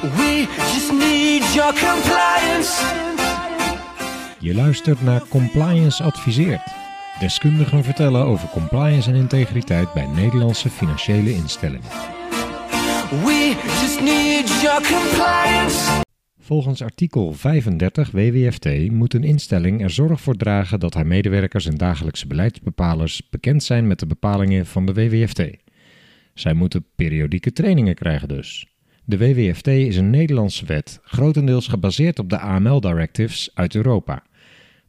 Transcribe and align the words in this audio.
We 0.00 0.46
just 0.56 0.92
need 0.92 1.54
your 1.54 1.72
compliance. 1.72 2.84
Je 4.38 4.54
luistert 4.54 5.02
naar 5.02 5.22
Compliance 5.28 6.02
Adviseert. 6.02 6.62
Deskundigen 7.18 7.84
vertellen 7.84 8.24
over 8.24 8.48
compliance 8.48 9.10
en 9.10 9.16
integriteit 9.16 9.92
bij 9.92 10.06
Nederlandse 10.06 10.70
financiële 10.70 11.34
instellingen. 11.34 11.88
We 13.10 13.56
just 13.80 14.00
need 14.00 14.60
your 14.62 14.82
compliance. 14.82 16.02
Volgens 16.38 16.82
artikel 16.82 17.32
35 17.32 18.10
WWFT 18.10 18.90
moet 18.90 19.14
een 19.14 19.24
instelling 19.24 19.82
er 19.82 19.90
zorg 19.90 20.20
voor 20.20 20.36
dragen 20.36 20.80
dat 20.80 20.94
haar 20.94 21.06
medewerkers 21.06 21.66
en 21.66 21.76
dagelijkse 21.76 22.26
beleidsbepalers 22.26 23.28
bekend 23.30 23.62
zijn 23.62 23.86
met 23.86 23.98
de 23.98 24.06
bepalingen 24.06 24.66
van 24.66 24.86
de 24.86 24.94
WWFT. 24.94 25.42
Zij 26.34 26.54
moeten 26.54 26.86
periodieke 26.96 27.52
trainingen 27.52 27.94
krijgen 27.94 28.28
dus. 28.28 28.69
De 29.10 29.18
WWFT 29.18 29.66
is 29.66 29.96
een 29.96 30.10
Nederlandse 30.10 30.66
wet, 30.66 31.00
grotendeels 31.02 31.68
gebaseerd 31.68 32.18
op 32.18 32.28
de 32.28 32.38
AML-directives 32.38 33.50
uit 33.54 33.74
Europa. 33.74 34.22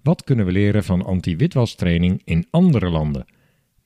Wat 0.02 0.24
kunnen 0.24 0.46
we 0.46 0.52
leren 0.52 0.84
van 0.84 1.06
anti-witwastraining 1.06 2.22
in 2.26 2.48
andere 2.50 2.90
landen? 2.90 3.26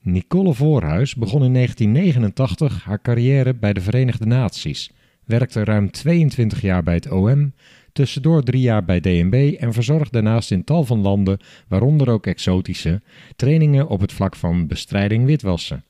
Nicole 0.02 0.54
Voorhuis 0.54 1.16
begon 1.16 1.44
in 1.44 1.54
1989 1.54 2.84
haar 2.84 3.02
carrière 3.02 3.54
bij 3.54 3.74
de 3.74 3.82
Verenigde 3.82 4.26
Naties, 4.26 4.92
werkte 5.26 5.64
ruim 5.64 5.92
22 5.92 6.62
jaar 6.62 6.84
bij 6.84 6.94
het 6.96 7.12
OM, 7.12 7.54
tussendoor 7.94 8.44
drie 8.44 8.62
jaar 8.62 8.86
bij 8.86 9.00
DNB 9.00 9.56
en 9.60 9.74
verzorgde 9.74 10.12
daarnaast 10.12 10.52
in 10.52 10.64
tal 10.64 10.84
van 10.84 11.00
landen, 11.00 11.40
waaronder 11.68 12.10
ook 12.10 12.28
exotische, 12.28 13.02
trainingen 13.36 13.88
op 13.88 14.02
het 14.02 14.12
vlak 14.12 14.36
van 14.36 14.68
bestrijding 14.68 15.26
witwassen. 15.26 15.84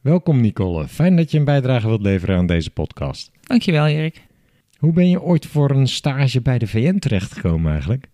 Welkom 0.00 0.40
Nicole, 0.40 0.88
fijn 0.88 1.16
dat 1.16 1.30
je 1.30 1.38
een 1.38 1.44
bijdrage 1.44 1.86
wilt 1.86 2.02
leveren 2.02 2.36
aan 2.36 2.46
deze 2.46 2.70
podcast. 2.70 3.33
Dankjewel, 3.44 3.86
Erik. 3.86 4.22
Hoe 4.78 4.92
ben 4.92 5.08
je 5.10 5.22
ooit 5.22 5.46
voor 5.46 5.70
een 5.70 5.88
stage 5.88 6.40
bij 6.40 6.58
de 6.58 6.66
VN 6.66 6.98
terechtgekomen 6.98 7.70
eigenlijk? 7.70 8.06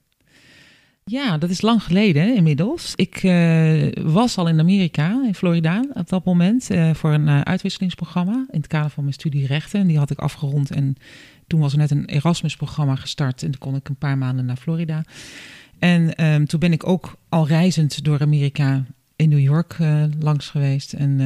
Ja, 1.05 1.39
dat 1.39 1.51
is 1.51 1.61
lang 1.61 1.83
geleden 1.83 2.23
hè, 2.23 2.33
inmiddels. 2.33 2.93
Ik 2.97 3.17
eh, 3.17 3.89
was 4.03 4.39
al 4.39 4.49
in 4.49 4.61
Amerika, 4.61 5.23
in 5.27 5.35
Florida, 5.35 5.85
op 5.93 6.09
dat 6.09 6.25
moment, 6.25 6.71
eh, 6.71 6.95
voor 6.95 7.13
een 7.13 7.29
eh, 7.29 7.41
uitwisselingsprogramma 7.41 8.47
in 8.51 8.59
het 8.59 8.67
kader 8.67 8.91
van 8.91 9.03
mijn 9.03 9.15
studie 9.15 9.47
rechten. 9.47 9.81
En 9.81 9.87
die 9.87 9.99
had 9.99 10.11
ik 10.11 10.19
afgerond 10.19 10.71
en 10.71 10.97
toen 11.47 11.61
was 11.61 11.73
er 11.73 11.79
net 11.79 11.91
een 11.91 12.05
Erasmus-programma 12.05 12.95
gestart 12.97 13.43
en 13.43 13.51
toen 13.51 13.61
kon 13.61 13.75
ik 13.75 13.89
een 13.89 13.97
paar 13.97 14.19
maanden 14.19 14.45
naar 14.45 14.57
Florida. 14.57 15.05
En 15.79 16.15
ehm, 16.15 16.45
toen 16.45 16.61
ben 16.61 16.73
ik 16.73 16.87
ook 16.87 17.17
al 17.29 17.47
reizend 17.47 18.05
door 18.05 18.21
Amerika 18.21 18.85
in 19.21 19.29
New 19.29 19.41
York 19.41 19.79
uh, 19.81 20.05
langs 20.19 20.49
geweest. 20.49 20.93
En 20.93 21.21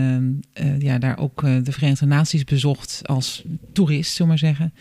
uh, 0.63 0.81
ja, 0.81 0.99
daar 0.99 1.19
ook 1.19 1.41
de 1.41 1.73
Verenigde 1.73 2.07
Naties 2.07 2.45
bezocht 2.45 3.03
als 3.05 3.45
toerist, 3.73 4.13
zullen 4.13 4.29
maar 4.29 4.39
zeggen. 4.39 4.75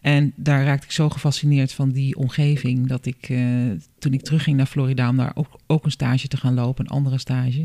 En 0.00 0.32
daar 0.36 0.64
raakte 0.64 0.86
ik 0.86 0.92
zo 0.92 1.08
gefascineerd 1.08 1.72
van 1.72 1.90
die 1.90 2.16
omgeving 2.16 2.88
dat 2.88 3.06
ik 3.06 3.32
toen 3.98 4.12
ik 4.12 4.22
terugging 4.22 4.56
naar 4.56 4.66
Florida 4.66 5.08
om 5.08 5.16
daar 5.16 5.32
ook, 5.34 5.60
ook 5.66 5.84
een 5.84 5.90
stage 5.90 6.28
te 6.28 6.36
gaan 6.36 6.54
lopen, 6.54 6.84
een 6.84 6.90
andere 6.90 7.18
stage. 7.18 7.64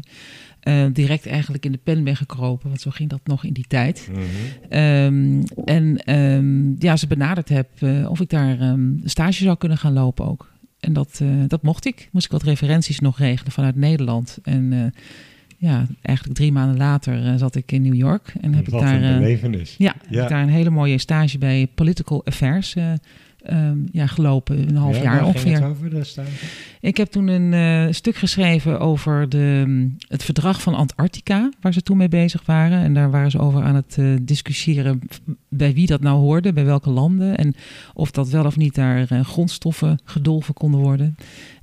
direct 0.94 1.26
eigenlijk 1.26 1.66
in 1.66 1.72
de 1.72 1.80
pen 1.84 2.04
ben 2.04 2.16
gekropen, 2.16 2.70
want 2.70 2.82
zo 2.82 2.92
ging 2.92 3.10
dat 3.10 3.22
nog 3.24 3.44
in 3.44 3.54
die 3.54 3.68
tijd. 3.68 4.10
Mm 4.10 4.16
-hmm. 4.16 4.80
um, 4.80 5.44
en 5.66 6.16
um, 6.16 6.76
ja, 6.80 6.98
ze 6.98 7.08
benaderd 7.08 7.50
heb 7.50 7.70
of 8.08 8.20
ik 8.20 8.30
daar 8.30 8.62
um, 8.62 9.02
stage 9.04 9.44
zou 9.44 9.58
kunnen 9.58 9.78
gaan 9.78 9.94
lopen 9.94 10.26
ook. 10.26 10.51
En 10.82 10.94
dat, 10.94 11.20
uh, 11.24 11.30
dat 11.48 11.62
mocht 11.62 11.86
ik. 11.86 12.10
Moest 12.12 12.26
ik 12.26 12.32
wat 12.32 12.44
referenties 12.44 13.00
nog 13.00 13.18
regelen 13.18 13.52
vanuit 13.52 13.76
Nederland. 13.76 14.38
En 14.44 14.72
uh, 14.72 14.84
ja, 15.58 15.88
eigenlijk 16.02 16.38
drie 16.38 16.52
maanden 16.52 16.78
later 16.78 17.26
uh, 17.26 17.36
zat 17.36 17.56
ik 17.56 17.72
in 17.72 17.82
New 17.82 17.94
York. 17.94 18.34
En 18.42 18.54
heb 18.54 18.68
wat 18.68 18.82
ik 18.82 18.88
daar. 18.88 19.04
een 19.04 19.20
belevenis. 19.20 19.76
Ja, 19.78 19.96
ja. 20.10 20.16
Heb 20.16 20.24
ik 20.24 20.30
daar 20.30 20.42
een 20.44 20.50
hele 20.50 20.70
mooie 20.70 20.98
stage 20.98 21.38
bij 21.38 21.68
Political 21.76 22.26
Affairs 22.26 22.76
um, 23.50 23.86
ja, 23.92 24.08
gelopen. 24.08 24.70
Een 24.70 24.76
half 24.76 24.96
ja, 24.98 25.04
jaar 25.04 25.26
ongeveer. 25.26 25.66
Over? 25.66 26.04
Ik 26.82 26.98
heb 26.98 27.08
toen 27.08 27.28
een 27.28 27.94
stuk 27.94 28.16
geschreven 28.16 28.80
over 28.80 29.30
de, 29.30 29.88
het 30.08 30.24
verdrag 30.24 30.62
van 30.62 30.76
Antarctica, 30.76 31.50
waar 31.62 31.74
ze 31.74 31.82
toen 31.82 31.98
mee 31.98 32.08
bezig 32.08 32.46
waren. 32.46 32.80
En 32.80 32.94
daar 32.94 33.12
waren 33.12 33.32
ze 33.32 33.40
over 33.40 33.64
aan 33.64 33.76
het 33.76 33.98
discussiëren 34.22 35.02
bij 35.50 35.74
wie 35.74 35.88
dat 35.88 36.02
nou 36.02 36.20
hoorde, 36.20 36.54
bij 36.54 36.66
welke 36.66 36.90
landen. 36.90 37.38
En 37.38 37.56
of 37.94 38.12
dat 38.12 38.30
wel 38.30 38.46
of 38.46 38.58
niet 38.58 38.76
daar 38.76 39.12
uh, 39.12 39.24
grondstoffen 39.24 40.00
gedolven 40.04 40.54
konden 40.54 40.80
worden. 40.80 41.16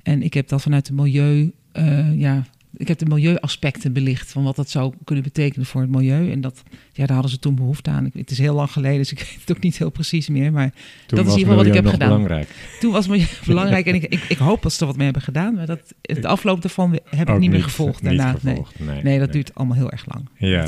En 0.03 0.21
ik 0.21 0.33
heb 0.33 0.47
dat 0.47 0.61
vanuit 0.61 0.85
de 0.85 0.93
milieu, 0.93 1.51
ja, 2.15 2.43
ik 2.73 2.87
heb 2.87 2.97
de 2.97 3.05
milieuaspecten 3.05 3.93
belicht 3.93 4.31
van 4.31 4.43
wat 4.43 4.55
dat 4.55 4.69
zou 4.69 4.93
kunnen 5.03 5.23
betekenen 5.23 5.65
voor 5.65 5.81
het 5.81 5.89
milieu. 5.89 6.31
En 6.31 6.41
dat, 6.41 6.63
ja, 6.91 7.05
daar 7.05 7.13
hadden 7.13 7.31
ze 7.31 7.39
toen 7.39 7.55
behoefte 7.55 7.89
aan. 7.89 8.09
Het 8.13 8.31
is 8.31 8.37
heel 8.37 8.53
lang 8.53 8.71
geleden, 8.71 8.97
dus 8.97 9.11
ik 9.11 9.19
weet 9.29 9.39
het 9.39 9.57
ook 9.57 9.63
niet 9.63 9.77
heel 9.77 9.89
precies 9.89 10.29
meer. 10.29 10.51
Maar 10.51 10.73
toen 11.05 11.17
dat 11.17 11.27
is 11.27 11.33
in 11.33 11.39
ieder 11.39 11.53
geval 11.53 11.55
wat 11.55 11.65
ik 11.65 11.73
heb 11.73 11.85
gedaan. 11.85 12.09
Belangrijk. 12.09 12.49
Toen 12.79 12.91
was 12.91 13.07
milieu 13.07 13.27
belangrijk 13.45 13.85
en 13.85 13.95
ik, 13.95 14.03
ik, 14.03 14.23
ik, 14.29 14.37
hoop 14.37 14.61
dat 14.61 14.73
ze 14.73 14.79
er 14.79 14.85
wat 14.85 14.95
mee 14.95 15.05
hebben 15.05 15.23
gedaan. 15.23 15.53
Maar 15.53 15.65
dat, 15.65 15.93
de 16.01 16.27
afloop 16.27 16.61
daarvan 16.61 16.99
heb 17.09 17.29
ik 17.29 17.39
niet 17.39 17.51
meer 17.51 17.63
gevolgd 17.63 18.01
niet 18.01 18.17
daarna. 18.17 18.31
Gevolgd. 18.31 18.79
Nee. 18.79 18.87
Nee, 18.87 19.03
nee, 19.03 19.17
dat 19.19 19.27
nee. 19.27 19.35
duurt 19.35 19.55
allemaal 19.55 19.77
heel 19.77 19.91
erg 19.91 20.05
lang. 20.05 20.29
Ja. 20.37 20.67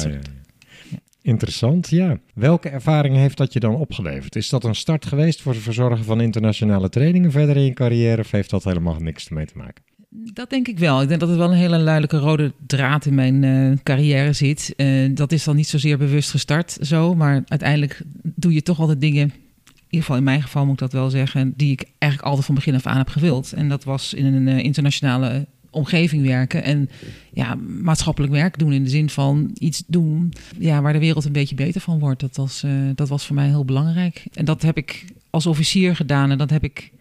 Interessant, 1.22 1.90
ja. 1.90 2.20
Welke 2.34 2.70
ervaring 2.70 3.16
heeft 3.16 3.38
dat 3.38 3.54
je 3.54 3.60
dan 3.60 3.76
opgeleverd? 3.76 4.36
Is 4.36 4.50
dat 4.50 4.64
een 4.64 4.76
start 4.76 5.06
geweest 5.06 5.42
voor 5.42 5.54
het 5.54 5.62
verzorgen 5.62 6.06
van 6.06 6.22
internationale 6.22 6.90
trainingen 6.90 7.32
verder 7.32 7.56
in 7.56 7.64
je 7.64 7.74
carrière 7.74 8.22
of 8.22 8.32
heeft 8.32 8.50
dat 8.50 8.64
helemaal 8.64 9.00
niks 9.00 9.28
ermee 9.28 9.46
te 9.46 9.58
maken? 9.58 9.84
Dat 10.14 10.50
denk 10.50 10.68
ik 10.68 10.80
wel. 10.80 11.02
Ik 11.02 11.08
denk 11.08 11.20
dat 11.20 11.30
het 11.30 11.38
wel 11.38 11.52
een 11.52 11.58
hele 11.58 11.84
duidelijke 11.84 12.18
rode 12.18 12.54
draad 12.68 13.06
in 13.06 13.16
mijn 13.16 13.44
uh, 13.44 13.78
carrière 13.84 14.34
zit. 14.34 14.74
Uh, 14.78 15.16
dat 15.16 15.32
is 15.32 15.44
dan 15.44 15.56
niet 15.56 15.68
zozeer 15.68 15.98
bewust 15.98 16.30
gestart 16.30 16.78
zo, 16.82 17.16
maar 17.16 17.44
uiteindelijk 17.48 18.02
doe 18.22 18.54
je 18.54 18.62
toch 18.62 18.80
altijd 18.80 19.02
dingen, 19.02 19.24
in 19.24 19.74
ieder 19.84 20.00
geval 20.00 20.16
in 20.16 20.24
mijn 20.24 20.42
geval 20.42 20.66
moet 20.66 20.74
ik 20.74 20.80
dat 20.80 20.94
wel 20.94 21.10
zeggen, 21.10 21.54
die 21.56 21.72
ik 21.72 21.86
eigenlijk 21.98 22.30
altijd 22.30 22.46
van 22.46 22.56
begin 22.56 22.76
af 22.76 22.86
aan 22.86 22.98
heb 22.98 23.08
gewild. 23.08 23.54
En 23.54 23.70
dat 23.70 23.84
was 23.84 24.14
in 24.14 24.26
een 24.26 24.48
uh, 24.48 24.64
internationale 24.64 25.48
omgeving 25.70 26.26
werken 26.26 26.64
en 26.64 26.90
ja, 27.34 27.56
maatschappelijk 27.82 28.34
werk 28.34 28.60
doen 28.60 28.74
in 28.74 28.84
de 28.84 28.90
zin 28.90 29.10
van 29.10 29.52
iets 29.54 29.84
doen 29.88 30.34
ja, 30.60 30.82
waar 30.82 30.94
de 30.94 31.00
wereld 31.00 31.26
een 31.26 31.32
beetje 31.32 31.56
beter 31.56 31.82
van 31.82 32.00
wordt. 32.00 32.20
Dat 32.20 32.36
was, 32.36 32.64
dat 32.96 33.10
was 33.10 33.26
voor 33.26 33.36
mij 33.36 33.48
heel 33.48 33.66
belangrijk. 33.66 34.26
En 34.34 34.46
dat 34.46 34.62
heb 34.62 34.78
ik 34.78 35.06
als 35.30 35.46
officier 35.46 35.96
gedaan 35.96 36.32
en 36.32 36.38
dat 36.38 36.50
heb 36.50 36.64
ik 36.64 36.92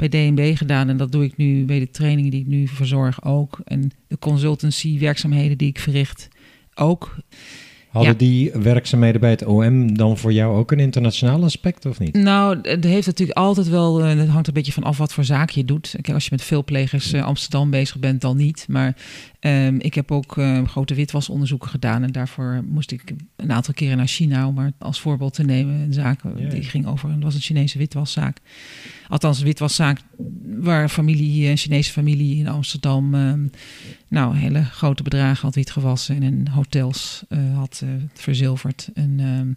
bij 0.00 0.08
DNB 0.08 0.56
gedaan. 0.56 0.88
En 0.88 0.96
dat 0.96 1.12
doe 1.12 1.24
ik 1.24 1.36
nu 1.36 1.64
bij 1.64 1.78
de 1.78 1.90
trainingen 1.90 2.30
die 2.30 2.40
ik 2.40 2.46
nu 2.46 2.66
verzorg 2.68 3.24
ook. 3.24 3.60
En 3.64 3.90
de 4.08 4.18
consultancy 4.18 4.98
werkzaamheden 4.98 5.58
die 5.58 5.68
ik 5.68 5.78
verricht 5.78 6.28
ook. 6.74 7.16
Hadden 7.88 8.12
Ja. 8.12 8.18
die 8.18 8.50
werkzaamheden 8.52 9.20
bij 9.20 9.30
het 9.30 9.44
OM 9.44 9.96
dan 9.96 10.18
voor 10.18 10.32
jou 10.32 10.56
ook 10.56 10.70
een 10.72 10.78
internationaal 10.80 11.44
aspect 11.44 11.86
of 11.86 11.98
niet? 11.98 12.14
Nou, 12.14 12.58
het 12.62 12.84
heeft 12.84 13.06
natuurlijk 13.06 13.38
altijd 13.38 13.68
wel. 13.68 14.02
eh, 14.04 14.16
Het 14.18 14.28
hangt 14.28 14.46
een 14.48 14.54
beetje 14.54 14.72
van 14.72 14.82
af 14.82 14.98
wat 14.98 15.12
voor 15.12 15.24
zaak 15.24 15.50
je 15.50 15.64
doet. 15.64 15.94
Als 16.12 16.24
je 16.24 16.30
met 16.30 16.42
veel 16.42 16.64
plegers 16.64 17.12
eh, 17.12 17.24
Amsterdam 17.24 17.70
bezig 17.70 17.98
bent, 17.98 18.20
dan 18.20 18.36
niet. 18.36 18.64
Maar 18.68 18.96
ehm, 19.40 19.76
ik 19.78 19.94
heb 19.94 20.10
ook 20.10 20.38
eh, 20.38 20.64
grote 20.64 20.94
witwasonderzoeken 20.94 21.68
gedaan. 21.68 22.02
En 22.02 22.12
daarvoor 22.12 22.64
moest 22.68 22.90
ik 22.90 23.14
een 23.36 23.52
aantal 23.52 23.74
keren 23.74 23.96
naar 23.96 24.06
China, 24.06 24.46
om 24.46 24.54
maar 24.54 24.72
als 24.78 25.00
voorbeeld 25.00 25.34
te 25.34 25.44
nemen. 25.44 25.74
Een 25.74 25.92
zaak 25.92 26.24
eh, 26.24 26.50
die 26.50 26.62
ging 26.62 26.86
over. 26.86 27.10
Het 27.10 27.22
was 27.22 27.34
een 27.34 27.40
Chinese 27.40 27.78
witwaszaak. 27.78 28.38
Althans, 29.08 29.38
een 29.38 29.44
witwaszaak 29.44 30.00
waar 30.58 30.88
familie, 30.88 31.48
een 31.48 31.56
Chinese 31.56 31.92
familie 31.92 32.36
in 32.36 32.48
Amsterdam. 32.48 33.14
ehm, 33.14 33.46
nou, 34.08 34.36
hele 34.36 34.64
grote 34.64 35.02
bedragen 35.02 35.42
had 35.42 35.54
witgewassen 35.54 36.16
en 36.16 36.22
in 36.22 36.48
hotels 36.48 37.22
eh, 37.28 37.56
had 37.56 37.80
eh, 37.84 37.88
verzilverd. 38.14 38.88
En 38.94 39.20
ehm, 39.20 39.52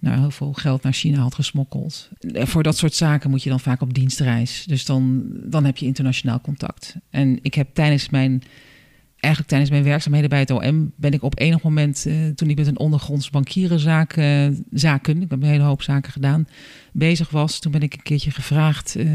nou, 0.00 0.20
heel 0.20 0.30
veel 0.30 0.52
geld 0.52 0.82
naar 0.82 0.92
China 0.92 1.20
had 1.20 1.34
gesmokkeld. 1.34 2.08
Voor 2.32 2.62
dat 2.62 2.76
soort 2.76 2.94
zaken 2.94 3.30
moet 3.30 3.42
je 3.42 3.50
dan 3.50 3.60
vaak 3.60 3.80
op 3.80 3.94
dienstreis. 3.94 4.64
Dus 4.66 4.84
dan, 4.84 5.24
dan 5.44 5.64
heb 5.64 5.76
je 5.76 5.86
internationaal 5.86 6.40
contact. 6.40 6.96
En 7.10 7.38
ik 7.42 7.54
heb 7.54 7.74
tijdens 7.74 8.08
mijn, 8.08 8.42
eigenlijk 9.20 9.48
tijdens 9.48 9.70
mijn 9.70 9.84
werkzaamheden 9.84 10.30
bij 10.30 10.38
het 10.38 10.50
OM, 10.50 10.92
ben 10.96 11.12
ik 11.12 11.22
op 11.22 11.38
enig 11.38 11.62
moment, 11.62 12.06
eh, 12.06 12.14
toen 12.34 12.50
ik 12.50 12.56
met 12.56 12.66
een 12.66 12.78
ondergronds 12.78 13.30
bankierenzaak, 13.30 14.12
eh, 14.12 14.46
zaken, 14.70 15.22
ik 15.22 15.30
heb 15.30 15.42
een 15.42 15.48
hele 15.48 15.62
hoop 15.62 15.82
zaken 15.82 16.12
gedaan, 16.12 16.48
bezig 16.92 17.30
was, 17.30 17.58
toen 17.58 17.72
ben 17.72 17.82
ik 17.82 17.92
een 17.92 18.02
keertje 18.02 18.30
gevraagd, 18.30 18.96
eh, 18.96 19.06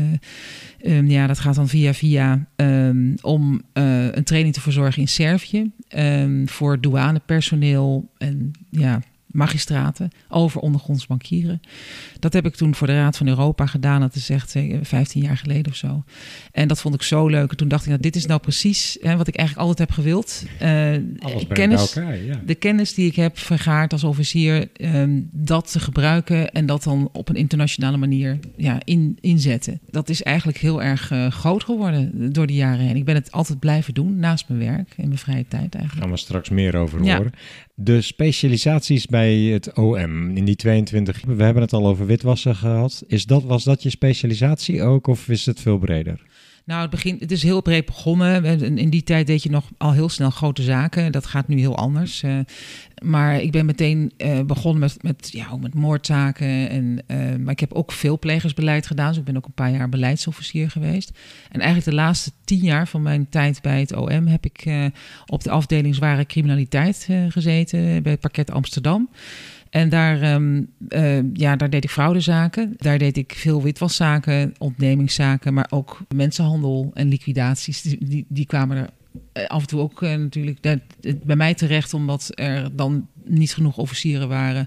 ehm, 0.98 1.06
ja, 1.06 1.28
dat 1.28 1.40
gaat 1.40 1.56
dan 1.56 1.68
via 1.68 1.94
via, 1.94 2.48
ehm, 2.56 3.16
om 3.22 3.62
een 3.74 4.24
training 4.24 4.54
te 4.54 4.62
verzorgen 4.62 5.02
in 5.02 5.08
Servië 5.08 5.72
ehm, 5.88 6.46
voor 6.46 6.82
douanepersoneel 6.82 8.12
en 8.18 8.52
ja, 8.70 9.02
magistraten 9.32 10.10
over 10.30 10.62
ondergronds 10.62 11.08
bankieren. 11.08 11.62
Dat 12.20 12.34
heb 12.34 12.46
ik 12.46 12.56
toen 12.56 12.76
voor 12.76 12.88
de 12.88 12.94
Raad 12.94 13.18
van 13.18 13.28
Europa 13.28 13.66
gedaan. 13.66 14.02
Dat 14.02 14.16
is 14.16 14.30
echt 14.30 14.56
eh, 14.56 14.78
15 14.82 15.22
jaar 15.22 15.38
geleden 15.38 15.72
of 15.72 15.78
zo. 15.78 16.04
En 16.52 16.68
dat 16.68 16.82
vond 16.82 16.96
ik 16.96 17.02
zo 17.02 17.28
leuk. 17.28 17.52
En 17.52 17.58
toen 17.58 17.68
dacht 17.68 17.84
ik, 17.84 17.90
nou, 17.90 18.02
dit 18.02 18.16
is 18.16 18.26
nou 18.26 18.40
precies 18.40 18.98
hè, 19.02 19.18
wat 19.18 19.28
ik 19.28 19.36
eigenlijk 19.36 19.68
altijd 19.68 19.88
heb 19.90 19.98
gewild. 19.98 20.44
Eh, 20.60 20.94
kennis, 21.48 21.96
elkaar, 21.96 22.24
ja. 22.24 22.42
de 22.46 22.56
kennis 22.56 22.94
die 22.94 23.08
ik 23.08 23.16
heb 23.16 23.38
vergaard 23.38 23.94
als 23.94 24.04
officier, 24.04 24.70
ehm, 24.74 25.20
dat 25.32 25.72
te 25.72 25.80
gebruiken 25.80 26.52
en 26.52 26.66
dat 26.66 26.84
dan 26.84 27.10
op 27.12 27.30
een 27.30 27.36
internationale 27.36 27.98
manier 27.98 28.40
ja, 28.58 28.82
in, 28.84 29.18
inzetten. 29.22 29.80
Dat 29.90 30.10
is 30.10 30.24
eigenlijk 30.24 30.58
heel 30.58 30.84
erg 30.84 31.12
eh, 31.12 31.32
groot 31.32 31.64
geworden 31.64 32.34
door 32.34 32.48
de 32.48 32.54
jaren 32.54 32.86
heen. 32.86 32.96
Ik 32.96 33.06
ben 33.06 33.16
het 33.16 33.32
altijd 33.32 33.60
blijven 33.60 33.94
doen 33.94 34.20
naast 34.20 34.48
mijn 34.48 34.60
werk 34.60 34.94
in 34.98 35.08
mijn 35.08 35.20
vrije 35.20 35.46
tijd 35.48 35.72
Daar 35.72 35.82
eigenlijk. 35.82 36.02
gaan 36.02 36.12
we 36.12 36.18
straks 36.18 36.50
meer 36.50 36.76
over 36.76 37.04
Ja. 37.04 37.16
horen. 37.16 37.32
De 37.76 38.02
specialisaties 38.02 39.06
bij 39.06 39.21
bij 39.22 39.34
het 39.34 39.74
OM 39.74 40.30
in 40.38 40.46
die 40.46 40.56
22. 40.56 41.22
We 41.26 41.44
hebben 41.44 41.64
het 41.64 41.74
al 41.74 41.88
over 41.88 42.06
witwassen 42.06 42.56
gehad. 42.56 43.04
Is 43.08 43.26
dat, 43.26 43.44
was 43.44 43.64
dat 43.64 43.84
je 43.84 43.90
specialisatie 43.90 44.82
ook 44.82 45.08
of 45.08 45.30
is 45.30 45.46
het 45.46 45.60
veel 45.60 45.78
breder? 45.78 46.22
Nou, 46.66 46.82
het, 46.82 46.90
begin, 46.90 47.18
het 47.20 47.32
is 47.32 47.44
heel 47.44 47.62
breed 47.62 47.86
begonnen. 47.86 48.78
In 48.78 48.90
die 48.90 49.04
tijd 49.04 49.28
deed 49.28 49.44
je 49.44 49.50
nog 49.50 49.70
al 49.78 49.92
heel 49.92 50.10
snel 50.10 50.30
grote 50.30 50.62
zaken. 50.62 51.12
Dat 51.12 51.26
gaat 51.26 51.48
nu 51.48 51.60
heel 51.60 51.78
anders. 51.78 52.24
Eh, 52.24 52.40
maar 53.04 53.42
ik 53.42 53.52
ben 53.52 53.66
meteen 53.66 54.12
eh, 54.18 54.42
begonnen 54.42 54.80
met, 54.80 55.04
met, 55.04 55.30
ja, 55.32 55.58
met 55.58 55.74
moordzaken. 55.74 56.70
En, 56.70 57.04
eh, 57.08 57.18
maar 57.18 57.52
ik 57.52 57.60
heb 57.60 57.74
ook 57.74 57.92
veel 57.92 58.20
plegersbeleid 58.20 58.88
gedaan. 58.88 59.08
Dus 59.08 59.18
ik 59.18 59.24
ben 59.24 59.38
ook 59.38 59.46
een 59.46 59.54
paar 59.54 59.72
jaar 59.72 59.90
beleidsofficier 59.90 60.70
geweest. 60.70 61.12
En 61.50 61.60
eigenlijk 61.60 61.90
de 61.90 61.96
laatste 61.96 62.32
tien 62.44 62.64
jaar 62.64 62.88
van 62.88 63.02
mijn 63.02 63.30
tijd 63.30 63.62
bij 63.62 63.80
het 63.80 63.96
OM 63.96 64.28
heb 64.28 64.46
ik 64.46 64.90
op 65.26 65.44
de 65.44 65.50
afdeling 65.50 65.96
zware 65.96 66.26
criminaliteit 66.26 67.08
gezeten 67.30 68.04
bij 68.04 68.12
het 68.12 68.22
pakket 68.22 68.52
Amsterdam. 68.52 69.10
En 69.72 69.90
daar, 69.90 70.22
ehm, 70.22 70.64
eh, 70.88 71.34
ja, 71.34 71.56
daar 71.56 71.70
deed 71.70 71.84
ik 71.84 71.90
fraudezaken. 71.90 72.74
Daar 72.78 72.98
deed 72.98 73.18
ik 73.18 73.34
veel 73.38 73.62
witwaszaken, 73.62 74.54
ontnemingszaken, 74.58 75.54
maar 75.54 75.68
ook 75.70 76.02
mensenhandel 76.16 76.92
en 76.94 77.08
liquidaties. 77.08 77.82
Die, 77.82 78.06
die, 78.06 78.26
die 78.28 78.46
kwamen 78.46 78.78
er 78.78 78.90
eh, 79.34 79.48
af 79.48 79.62
en 79.62 79.68
toe 79.68 79.80
ook 79.80 80.02
eh, 80.02 80.16
natuurlijk 80.16 80.80
bij 81.24 81.36
mij 81.36 81.54
terecht, 81.54 81.94
omdat 81.94 82.32
er 82.34 82.76
dan 82.76 83.08
niet 83.26 83.54
genoeg 83.54 83.78
officieren 83.78 84.28
waren 84.28 84.66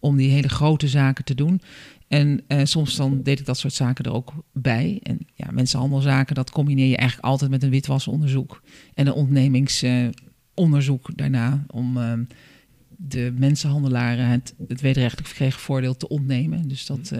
om 0.00 0.16
die 0.16 0.30
hele 0.30 0.48
grote 0.48 0.88
zaken 0.88 1.24
te 1.24 1.34
doen. 1.34 1.60
En 2.08 2.44
soms 2.62 2.96
dan 2.96 3.22
deed 3.22 3.40
ik 3.40 3.46
dat 3.46 3.58
soort 3.58 3.72
zaken 3.72 4.04
er 4.04 4.12
ook 4.12 4.32
bij. 4.52 5.00
En 5.02 5.18
ja, 5.34 5.50
mensenhandelzaken, 5.50 6.34
dat 6.34 6.50
combineer 6.50 6.88
je 6.88 6.96
eigenlijk 6.96 7.28
altijd 7.28 7.50
met 7.50 7.62
een 7.62 7.70
witwasonderzoek 7.70 8.62
en 8.94 9.06
een 9.06 9.12
ontnemingsonderzoek 9.12 11.16
daarna 11.16 11.64
om 11.66 11.96
ehm, 11.96 12.22
de 12.96 13.32
mensenhandelaren 13.38 14.26
het, 14.28 14.54
het 14.68 14.80
wederrechtelijk 14.80 15.28
verkregen 15.28 15.60
voordeel 15.60 15.96
te 15.96 16.08
ontnemen. 16.08 16.68
Dus 16.68 16.86
dat 16.86 17.10
eh, 17.10 17.18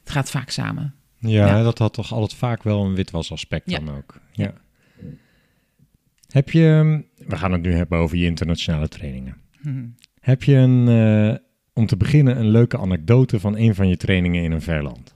het 0.00 0.10
gaat 0.10 0.30
vaak 0.30 0.50
samen. 0.50 0.94
Ja, 1.18 1.46
Ja. 1.46 1.62
dat 1.62 1.78
had 1.78 1.92
toch 1.92 2.12
altijd 2.12 2.34
vaak 2.34 2.62
wel 2.62 2.84
een 2.84 2.94
witwasaspect 2.94 3.70
Ja. 3.70 3.78
dan 3.78 3.96
ook. 3.96 4.20
Ja. 4.32 4.54
Heb 6.28 6.50
je, 6.50 6.60
we 7.16 7.36
gaan 7.36 7.52
het 7.52 7.62
nu 7.62 7.72
hebben 7.72 7.98
over 7.98 8.16
je 8.16 8.24
internationale 8.26 8.88
trainingen. 8.88 9.36
Heb 10.20 10.42
je 10.42 10.54
een, 10.54 10.88
eh, 10.88 11.36
om 11.72 11.86
te 11.86 11.96
beginnen 11.96 12.38
een 12.38 12.48
leuke 12.48 12.78
anekdote 12.78 13.40
van 13.40 13.56
een 13.56 13.74
van 13.74 13.88
je 13.88 13.96
trainingen 13.96 14.42
in 14.42 14.52
een 14.52 14.62
verland? 14.62 15.13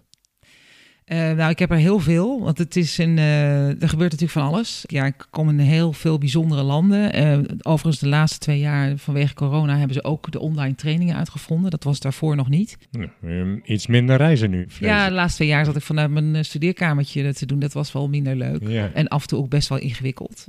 Eh, 1.08 1.32
nou, 1.32 1.50
ik 1.50 1.58
heb 1.58 1.70
er 1.70 1.76
heel 1.76 1.98
veel, 1.98 2.40
want 2.40 2.58
het 2.58 2.76
is 2.76 2.98
een, 2.98 3.18
eh, 3.18 3.82
er 3.82 3.88
gebeurt 3.88 4.10
natuurlijk 4.10 4.30
van 4.30 4.42
alles. 4.42 4.84
Ja, 4.86 5.06
ik 5.06 5.26
kom 5.30 5.48
in 5.48 5.58
heel 5.58 5.92
veel 5.92 6.18
bijzondere 6.18 6.62
landen. 6.62 7.12
Eh, 7.12 7.38
overigens, 7.62 7.98
de 7.98 8.08
laatste 8.08 8.38
twee 8.38 8.58
jaar 8.58 8.96
vanwege 8.96 9.34
corona 9.34 9.76
hebben 9.76 9.94
ze 9.94 10.04
ook 10.04 10.30
de 10.30 10.38
online 10.38 10.74
trainingen 10.74 11.16
uitgevonden. 11.16 11.70
Dat 11.70 11.84
was 11.84 12.00
daarvoor 12.00 12.36
nog 12.36 12.48
niet. 12.48 12.78
Nou, 12.90 13.08
ehm, 13.22 13.58
iets 13.64 13.86
minder 13.86 14.16
reizen 14.16 14.50
nu. 14.50 14.66
Ja, 14.80 15.08
de 15.08 15.14
laatste 15.14 15.36
twee 15.36 15.48
jaar 15.48 15.64
zat 15.64 15.76
ik 15.76 15.82
vanuit 15.82 16.10
mijn 16.10 16.44
studeerkamertje 16.44 17.34
te 17.34 17.46
doen. 17.46 17.58
Dat 17.58 17.72
was 17.72 17.92
wel 17.92 18.08
minder 18.08 18.36
leuk. 18.36 18.68
ja. 18.68 18.90
En 18.94 19.08
af 19.08 19.22
en 19.22 19.28
toe 19.28 19.38
ook 19.38 19.48
best 19.48 19.68
wel 19.68 19.78
ingewikkeld. 19.78 20.44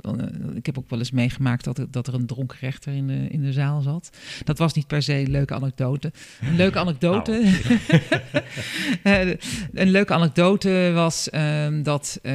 Ik 0.53 0.65
heb 0.65 0.77
ook 0.77 0.89
wel 0.89 0.99
eens 0.99 1.11
meegemaakt 1.11 1.63
dat 1.63 1.77
er, 1.77 1.91
dat 1.91 2.07
er 2.07 2.13
een 2.13 2.25
dronken 2.25 2.57
rechter 2.59 2.93
in 2.93 3.07
de, 3.07 3.27
in 3.29 3.41
de 3.41 3.53
zaal 3.53 3.81
zat. 3.81 4.09
Dat 4.43 4.57
was 4.57 4.73
niet 4.73 4.87
per 4.87 5.01
se 5.01 5.13
een 5.13 5.31
leuke 5.31 5.53
anekdote. 5.53 6.11
Een 6.41 6.55
leuke 6.55 6.79
anekdote. 6.85 7.41
Eh, 9.03 9.27
een 9.73 9.89
leuke 9.89 10.13
anekdote 10.13 10.48
was 10.93 11.29
ehm, 11.29 11.83
dat, 11.83 12.19
eh, 12.21 12.33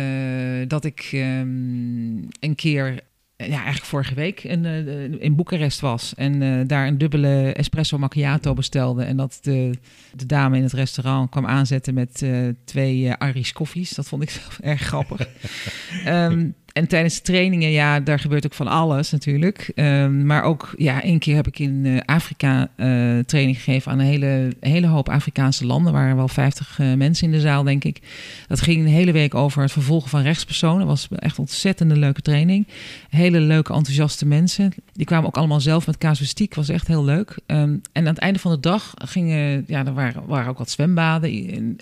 dat 0.67 0.85
ik 0.85 1.09
ehm, 1.13 2.17
een 2.41 2.55
keer. 2.55 3.01
eh, 3.37 3.49
Ja, 3.49 3.55
eigenlijk 3.57 3.85
vorige 3.85 4.15
week 4.15 4.43
in, 4.45 4.65
eh, 4.65 5.23
in 5.23 5.35
Boekarest 5.37 5.81
was 5.81 6.15
en 6.15 6.67
daar 6.67 6.87
een 6.87 6.99
dubbele 6.99 7.53
espresso 7.53 7.99
macchiato 7.99 8.55
bestelde. 8.55 9.05
En 9.05 9.17
dat 9.17 9.39
de, 9.43 9.71
de 10.15 10.27
dame 10.27 10.57
in 10.57 10.63
het 10.63 10.73
restaurant 10.73 11.31
kwam 11.31 11.47
aanzetten 11.47 11.95
met 11.95 12.25
twee 12.65 13.17
Irish 13.19 13.53
koffies. 13.53 13.91
Dat 13.91 14.09
vond 14.09 14.23
ik 14.23 14.31
zelf 14.31 14.59
erg 14.73 14.81
grappig. 14.81 15.29
Ehm, 16.05 16.49
en 16.75 16.88
tijdens 16.88 17.15
de 17.15 17.23
trainingen, 17.23 17.71
ja, 17.71 18.00
daar 18.00 18.19
gebeurt 18.19 18.44
ook 18.44 18.55
van 18.55 18.69
alles 18.69 19.11
natuurlijk. 19.11 19.71
Ehm, 19.75 20.26
maar 20.26 20.43
ook, 20.43 20.75
ja, 20.76 21.03
één 21.03 21.19
keer 21.19 21.35
heb 21.35 21.47
ik 21.47 21.59
in 21.59 21.87
eh, 21.87 21.97
Afrika 22.05 22.69
eh, 22.76 23.19
training 23.19 23.56
gegeven 23.56 23.93
aan 23.93 23.99
een 23.99 24.06
hele, 24.06 24.53
hele 24.61 24.87
hoop 24.87 25.09
Afrikaanse 25.09 25.67
landen. 25.67 25.93
Er 25.93 25.99
waren 25.99 26.17
wel 26.17 26.29
50 26.29 26.79
eh, 26.79 26.93
mensen 26.93 27.26
in 27.26 27.32
de 27.32 27.41
zaal, 27.41 27.62
denk 27.62 27.85
ik. 27.85 28.00
Dat 28.47 28.61
ging 28.61 28.81
een 28.81 28.93
hele 28.93 29.12
week 29.12 29.35
over 29.35 29.62
het 29.62 29.73
vervolgen 29.73 30.11
van 30.11 30.23
rechtspersonen. 30.23 30.79
Dat 30.79 30.87
was 30.87 31.09
echt 31.19 31.38
ontzettende 31.38 31.97
leuke 31.97 32.23
training. 32.23 32.67
Hele 33.09 33.41
leuke, 33.41 33.73
enthousiaste 33.73 34.27
mensen. 34.27 34.73
Die 34.93 35.06
kwamen 35.06 35.27
ook 35.27 35.37
allemaal 35.37 35.61
zelf 35.61 35.87
met 35.87 35.99
casuïstiek. 35.99 36.55
Was 36.55 36.69
echt 36.69 36.87
heel 36.87 37.05
leuk. 37.05 37.38
Ehm, 37.47 37.61
en 37.61 37.82
aan 37.93 38.05
het 38.05 38.19
einde 38.19 38.38
van 38.38 38.50
de 38.50 38.61
dag 38.61 38.94
gingen, 38.94 39.65
ja, 39.67 39.87
er 39.87 39.94
waren, 39.94 40.27
waren 40.27 40.50
ook 40.50 40.59
wat 40.59 40.70
zwembaden. 40.70 41.49
En, 41.53 41.77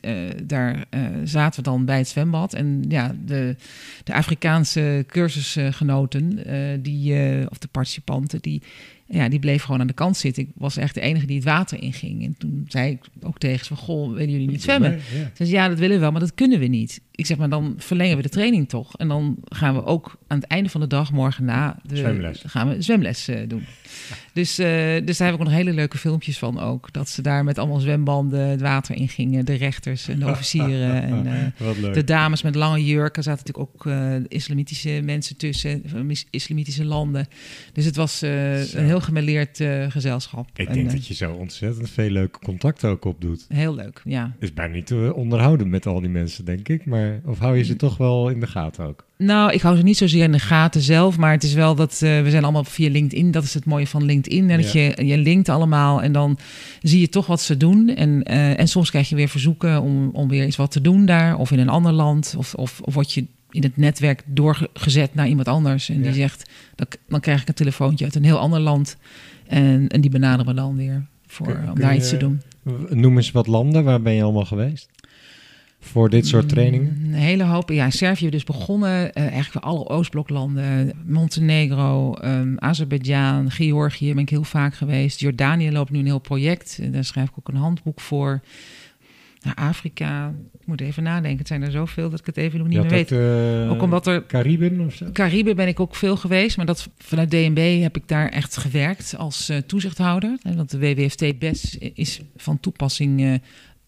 daar 0.47 0.85
zaten 1.25 1.63
we 1.63 1.71
dan 1.71 1.85
bij 1.85 1.99
het 1.99 2.09
zwembad. 2.09 2.55
En 2.55 2.85
ja, 2.89 3.15
de, 3.25 3.57
de 4.05 4.15
Afrikaanse 4.15 4.81
cursusgenoten, 5.07 6.45
eh, 6.45 6.79
die, 6.81 7.15
eh, 7.15 7.47
of 7.49 7.59
de 7.59 7.69
participanten, 7.69 8.41
die, 8.41 8.63
ja, 9.07 9.29
die 9.29 9.39
bleef 9.39 9.63
gewoon 9.63 9.81
aan 9.81 9.87
de 9.87 9.93
kant 9.93 10.17
zitten. 10.17 10.43
Ik 10.43 10.49
was 10.55 10.77
echt 10.77 10.95
de 10.95 11.01
enige 11.01 11.27
die 11.27 11.37
het 11.37 11.45
water 11.45 11.83
inging. 11.83 12.25
En 12.25 12.35
toen 12.39 12.65
zei 12.69 12.91
ik 12.91 13.01
ook 13.23 13.39
tegen 13.39 13.67
ze 13.67 13.75
van, 13.75 13.85
goh, 13.85 14.13
willen 14.13 14.31
jullie 14.31 14.49
niet 14.49 14.63
zwemmen? 14.63 14.91
Ja. 14.91 15.31
Ze 15.35 15.45
zei, 15.45 15.51
ja, 15.51 15.69
dat 15.69 15.79
willen 15.79 15.97
we 15.97 16.03
wel, 16.03 16.11
maar 16.11 16.21
dat 16.21 16.35
kunnen 16.35 16.59
we 16.59 16.67
niet. 16.67 17.01
Ik 17.15 17.27
zeg, 17.27 17.37
maar 17.37 17.49
dan 17.49 17.75
verlengen 17.79 18.17
we 18.17 18.23
de 18.23 18.29
training 18.29 18.69
toch. 18.69 18.97
En 18.97 19.09
dan 19.09 19.37
gaan 19.45 19.75
we 19.75 19.85
ook 19.85 20.19
aan 20.27 20.39
het 20.39 20.47
einde 20.47 20.69
van 20.69 20.81
de 20.81 20.87
dag, 20.87 21.13
morgen 21.13 21.45
na, 21.45 21.77
de, 21.83 21.97
Zwemles. 21.97 22.43
gaan 22.47 22.69
we 22.69 22.83
zwemles 22.83 23.29
eh, 23.29 23.49
doen. 23.49 23.65
Dus, 24.33 24.59
eh, 24.59 24.67
dus 25.05 25.17
daar 25.17 25.27
heb 25.27 25.37
ik 25.37 25.43
ook 25.43 25.47
nog 25.47 25.57
hele 25.57 25.73
leuke 25.73 25.99
filmpjes 25.99 26.39
van 26.39 26.61
ook. 26.61 26.93
Dat 26.93 27.09
ze 27.09 27.23
daar 27.23 27.45
met 27.45 27.59
allemaal 27.59 27.81
zwembanden 27.81 28.49
het 28.49 28.61
water 28.61 28.95
in 28.95 29.09
gingen. 29.09 29.45
De 29.45 29.55
rechters 29.55 30.09
en 30.09 30.19
de 30.19 30.27
officieren 30.27 31.03
en... 31.27 31.27
eh, 31.27 31.93
de 31.93 32.05
dames 32.05 32.43
met 32.43 32.55
lange 32.55 32.85
jurken 32.85 33.23
zaten 33.23 33.45
natuurlijk 33.47 33.75
ook 33.75 33.93
islamitische 34.29 35.01
mensen 35.05 35.37
tussen, 35.37 35.83
islamitische 36.31 36.85
landen. 36.85 37.27
Dus 37.73 37.85
het 37.85 37.97
was 37.97 38.21
een 38.23 38.85
heel 38.85 39.01
gemêleerd 39.01 39.61
eh, 39.61 39.91
gezelschap. 39.91 40.49
Ik 40.55 40.69
En, 40.69 40.75
denk 40.75 40.91
dat 40.91 41.07
je 41.07 41.15
zo 41.15 41.33
ontzettend 41.33 41.91
veel 41.91 42.11
leuke 42.11 42.39
contacten 42.39 42.91
ook 42.91 43.05
opdoet. 43.05 43.45
Heel 43.49 43.75
leuk, 43.75 44.01
ja. 44.05 44.37
is 44.39 44.53
bijna 44.53 44.75
niet 44.75 44.87
te 44.87 45.13
onderhouden 45.15 45.71
met 45.71 45.87
al 45.87 46.01
die 46.01 46.09
mensen, 46.11 46.45
denk 46.45 46.69
ik. 46.69 46.85
Maar, 46.85 47.02
of 47.27 47.39
hou 47.39 47.57
je 47.57 47.65
ze 47.65 47.77
toch 47.77 47.97
wel 47.97 48.29
in 48.29 48.41
de 48.41 48.47
gaten 48.47 48.87
ook? 48.87 49.05
Nou, 49.19 49.53
ik 49.53 49.61
hou 49.61 49.77
ze 49.77 49.83
niet 49.83 49.97
zozeer 49.97 50.23
in 50.23 50.33
de 50.33 50.39
gaten 50.39 50.81
zelf, 50.81 51.19
maar 51.19 51.33
het 51.33 51.43
is 51.43 51.55
wel 51.55 51.75
dat 51.75 51.93
eh, 52.03 52.23
we 52.23 52.31
zijn 52.31 52.43
allemaal 52.43 52.65
via 52.65 52.91
LinkedIn. 52.91 53.31
Dat 53.31 53.43
is 53.45 53.55
het 53.55 53.65
mooie 53.65 53.87
van 53.87 54.05
LinkedIn. 54.05 54.51
En 54.51 54.61
dat 54.61 54.73
Ja. 54.73 54.81
je, 54.81 55.07
je 55.07 55.19
linkt 55.19 55.49
allemaal 55.49 56.03
en 56.03 56.13
dan 56.13 56.39
zie 56.83 57.01
je 57.01 57.09
toch 57.09 57.27
wat 57.27 57.41
ze 57.41 57.57
doen. 57.57 57.89
En, 57.89 58.23
eh, 58.23 58.59
en 58.61 58.69
soms 58.69 58.91
krijg 58.91 59.09
je 59.09 59.17
weer 59.17 59.29
verzoeken 59.29 59.83
om, 59.83 60.11
om 60.13 60.29
weer 60.29 60.47
iets 60.47 60.57
wat 60.57 60.71
te 60.71 60.81
doen 60.81 61.07
daar 61.07 61.37
of 61.39 61.51
in 61.51 61.59
een 61.59 61.69
ander 61.69 61.93
land. 61.93 62.35
Of, 62.39 62.55
of, 62.55 62.81
of 62.81 62.95
word 62.95 63.13
je 63.13 63.25
in 63.51 63.63
het 63.63 63.77
netwerk 63.77 64.23
doorgezet 64.27 65.15
naar 65.15 65.29
iemand 65.29 65.49
anders. 65.49 65.89
En 65.89 65.97
Ja. 65.97 66.03
die 66.03 66.13
zegt, 66.13 66.51
dan, 66.75 66.87
dan 67.09 67.21
krijg 67.21 67.43
ik 67.43 67.49
een 67.49 67.55
telefoontje 67.55 68.05
uit 68.05 68.15
een 68.15 68.25
heel 68.25 68.39
ander 68.39 68.61
land. 68.61 68.97
En, 69.47 69.89
en 69.89 70.01
die 70.01 70.11
benaderen 70.11 70.47
me 70.47 70.61
dan 70.61 70.77
weer 70.77 71.07
voor, 71.27 71.47
Kun- 71.47 71.57
om 71.69 71.73
kun 71.73 71.83
daar 71.83 71.93
je- 71.93 71.99
iets 71.99 72.09
te 72.09 72.17
doen. 72.17 72.41
Noem 72.91 73.17
eens 73.17 73.31
wat 73.31 73.47
landen, 73.47 73.85
waar 73.85 74.03
ben 74.03 74.13
je 74.13 74.23
allemaal 74.23 74.45
geweest? 74.45 74.89
Voor 75.85 76.11
dit 76.11 76.27
soort 76.27 76.49
trainingen? 76.49 76.97
Mm, 77.01 77.07
Een 77.07 77.19
hele 77.19 77.43
hoop. 77.45 77.71
Ja, 77.71 77.85
in 77.85 77.93
Servië 77.93 78.31
dus 78.31 78.45
begonnen. 78.45 79.13
eh, 79.13 79.23
eigenlijk 79.23 79.53
voor 79.53 79.61
alle 79.61 79.89
Oostbloklanden. 79.89 80.93
Montenegro, 81.07 82.15
ehm 82.15 82.55
Azerbeidzjan, 82.59 83.51
Georgië 83.51 84.13
ben 84.15 84.23
ik 84.23 84.29
heel 84.31 84.45
vaak 84.45 84.75
geweest. 84.75 85.21
Jordanië 85.21 85.73
loopt 85.73 85.91
nu 85.91 85.99
een 85.99 86.05
heel 86.07 86.19
project. 86.19 86.79
En 86.83 86.93
daar 86.93 87.05
schrijf 87.05 87.29
ik 87.29 87.35
ook 87.39 87.49
een 87.49 87.57
handboek 87.57 88.01
voor. 88.01 88.41
Nou, 89.43 89.57
Afrika, 89.57 90.35
ik 90.61 90.67
moet 90.67 90.81
even 90.81 91.03
nadenken. 91.03 91.39
Het 91.39 91.47
zijn 91.49 91.63
er 91.63 91.71
zoveel 91.71 92.11
dat 92.11 92.19
ik 92.21 92.27
het 92.27 92.37
even 92.37 92.59
nog 92.59 92.69
niet 92.69 92.81
meer 92.81 92.91
weet. 92.91 93.13
ook, 93.13 93.19
eh, 93.65 93.71
ook 93.71 93.83
omdat 93.83 94.07
er 94.07 94.27
Cariben 94.27 94.81
of 94.81 94.95
zo? 94.95 95.07
Cariben 95.13 95.57
ben 95.57 95.69
ik 95.69 95.81
ook 95.81 95.95
veel 95.97 96.17
geweest, 96.17 96.57
maar 96.57 96.67
dat, 96.67 96.89
vanuit 96.99 97.31
DNB 97.31 97.81
heb 97.83 97.97
ik 97.97 98.09
daar 98.09 98.29
echt 98.29 98.57
gewerkt 98.57 99.15
als 99.19 99.49
eh, 99.49 99.57
toezichthouder. 99.57 100.37
Hè, 100.43 100.55
Want 100.55 100.71
de 100.71 100.79
WWFT-BES 100.79 101.79
is 101.95 102.21
van 102.37 102.61
toepassing 102.61 103.41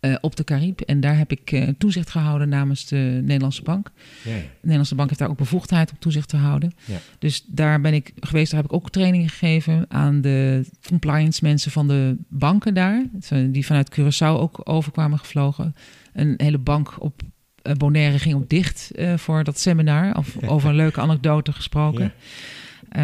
eh, 0.04 0.14
op 0.20 0.36
de 0.36 0.44
Carib. 0.44 0.80
En 0.80 1.00
daar 1.00 1.18
heb 1.18 1.30
ik 1.30 1.52
eh, 1.52 1.68
toezicht 1.78 2.10
gehouden 2.10 2.48
namens 2.48 2.86
de 2.86 3.20
Nederlandse 3.22 3.62
Bank. 3.62 3.90
De 4.22 4.30
Nederlandse 4.60 4.94
Bank 4.94 5.08
heeft 5.08 5.20
daar 5.20 5.30
ook 5.30 5.36
bevoegdheid 5.36 5.90
om 5.90 5.98
toezicht 5.98 6.28
te 6.28 6.36
houden. 6.36 6.72
Dus 7.18 7.44
daar 7.46 7.80
ben 7.80 7.94
ik 7.94 8.12
geweest. 8.20 8.50
Daar 8.50 8.60
heb 8.60 8.70
ik 8.70 8.76
ook 8.76 8.90
trainingen 8.90 9.28
gegeven 9.28 9.84
aan 9.88 10.20
de 10.20 10.66
compliance 10.86 11.44
mensen 11.44 11.70
van 11.70 11.88
de 11.88 12.16
banken 12.28 12.74
daar. 12.74 13.04
Die 13.50 13.66
vanuit 13.66 14.00
Curaçao 14.00 14.40
ook 14.40 14.60
overkwamen 14.64 15.18
gevlogen. 15.18 15.74
Een 16.12 16.34
hele 16.36 16.58
bank 16.58 17.02
op 17.02 17.22
eh, 17.62 17.72
Bonaire 17.72 18.18
ging 18.18 18.34
ook 18.34 18.48
dicht 18.48 18.90
voor 19.16 19.44
dat 19.44 19.58
seminar. 19.58 20.16
Of 20.16 20.36
over 20.46 20.68
een 20.68 20.76
leuke 20.76 21.00
anekdote 21.00 21.52
gesproken. 21.52 22.12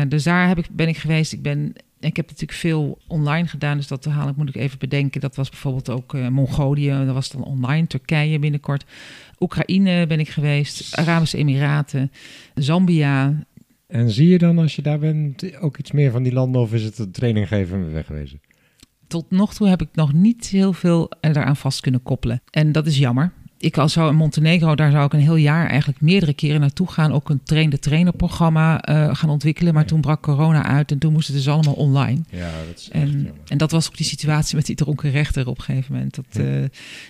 Dus 0.09 0.23
daar 0.23 0.49
heb 0.49 0.59
ik, 0.59 0.67
ben 0.71 0.89
ik 0.89 0.97
geweest. 0.97 1.33
Ik, 1.33 1.43
ben, 1.43 1.73
ik 2.01 2.17
heb 2.17 2.27
natuurlijk 2.27 2.59
veel 2.59 2.99
online 3.07 3.47
gedaan, 3.47 3.77
dus 3.77 3.87
dat 3.87 4.05
haal 4.05 4.29
ik, 4.29 4.37
moet 4.37 4.49
ik 4.49 4.55
even 4.55 4.79
bedenken. 4.79 5.21
Dat 5.21 5.37
was 5.37 5.51
bijvoorbeeld 5.51 5.91
ook 5.91 6.15
eh, 6.15 6.29
Mongolië, 6.29 6.89
dat 7.05 7.15
was 7.15 7.31
dan 7.31 7.45
online. 7.45 7.87
Turkije 7.87 8.39
binnenkort. 8.39 8.85
Oekraïne 9.39 10.07
ben 10.07 10.21
ik 10.21 10.29
geweest. 10.29 10.97
Arabische 10.97 11.37
Emiraten. 11.37 12.13
Zambia. 12.55 13.45
En 13.87 14.11
zie 14.11 14.29
je 14.29 14.39
dan 14.39 14.59
als 14.59 14.77
je 14.77 14.83
daar 14.83 14.99
bent 14.99 15.61
ook 15.61 15.79
iets 15.79 15.93
meer 15.93 16.11
van 16.11 16.23
die 16.23 16.33
landen 16.33 16.61
of 16.61 16.73
is 16.73 16.83
het 16.83 16.99
een 16.99 17.11
training 17.11 17.49
geven 17.49 17.77
en 17.77 17.85
weer 17.85 17.93
wegwezen? 17.93 18.41
tot 19.11 19.31
nog 19.31 19.55
toe 19.55 19.69
heb 19.69 19.81
ik 19.81 19.89
nog 19.93 20.13
niet 20.13 20.47
heel 20.47 20.73
veel 20.73 21.11
eraan 21.21 21.57
vast 21.57 21.81
kunnen 21.81 22.03
koppelen. 22.03 22.43
En 22.51 22.73
dat 22.73 22.87
is 22.87 22.99
jammer. 22.99 23.33
Ik 23.61 23.79
al 23.79 23.89
zou 23.89 24.11
in 24.11 24.17
Montenegro, 24.17 24.75
daar 24.75 24.91
zou 24.91 25.05
ik 25.05 25.13
een 25.13 25.21
heel 25.21 25.37
jaar 25.37 25.67
eigenlijk 25.69 26.01
meerdere 26.01 26.35
keren 26.35 26.61
naartoe 26.61 26.91
gaan. 26.91 27.13
Ook 27.13 27.29
een 27.29 27.43
train-de-trainer 27.43 28.13
programma 28.13 28.83
eh, 28.83 29.15
gaan 29.15 29.31
ontwikkelen. 29.31 29.75
Maar 29.75 29.85
toen 29.85 30.01
brak 30.01 30.23
corona 30.23 30.65
uit 30.65 30.91
en 30.91 30.99
toen 30.99 31.13
moesten 31.13 31.35
het 31.35 31.45
dus 31.45 31.53
allemaal 31.53 31.75
online. 31.75 32.21
Ja, 32.31 32.51
dat 32.67 32.79
is 32.79 32.89
echt 32.91 33.03
En, 33.03 33.31
en 33.47 33.59
dat 33.59 33.71
was 33.71 33.87
ook 33.87 33.97
die 33.97 34.07
situatie 34.07 34.57
met 34.57 34.67
die 34.67 34.77
dronken 34.77 35.11
rechter 35.11 35.47
op 35.47 35.59
een 35.59 35.65
gegeven 35.65 35.95
moment. 35.95 36.15
Dat, 36.15 36.25
Ja. 36.31 36.43
ja. 36.43 36.69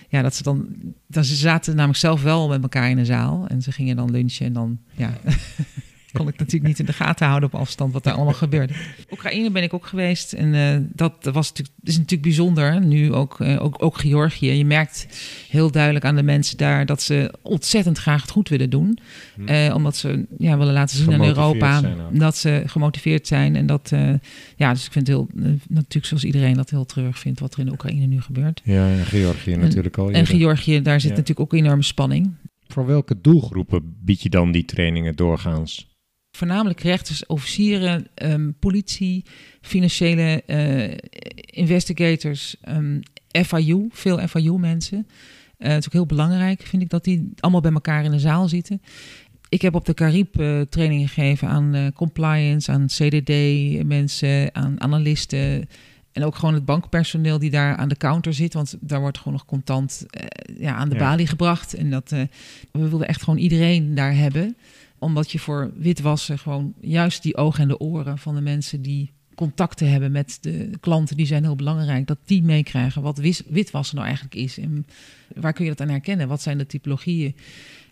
ja, 0.09 0.21
dat 0.21 0.35
ze 0.35 0.43
dan, 0.43 0.67
dan. 1.07 1.25
Ze 1.25 1.35
zaten 1.35 1.75
namelijk 1.75 1.99
zelf 1.99 2.21
wel 2.21 2.47
met 2.47 2.61
elkaar 2.61 2.89
in 2.89 2.97
de 2.97 3.05
zaal. 3.05 3.45
En 3.47 3.61
ze 3.61 3.71
gingen 3.71 3.95
dan 3.95 4.11
lunchen. 4.11 4.45
En 4.45 4.53
dan. 4.53 4.79
Ja. 4.95 5.13
kon 6.13 6.27
ik 6.27 6.37
natuurlijk 6.37 6.67
niet 6.67 6.79
in 6.79 6.85
de 6.85 6.93
gaten 6.93 7.27
houden 7.27 7.53
op 7.53 7.59
afstand 7.59 7.93
wat 7.93 8.03
daar 8.03 8.13
allemaal 8.13 8.33
gebeurde. 8.33 8.73
Oekraïne 9.11 9.51
ben 9.51 9.63
ik 9.63 9.73
ook 9.73 9.85
geweest. 9.85 10.33
En 10.33 10.53
eh, 10.53 10.77
dat 10.93 11.29
was 11.33 11.49
natuurlijk, 11.49 11.77
is 11.83 11.95
natuurlijk 11.95 12.21
bijzonder. 12.21 12.85
Nu 12.85 13.13
ook, 13.13 13.39
eh, 13.39 13.63
ook, 13.63 13.83
ook 13.83 13.97
Georgië. 13.97 14.51
Je 14.51 14.65
merkt 14.65 15.07
heel 15.49 15.71
duidelijk 15.71 16.05
aan 16.05 16.15
de 16.15 16.23
mensen 16.23 16.57
daar 16.57 16.85
dat 16.85 17.01
ze 17.01 17.33
ontzettend 17.41 17.97
graag 17.97 18.21
het 18.21 18.31
goed 18.31 18.49
willen 18.49 18.69
doen. 18.69 18.97
Hm. 19.35 19.47
Eh, 19.47 19.75
omdat 19.75 19.95
ze 19.95 20.25
ja, 20.37 20.57
willen 20.57 20.73
laten 20.73 20.97
zien 20.97 21.13
aan 21.13 21.25
Europa 21.25 21.81
dat 22.11 22.37
ze 22.37 22.63
gemotiveerd 22.65 23.27
zijn. 23.27 23.55
En 23.55 23.65
dat, 23.65 23.89
eh, 23.91 24.13
ja, 24.55 24.73
dus 24.73 24.85
ik 24.85 24.91
vind 24.91 25.07
het 25.07 25.15
heel, 25.15 25.27
natuurlijk 25.67 26.05
zoals 26.05 26.23
iedereen 26.23 26.55
dat 26.55 26.69
heel 26.69 26.85
treurig 26.85 27.19
vindt 27.19 27.39
wat 27.39 27.53
er 27.53 27.59
in 27.59 27.71
Oekraïne 27.71 28.05
nu 28.05 28.21
gebeurt. 28.21 28.61
Ja, 28.63 28.87
en 28.87 29.05
Georgië 29.05 29.55
natuurlijk 29.55 29.97
al. 29.97 30.11
En. 30.11 30.25
Georgië, 30.25 30.81
daar 30.81 31.01
zit 31.01 31.09
Ja. 31.09 31.17
natuurlijk 31.17 31.53
ook 31.53 31.59
enorme 31.59 31.83
spanning. 31.83 32.31
Voor 32.67 32.85
welke 32.85 33.21
doelgroepen 33.21 33.95
bied 33.99 34.21
je 34.21 34.29
dan 34.29 34.51
die 34.51 34.65
trainingen 34.65 35.15
doorgaans? 35.15 35.90
Voornamelijk 36.31 36.79
rechters, 36.79 37.25
officieren, 37.25 38.07
ehm, 38.13 38.51
politie, 38.59 39.25
financiële 39.61 40.43
eh, 40.45 40.97
investigators, 41.65 42.55
ehm, 42.61 42.99
FIU, 43.45 43.87
veel 43.91 44.27
FIU-mensen. 44.27 45.07
Eh, 45.57 45.69
het 45.69 45.79
is 45.79 45.85
ook 45.85 45.93
heel 45.93 46.05
belangrijk, 46.05 46.61
vind 46.61 46.81
ik, 46.81 46.89
dat 46.89 47.03
die 47.03 47.31
allemaal 47.39 47.61
bij 47.61 47.71
elkaar 47.71 48.03
in 48.03 48.11
de 48.11 48.19
zaal 48.19 48.47
zitten. 48.47 48.81
Ik 49.49 49.61
heb 49.61 49.75
op 49.75 49.85
de 49.85 49.93
Carib 49.93 50.39
eh, 50.39 50.61
trainingen 50.61 51.07
gegeven 51.07 51.47
aan 51.47 51.91
compliance, 51.93 52.71
aan 52.71 52.85
CDD-mensen, 52.87 54.55
aan 54.55 54.81
analisten. 54.81 55.67
En 56.11 56.23
ook 56.23 56.35
gewoon 56.35 56.53
het 56.53 56.65
bankpersoneel 56.65 57.39
die 57.39 57.49
daar 57.49 57.75
aan 57.75 57.89
de 57.89 57.97
counter 57.97 58.33
zit. 58.33 58.53
Want 58.53 58.75
daar 58.79 58.99
wordt 58.99 59.17
gewoon 59.17 59.33
nog 59.33 59.45
contant 59.45 60.05
ja, 60.57 60.75
aan 60.75 60.89
de 60.89 60.95
Ja. 60.95 61.01
balie 61.01 61.27
gebracht. 61.27 61.73
En 61.73 61.89
dat, 61.89 62.09
we 62.71 62.89
wilden 62.89 63.07
echt 63.07 63.23
gewoon 63.23 63.39
iedereen 63.39 63.95
daar 63.95 64.15
hebben. 64.15 64.55
Omdat 65.01 65.31
je 65.31 65.39
voor 65.39 65.71
witwassen 65.75 66.39
gewoon 66.39 66.73
juist 66.81 67.23
die 67.23 67.37
ogen 67.37 67.61
en 67.61 67.67
de 67.67 67.79
oren 67.79 68.17
van 68.17 68.35
de 68.35 68.41
mensen 68.41 68.81
die 68.81 69.11
contacten 69.35 69.91
hebben 69.91 70.11
met 70.11 70.37
de 70.41 70.69
klanten, 70.79 71.17
die 71.17 71.25
zijn 71.25 71.43
heel 71.43 71.55
belangrijk. 71.55 72.07
Dat 72.07 72.17
die 72.25 72.43
meekrijgen 72.43 73.01
wat 73.01 73.17
witwassen 73.47 73.95
nou 73.95 74.07
eigenlijk 74.07 74.35
is. 74.37 74.57
En 74.57 74.85
waar 75.35 75.53
kun 75.53 75.63
je 75.65 75.69
dat 75.69 75.81
aan 75.81 75.89
herkennen? 75.89 76.27
Wat 76.27 76.41
zijn 76.41 76.57
de 76.57 76.65
typologieën? 76.65 77.35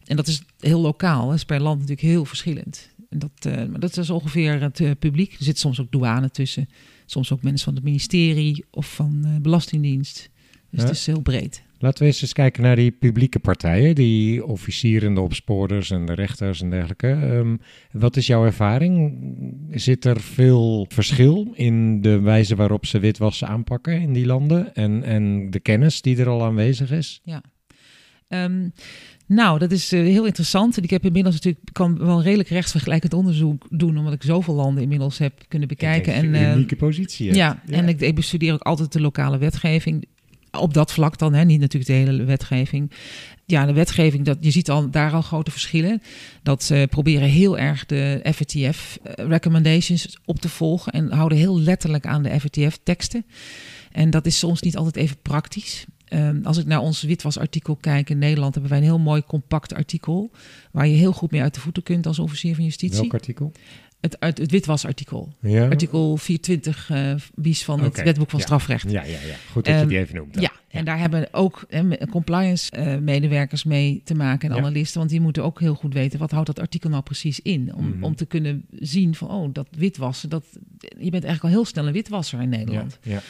En 0.06 0.16
dat 0.16 0.28
is 0.28 0.42
heel 0.60 0.80
lokaal. 0.82 1.26
Dat 1.28 1.36
is 1.36 1.46
per 1.46 1.62
land 1.62 1.80
natuurlijk 1.80 2.08
heel 2.08 2.26
verschillend. 2.26 2.90
En 3.10 3.20
dat, 3.20 3.32
maar 3.70 3.80
dat 3.80 3.98
is 3.98 4.10
ongeveer 4.10 4.62
het 4.62 4.80
eh, 4.80 4.92
publiek. 5.00 5.32
Er 5.32 5.44
zit 5.44 5.60
soms 5.60 5.82
ook 5.82 5.92
douane 5.92 6.32
tussen. 6.32 6.70
Soms 7.06 7.32
ook 7.32 7.42
mensen 7.44 7.66
van 7.66 7.76
het 7.76 7.84
ministerie 7.84 8.66
of 8.72 8.94
van 8.94 9.22
de 9.22 9.40
Belastingdienst. 9.42 10.30
Dus 10.70 10.82
Ja. 10.82 10.88
het 10.88 10.96
is 10.96 11.06
heel 11.06 11.22
breed. 11.22 11.64
Laten 11.82 12.00
we 12.00 12.06
eens 12.06 12.22
eens 12.22 12.34
kijken 12.34 12.64
naar 12.64 12.76
die 12.76 12.92
publieke 12.92 13.40
partijen, 13.40 13.96
die 13.96 14.46
officieren, 14.46 15.14
de 15.14 15.22
opsporers 15.22 15.92
en 15.92 16.06
de 16.06 16.14
rechters 16.14 16.62
en 16.62 16.70
dergelijke. 16.70 17.08
Ehm, 17.08 17.56
wat 17.92 18.16
is 18.16 18.28
jouw 18.28 18.46
ervaring? 18.46 19.18
Zit 19.72 20.06
er 20.06 20.20
veel 20.20 20.86
verschil 20.90 21.52
in 21.54 22.02
de 22.02 22.20
wijze 22.20 22.56
waarop 22.56 22.86
ze 22.86 23.00
witwassen 23.00 23.48
aanpakken 23.48 24.02
in 24.02 24.14
die 24.14 24.26
landen 24.26 24.76
en, 24.76 25.04
en 25.04 25.50
de 25.50 25.60
kennis 25.60 26.02
die 26.02 26.18
er 26.18 26.28
al 26.28 26.44
aanwezig 26.44 26.92
is? 26.92 27.22
Ehm, 28.28 28.70
nou, 29.26 29.60
dat 29.60 29.72
is 29.72 29.92
eh, 29.92 30.00
heel 30.00 30.26
interessant. 30.26 30.78
En 30.78 30.84
ik 30.84 30.90
heb 30.90 31.06
inmiddels 31.06 31.36
natuurlijk 31.36 31.64
kan 31.72 31.98
wel 31.98 32.22
redelijk 32.22 32.50
rechtsvergelijkend 32.50 33.14
onderzoek 33.14 33.66
doen, 33.70 33.98
omdat 33.98 34.14
ik 34.14 34.24
zoveel 34.24 34.54
landen 34.54 34.84
inmiddels 34.84 35.18
heb 35.18 35.34
kunnen 35.48 35.68
bekijken. 35.68 36.14
En 36.14 36.26
een 36.26 36.36
eh, 36.36 36.54
unieke 36.54 36.76
positie. 36.76 37.26
hebt. 37.26 37.38
ja, 37.38 37.62
en 37.70 37.88
ik, 37.88 38.02
ik 38.02 38.16
bestudeer 38.16 38.54
ook 38.54 38.62
altijd 38.62 38.94
de 38.94 39.02
lokale 39.02 39.38
wetgeving. 39.38 40.06
Op 40.52 40.74
dat 40.74 40.92
vlak 40.92 41.18
dan, 41.18 41.34
hè, 41.34 41.44
niet 41.44 41.60
natuurlijk 41.60 41.92
de 41.92 41.98
hele 41.98 42.24
wetgeving. 42.24 42.92
Ja, 43.46 43.66
de 43.66 43.74
wetgeving, 43.74 44.26
dat, 44.26 44.38
je 44.40 44.52
ziet 44.52 44.70
al, 44.70 44.90
daar 44.90 45.12
al 45.12 45.22
grote 45.22 45.52
verschillen. 45.52 46.02
Dat 46.44 46.64
ze 46.64 46.88
proberen 46.90 47.28
heel 47.28 47.58
erg 47.58 47.86
de 47.86 48.20
FATF-recommendations 48.34 50.18
op 50.26 50.40
te 50.40 50.50
volgen. 50.50 50.92
En 50.92 51.12
houden 51.12 51.38
heel 51.38 51.60
letterlijk 51.60 52.06
aan 52.06 52.24
de 52.24 52.40
FATF-teksten. 52.40 53.26
En 53.92 54.10
dat 54.10 54.26
is 54.26 54.40
soms 54.40 54.62
niet 54.62 54.78
altijd 54.78 54.96
even 54.96 55.18
praktisch. 55.22 55.86
Ehm, 56.06 56.40
als 56.44 56.58
ik 56.58 56.66
naar 56.66 56.80
ons 56.80 57.02
witwasartikel 57.02 57.76
kijk 57.76 58.10
in 58.10 58.18
Nederland, 58.18 58.54
hebben 58.54 58.72
wij 58.72 58.80
een 58.80 58.86
heel 58.86 59.00
mooi 59.00 59.24
compact 59.24 59.74
artikel. 59.74 60.32
Waar 60.72 60.88
je 60.88 60.96
heel 60.96 61.12
goed 61.12 61.32
mee 61.32 61.42
uit 61.42 61.54
de 61.54 61.60
voeten 61.60 61.84
kunt 61.84 62.06
als 62.06 62.20
officier 62.20 62.56
van 62.56 62.64
justitie. 62.64 63.00
Welk 63.00 63.14
artikel? 63.14 63.52
Het, 64.02 64.16
het 64.20 64.52
witwasartikel. 64.52 65.34
Ja. 65.42 65.68
Artikel 65.68 66.18
420 66.18 66.90
eh 66.90 67.14
bis 67.36 67.64
van 67.64 67.80
het 67.82 68.04
wetboek 68.04 68.30
van 68.30 68.40
ja. 68.40 68.46
strafrecht. 68.46 68.92
Ja, 68.92 69.04
ja, 69.04 69.10
ja. 69.10 69.36
Goed 69.52 69.66
dat 69.66 69.74
je 69.74 69.80
Ehm, 69.80 69.88
die 69.88 69.98
even 69.98 70.16
noemt. 70.16 70.34
dan. 70.34 70.44
Ja, 70.44 70.52
en 70.68 70.86
daar 70.86 71.00
hebben 71.00 71.28
ook 71.32 71.66
compliance-medewerkers 72.12 73.64
mee 73.64 74.02
te 74.04 74.14
maken 74.16 74.50
en 74.52 74.58
analisten. 74.58 74.98
Want 75.00 75.10
die 75.12 75.22
moeten 75.22 75.44
ook 75.44 75.60
heel 75.60 75.76
goed 75.76 75.94
weten 75.94 76.20
wat 76.20 76.32
houdt 76.32 76.48
dat 76.48 76.60
artikel 76.60 76.90
nou 76.90 77.04
precies 77.04 77.40
in. 77.40 77.74
Om, 77.76 77.90
Mhm. 77.90 78.04
om 78.04 78.16
te 78.16 78.26
kunnen 78.26 78.66
zien 78.80 79.16
van, 79.16 79.30
oh, 79.32 79.50
dat 79.54 79.68
witwassen, 79.78 80.30
dat, 80.30 80.44
je 80.80 81.10
bent 81.10 81.24
eigenlijk 81.24 81.44
al 81.44 81.50
heel 81.50 81.66
snel 81.66 81.88
een 81.88 81.94
witwasser 81.94 82.42
in 82.42 82.50
Nederland. 82.50 82.98
Ja. 83.02 83.22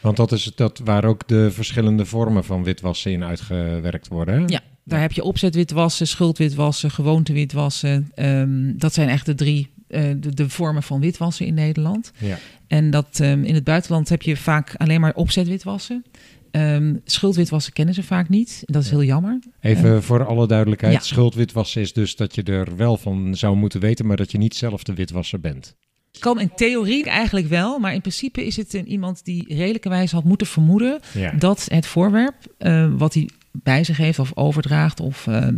Want 0.00 0.16
dat 0.16 0.32
is 0.32 0.44
het 0.44 0.56
dat 0.56 0.80
waar 0.84 1.04
ook 1.04 1.28
de 1.28 1.50
verschillende 1.50 2.04
vormen 2.06 2.44
van 2.44 2.64
witwassen 2.64 3.12
in 3.12 3.24
uitgewerkt 3.24 4.08
worden. 4.08 4.34
hè? 4.34 4.42
Ja, 4.46 4.60
daar 4.84 5.00
heb 5.00 5.12
je 5.12 5.22
opzetwitwassen, 5.22 6.06
schuldwitwassen, 6.06 6.90
gewoontewitwassen. 6.90 8.10
Ehm 8.14 8.72
dat 8.78 8.94
zijn 8.94 9.08
echt 9.08 9.26
de 9.26 9.34
drie 9.34 9.68
eh, 9.68 9.75
de, 9.86 10.34
de 10.34 10.48
vormen 10.48 10.82
van 10.82 11.00
witwassen 11.00 11.46
in 11.46 11.54
Nederland. 11.54 12.12
Ja. 12.18 12.38
En 12.66 12.90
dat 12.90 13.20
ehm, 13.20 13.44
in 13.44 13.54
het 13.54 13.64
buitenland 13.64 14.08
heb 14.08 14.22
je 14.22 14.36
vaak 14.36 14.74
alleen 14.76 15.00
maar 15.00 15.14
opzetwitwassen. 15.14 16.04
Ehm 16.50 16.94
schuldwitwassen 17.04 17.72
kennen 17.72 17.94
ze 17.94 18.02
vaak 18.02 18.28
niet. 18.28 18.62
Dat 18.64 18.82
is 18.82 18.90
heel 18.90 19.02
jammer. 19.02 19.38
Even 19.60 20.02
voor 20.02 20.26
alle 20.26 20.46
duidelijkheid. 20.46 20.94
Ja. 20.94 21.00
Schuldwitwassen 21.00 21.80
is 21.80 21.92
dus 21.92 22.16
dat 22.16 22.34
je 22.34 22.42
er 22.42 22.76
wel 22.76 22.96
van 22.96 23.34
zou 23.34 23.56
moeten 23.56 23.80
weten, 23.80 24.06
maar 24.06 24.16
dat 24.16 24.30
je 24.32 24.38
niet 24.38 24.54
zelf 24.54 24.82
de 24.82 24.94
witwasser 24.94 25.40
bent. 25.40 25.76
Kan 26.18 26.40
in 26.40 26.50
theorie 26.54 27.04
eigenlijk 27.04 27.48
wel, 27.48 27.78
maar 27.78 27.94
in 27.94 28.00
principe 28.00 28.46
is 28.46 28.56
het 28.56 28.74
een, 28.74 28.88
iemand 28.88 29.24
die 29.24 29.54
redelijkerwijs 29.54 30.12
had 30.12 30.24
moeten 30.24 30.46
vermoeden 30.46 31.00
Ja. 31.14 31.32
dat 31.32 31.66
het 31.70 31.86
voorwerp 31.86 32.34
eh, 32.58 32.92
wat 32.96 33.14
hij 33.14 33.28
bij 33.62 33.84
zich 33.84 33.96
heeft 33.96 34.18
of 34.18 34.32
overdraagt 34.34 35.00
of 35.00 35.26
eh, 35.26 35.48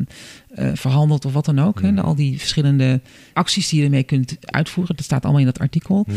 verhandelt 0.74 1.24
of 1.24 1.32
wat 1.32 1.44
dan 1.44 1.58
ook. 1.58 1.82
Hè, 1.82 2.00
al 2.02 2.14
die 2.14 2.38
verschillende 2.38 3.00
acties 3.32 3.68
die 3.68 3.78
je 3.78 3.84
ermee 3.84 4.02
kunt 4.02 4.36
uitvoeren, 4.40 4.96
dat 4.96 5.04
staat 5.04 5.22
allemaal 5.22 5.40
in 5.40 5.46
dat 5.46 5.58
artikel. 5.58 6.04
Mhm. 6.06 6.16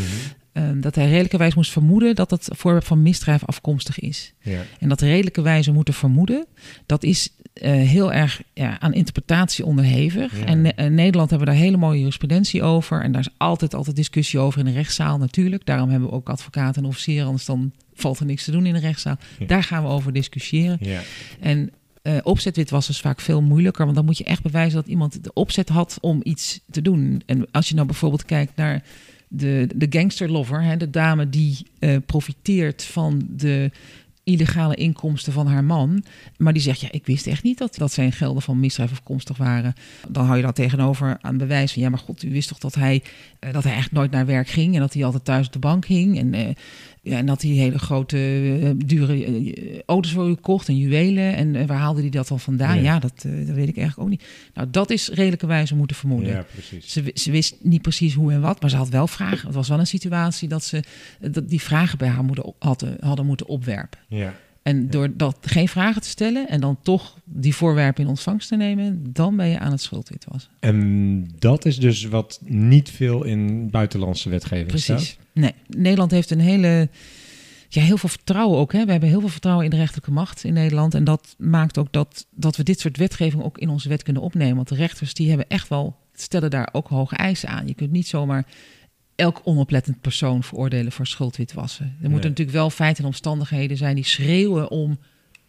Ehm, 0.54 0.80
dat 0.80 0.96
hij 0.96 1.10
redelijkerwijs 1.10 1.56
moest 1.56 1.72
vermoeden 1.72 2.16
dat 2.16 2.32
het 2.32 2.48
voorwerp 2.52 2.86
van 2.86 3.02
misdrijf 3.02 3.46
afkomstig 3.46 4.00
is. 4.00 4.34
Ja. 4.42 4.62
En 4.80 4.90
dat 4.90 5.02
redelijkerwijze 5.02 5.72
moeten 5.72 5.94
vermoeden, 5.94 6.46
dat 6.86 7.04
is 7.04 7.30
eh, 7.54 7.72
heel 7.72 8.14
erg 8.14 8.42
ja, 8.54 8.80
aan 8.80 8.94
interpretatie 8.94 9.66
onderhevig. 9.66 10.40
Ja. 10.40 10.46
En 10.46 10.76
eh, 10.76 10.86
in 10.86 10.96
Nederland 10.96 11.30
hebben 11.30 11.48
we 11.48 11.54
daar 11.54 11.64
hele 11.64 11.78
mooie 11.78 12.00
jurisprudentie 12.00 12.64
over. 12.64 13.02
En 13.02 13.12
daar 13.12 13.22
is 13.22 13.34
altijd, 13.38 13.74
altijd 13.74 13.96
discussie 13.96 14.40
over 14.40 14.60
in 14.60 14.66
de 14.66 14.72
rechtszaal 14.72 15.18
natuurlijk. 15.18 15.66
Daarom 15.66 15.90
hebben 15.90 16.10
we 16.10 16.16
ook 16.16 16.30
advocaten 16.30 16.82
en 16.84 16.88
officieren, 16.88 17.26
anders 17.26 17.46
dan 17.46 17.72
valt 17.94 18.20
er 18.20 18.26
niks 18.26 18.44
te 18.44 18.52
doen 18.52 18.66
in 18.66 18.74
de 18.74 18.80
rechtszaal. 18.80 19.18
Ja. 19.40 19.46
Daar 19.46 19.64
gaan 19.64 19.84
we 19.84 19.90
over 19.90 20.14
discussiëren. 20.14 20.78
Ja. 20.82 21.02
En 21.40 21.72
eh 22.02 22.18
opzetwitwassen 22.24 22.94
is 22.94 23.02
vaak 23.02 23.20
veel 23.20 23.42
moeilijker, 23.42 23.84
want 23.84 23.96
dan 23.96 24.06
moet 24.06 24.18
je 24.18 24.24
echt 24.24 24.44
bewijzen 24.44 24.76
dat 24.76 24.88
iemand 24.88 25.24
de 25.24 25.34
opzet 25.34 25.70
had 25.70 25.98
om 26.02 26.20
iets 26.24 26.60
te 26.72 26.82
doen. 26.82 27.22
En 27.26 27.52
als 27.52 27.70
je 27.70 27.76
nou 27.76 27.88
bijvoorbeeld 27.88 28.26
kijkt 28.26 28.56
naar 28.56 28.84
de, 29.34 29.68
de 29.76 29.88
gangsterlover, 29.90 30.78
de 30.78 30.90
dame 30.90 31.30
die 31.30 31.58
eh, 31.80 31.98
profiteert 32.06 32.84
van 32.84 33.28
de 33.30 33.72
illegale 34.24 34.76
inkomsten 34.76 35.34
van 35.34 35.48
haar 35.48 35.64
man, 35.64 36.04
maar 36.38 36.54
die 36.54 36.62
zegt 36.62 36.82
ja, 36.82 36.88
ik 36.92 37.06
wist 37.06 37.28
echt 37.28 37.44
niet 37.44 37.58
dat, 37.58 37.76
dat 37.76 37.92
zijn 37.92 38.12
gelden 38.12 38.42
van 38.42 38.60
misdrijf 38.60 38.92
afkomstig 38.92 39.38
waren. 39.38 39.74
Dan 40.08 40.26
hou 40.26 40.38
je 40.38 40.44
dat 40.44 40.56
tegenover 40.56 41.18
aan 41.22 41.38
bewijs 41.38 41.74
van 41.74 41.82
ja, 41.82 41.90
maar 41.90 42.00
god, 42.00 42.24
u 42.24 42.32
wist 42.32 42.48
toch 42.48 42.58
dat 42.58 42.76
hij, 42.76 43.04
eh, 43.40 43.54
dat 43.54 43.64
hij 43.64 43.72
eigenlijk 43.72 44.02
nooit 44.02 44.12
naar 44.12 44.26
werk 44.26 44.48
ging 44.48 44.74
en 44.74 44.80
dat 44.80 44.94
hij 44.94 45.06
altijd 45.06 45.26
thuis 45.26 45.46
op 45.46 45.54
de 45.54 45.60
bank 45.60 45.86
hing 45.86 46.18
en 46.18 46.34
eh, 46.34 46.56
ja, 47.04 47.18
en 47.18 47.26
dat 47.26 47.42
hij 47.42 47.52
hele 47.52 47.80
grote, 47.80 48.18
eh, 48.64 48.70
dure 48.86 49.26
eh, 49.26 49.80
auto's 49.86 50.12
voor 50.12 50.30
u 50.30 50.34
kocht 50.36 50.68
en 50.68 50.78
juwelen. 50.78 51.36
En 51.36 51.56
eh, 51.56 51.66
waar 51.68 51.78
haalde 51.78 52.02
hij 52.02 52.10
dat 52.10 52.28
dan 52.28 52.40
vandaan? 52.40 52.76
Ja. 52.78 52.84
Ja, 52.84 53.00
dat, 53.00 53.14
dat 53.22 53.56
weet 53.56 53.68
ik 53.68 53.78
eigenlijk 53.78 54.00
ook 54.00 54.10
niet. 54.10 54.24
Nou, 54.54 54.68
dat 54.72 54.90
is 54.90 55.10
redelijkerwijze 55.10 55.76
moeten 55.76 55.96
vermoeden. 55.96 56.30
ja, 56.30 56.46
precies. 56.54 56.92
Ze, 56.92 57.02
wi- 57.02 57.12
ze 57.14 57.32
wist 57.32 57.56
niet 57.62 57.82
precies 57.82 58.14
hoe 58.14 58.32
en 58.32 58.42
wat, 58.42 58.62
maar 58.62 58.70
ze 58.70 58.76
had 58.76 58.90
wel 58.90 59.08
vragen. 59.08 59.46
Het 59.48 59.56
was 59.56 59.68
wel 59.70 59.80
een 59.80 59.88
situatie 59.88 60.48
dat 60.48 60.64
ze 60.64 60.84
dat 61.32 61.50
die 61.50 61.62
vragen 61.62 61.98
bij 61.98 62.08
haar 62.08 62.24
moeten, 62.24 62.44
op- 62.46 62.56
hadden, 62.60 62.98
hadden 63.00 63.26
moeten 63.26 63.48
opwerpen. 63.48 64.00
Ja. 64.08 64.34
En 64.64 64.90
door 64.90 65.10
dat 65.18 65.38
geen 65.42 65.68
vragen 65.68 66.02
te 66.02 66.08
stellen 66.10 66.50
en 66.50 66.62
dan 66.62 66.78
toch 66.84 67.18
die 67.26 67.56
voorwerpen 67.56 68.04
in 68.04 68.10
ontvangst 68.10 68.48
te 68.48 68.56
nemen, 68.56 69.04
dan 69.14 69.36
ben 69.36 69.48
je 69.48 69.60
aan 69.60 69.72
het 69.72 69.82
schuldwitwassen. 69.82 70.52
En 70.60 71.30
dat 71.40 71.66
is 71.66 71.78
dus 71.78 72.06
wat 72.06 72.40
niet 72.46 72.90
veel 72.90 73.24
in 73.24 73.70
buitenlandse 73.70 74.30
wetgeving 74.30 74.68
Precies. 74.68 75.06
staat. 75.08 75.21
Nee, 75.34 75.54
Nederland 75.68 76.12
heeft 76.12 76.32
een 76.32 76.40
hele 76.40 76.90
ja, 77.70 77.82
heel 77.82 77.98
veel 77.98 78.10
vertrouwen 78.10 78.60
ook. 78.60 78.74
Hè? 78.74 78.86
We 78.86 78.92
hebben 78.92 79.10
heel 79.10 79.20
veel 79.20 79.30
vertrouwen 79.30 79.66
in 79.66 79.72
de 79.72 79.78
rechterlijke 79.78 80.12
macht 80.12 80.44
in 80.44 80.54
Nederland. 80.54 80.94
En 80.94 81.04
dat 81.04 81.36
maakt 81.38 81.78
ook 81.78 81.92
dat, 81.92 82.26
dat 82.32 82.56
we 82.56 82.64
dit 82.64 82.80
soort 82.80 82.98
wetgeving 82.98 83.44
ook 83.44 83.58
in 83.58 83.70
onze 83.70 83.90
wet 83.90 84.04
kunnen 84.04 84.22
opnemen. 84.22 84.56
Want 84.56 84.68
de 84.68 84.76
rechters 84.76 85.14
die 85.14 85.28
hebben 85.30 85.48
echt 85.48 85.68
wel, 85.68 85.96
stellen 86.14 86.50
daar 86.50 86.70
ook 86.72 86.88
hoge 86.88 87.16
eisen 87.16 87.50
aan. 87.50 87.68
Je 87.68 87.74
kunt 87.74 87.92
niet 87.92 88.08
zomaar 88.08 88.46
elk 89.16 89.42
onoplettend 89.44 90.02
persoon 90.02 90.44
veroordelen 90.44 90.92
voor 90.92 91.08
schuldwitwassen. 91.08 91.86
Er 91.86 91.92
moeten 91.92 92.12
Nee. 92.20 92.30
natuurlijk 92.30 92.58
wel 92.58 92.70
feiten 92.70 93.04
en 93.04 93.10
omstandigheden 93.10 93.78
zijn 93.78 93.96
die 93.96 94.06
schreeuwen 94.06 94.72
om 94.72 95.00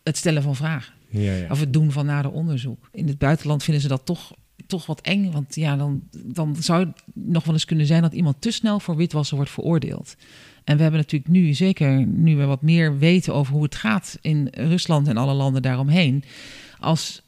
het 0.03 0.17
stellen 0.17 0.43
van 0.43 0.57
vragen. 0.57 0.95
Ja, 1.09 1.33
ja. 1.33 1.47
Of 1.51 1.61
het 1.61 1.73
doen 1.73 1.93
van 1.93 2.07
nader 2.07 2.31
onderzoek. 2.31 2.89
In 2.93 3.09
het 3.09 3.19
buitenland 3.19 3.63
vinden 3.65 3.83
ze 3.83 3.89
dat 3.89 4.07
toch, 4.07 4.33
toch 4.73 4.87
wat 4.87 5.01
eng. 5.01 5.31
Want 5.31 5.55
ja, 5.55 5.77
dan, 5.77 6.03
dan 6.11 6.57
zou 6.59 6.85
het 6.85 7.03
nog 7.15 7.45
wel 7.45 7.55
eens 7.55 7.65
kunnen 7.65 7.87
zijn 7.87 8.03
dat 8.03 8.13
iemand 8.13 8.41
te 8.41 8.51
snel 8.51 8.81
voor 8.81 8.97
witwassen 8.97 9.37
wordt 9.37 9.51
veroordeeld. 9.51 10.17
En 10.65 10.77
we 10.77 10.83
hebben 10.83 11.01
natuurlijk 11.01 11.31
nu, 11.31 11.53
zeker 11.55 12.07
nu 12.07 12.37
we 12.37 12.45
wat 12.45 12.63
meer 12.63 12.99
weten 12.99 13.35
over 13.35 13.53
hoe 13.53 13.63
het 13.63 13.75
gaat 13.75 14.19
in 14.21 14.49
Rusland 14.53 15.09
en 15.09 15.17
alle 15.17 15.33
landen 15.33 15.63
daaromheen. 15.63 16.25
Als 16.79 17.23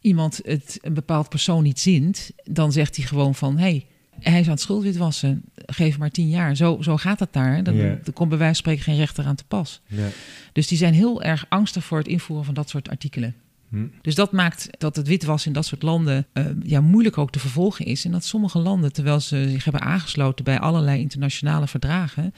iemand 0.00 0.40
het 0.44 0.78
een 0.82 0.94
bepaald 0.94 1.28
persoon 1.28 1.62
niet 1.62 1.80
zint, 1.80 2.30
dan 2.44 2.72
zegt 2.72 2.96
hij 2.96 3.04
gewoon 3.04 3.34
van 3.34 3.56
hé. 3.56 3.62
Hey, 3.62 3.86
hij 4.20 4.40
is 4.40 4.46
aan 4.46 4.52
het 4.52 4.60
schuldwitwassen, 4.60 5.42
geef 5.54 5.98
maar 5.98 6.10
tien 6.10 6.28
jaar. 6.28 6.56
Zo, 6.56 6.78
zo 6.80 6.96
gaat 6.96 7.20
het 7.20 7.32
daar. 7.32 7.62
Dan, 7.62 8.00
komt 8.12 8.28
bij 8.28 8.38
wijze 8.38 8.54
van 8.54 8.54
spreken 8.54 8.82
geen 8.82 8.96
rechter 8.96 9.24
aan 9.24 9.34
te 9.34 9.44
pas. 9.44 9.80
Dus 10.52 10.66
die 10.66 10.78
zijn 10.78 10.94
heel 10.94 11.22
erg 11.22 11.46
angstig 11.48 11.84
voor 11.84 11.98
het 11.98 12.08
invoeren 12.08 12.44
van 12.44 12.54
dat 12.54 12.68
soort 12.68 12.88
artikelen. 12.88 13.34
Hm. 13.76 13.86
Dus 14.02 14.14
dat 14.14 14.32
maakt 14.32 14.68
dat 14.78 14.96
het 14.96 15.08
witwassen 15.08 15.48
in 15.48 15.54
dat 15.54 15.66
soort 15.66 15.82
landen 15.82 16.26
eh, 16.32 16.44
ja, 16.62 16.80
moeilijk 16.80 17.18
ook 17.18 17.30
te 17.30 17.38
vervolgen 17.38 17.84
is. 17.84 18.04
En 18.04 18.10
dat 18.10 18.24
sommige 18.24 18.58
landen, 18.58 18.92
terwijl 18.92 19.20
ze 19.20 19.48
zich 19.50 19.64
hebben 19.64 19.82
aangesloten 19.82 20.44
bij 20.44 20.58
allerlei 20.60 21.00
internationale 21.00 21.66
verdragen, 21.66 22.34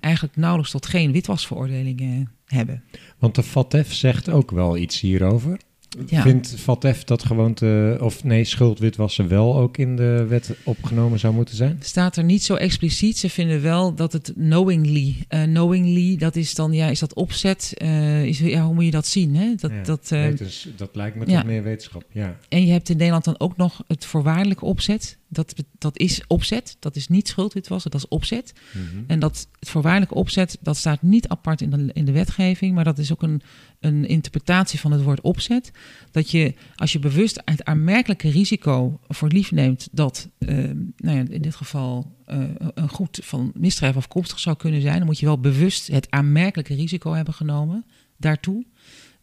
eigenlijk 0.00 0.36
nauwelijks 0.36 0.72
tot 0.72 0.86
geen 0.86 1.12
witwasveroordelingen 1.12 2.30
hebben. 2.46 2.82
Want 3.18 3.34
de 3.34 3.42
FATF 3.42 3.92
zegt 3.92 4.28
ook 4.28 4.50
wel 4.50 4.76
iets 4.76 5.00
hierover. 5.00 5.58
Ja. 6.06 6.22
Vindt 6.22 6.54
FATF 6.58 7.04
dat 7.04 7.24
gewoon 7.24 7.54
te, 7.54 7.96
of 8.00 8.24
nee, 8.24 8.44
schuldwitwassen 8.44 9.28
wel 9.28 9.56
ook 9.58 9.76
in 9.76 9.96
de 9.96 10.26
wet 10.28 10.50
opgenomen 10.64 11.18
zou 11.18 11.34
moeten 11.34 11.56
zijn? 11.56 11.76
Staat 11.80 12.16
er 12.16 12.24
niet 12.24 12.42
zo 12.42 12.54
expliciet. 12.54 13.18
Ze 13.18 13.30
vinden 13.30 13.62
wel 13.62 13.94
dat 13.94 14.12
het 14.12 14.32
knowingly, 14.36 15.16
eh, 15.28 15.42
knowingly, 15.42 16.16
dat 16.16 16.36
is 16.36 16.54
dan, 16.54 16.72
ja, 16.72 16.86
is 16.88 16.98
dat 16.98 17.14
opzet? 17.14 17.72
Eh, 17.76 18.24
is, 18.24 18.38
ja, 18.38 18.64
hoe 18.64 18.74
moet 18.74 18.84
je 18.84 18.90
dat 18.90 19.06
zien? 19.06 19.36
Hè? 19.36 19.54
Dat, 19.56 19.70
Ja, 19.70 19.82
dat, 19.82 20.08
wetens- 20.08 20.68
dat 20.76 20.90
lijkt 20.92 21.16
me 21.16 21.24
ja. 21.26 21.36
toch 21.36 21.44
meer 21.44 21.62
wetenschap. 21.62 22.04
Ja. 22.12 22.36
En 22.48 22.66
je 22.66 22.72
hebt 22.72 22.88
in 22.88 22.96
Nederland 22.96 23.24
dan 23.24 23.40
ook 23.40 23.56
nog 23.56 23.82
het 23.86 24.04
voorwaardelijke 24.04 24.64
opzet. 24.64 25.18
Dat, 25.32 25.54
dat 25.78 25.98
is 25.98 26.22
opzet. 26.26 26.76
Dat 26.78 26.96
is 26.96 27.08
niet 27.08 27.28
schuldwitwassen, 27.28 27.90
dat 27.90 28.00
is 28.00 28.08
opzet. 28.08 28.52
Mhm. 28.72 29.04
En 29.06 29.18
dat 29.18 29.48
het 29.60 29.68
voorwaardelijke 29.68 30.14
opzet, 30.14 30.58
dat 30.60 30.76
staat 30.76 31.02
niet 31.02 31.28
apart 31.28 31.60
in 31.60 31.70
de, 31.70 31.90
in 31.92 32.04
de 32.04 32.12
wetgeving, 32.12 32.74
maar 32.74 32.84
dat 32.84 32.98
is 32.98 33.12
ook 33.12 33.22
een, 33.22 33.42
een 33.80 34.06
interpretatie 34.06 34.80
van 34.80 34.92
het 34.92 35.02
woord 35.02 35.20
opzet. 35.20 35.70
Dat 36.10 36.30
je, 36.30 36.54
als 36.74 36.92
je 36.92 36.98
bewust 36.98 37.42
het 37.44 37.64
aanmerkelijke 37.64 38.30
risico 38.30 39.00
voor 39.08 39.28
lief 39.28 39.52
neemt 39.52 39.88
dat, 39.92 40.28
eh, 40.38 40.56
nou 40.96 41.16
ja, 41.16 41.24
in 41.28 41.42
dit 41.42 41.54
geval 41.54 42.16
eh, 42.24 42.44
een 42.74 42.88
goed 42.88 43.20
van 43.22 43.52
misdrijf 43.54 43.96
afkomstig 43.96 44.38
zou 44.38 44.56
kunnen 44.56 44.80
zijn, 44.80 44.96
dan 44.96 45.06
moet 45.06 45.18
je 45.18 45.26
wel 45.26 45.40
bewust 45.40 45.86
het 45.86 46.10
aanmerkelijke 46.10 46.74
risico 46.74 47.12
hebben 47.12 47.34
genomen 47.34 47.84
daartoe. 48.16 48.64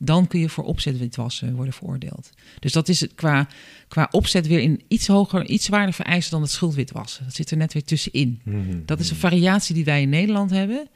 Dan 0.02 0.28
kun 0.28 0.40
je 0.40 0.50
voor 0.50 0.64
opzetwitwassen 0.64 1.56
worden 1.56 1.74
veroordeeld. 1.74 2.30
Dus 2.60 2.72
dat 2.72 2.90
is 2.90 3.02
het 3.02 3.16
qua, 3.16 3.48
qua 3.88 4.08
opzet 4.12 4.48
weer 4.48 4.60
in 4.60 4.82
iets 4.88 5.08
hoger, 5.08 5.46
iets 5.46 5.66
zwaarder 5.66 5.94
vereisen 5.94 6.32
dan 6.32 6.42
het 6.42 6.52
schuldwitwassen. 6.52 7.24
Dat 7.24 7.36
zit 7.36 7.52
er 7.52 7.58
net 7.58 7.74
weer 7.74 7.84
tussenin. 7.84 8.42
Mhm. 8.44 8.80
Dat 8.86 9.00
is 9.00 9.10
een 9.10 9.16
variatie 9.16 9.76
die 9.76 9.86
wij 9.86 10.02
in 10.02 10.10
Nederland 10.10 10.52
hebben. 10.52 10.88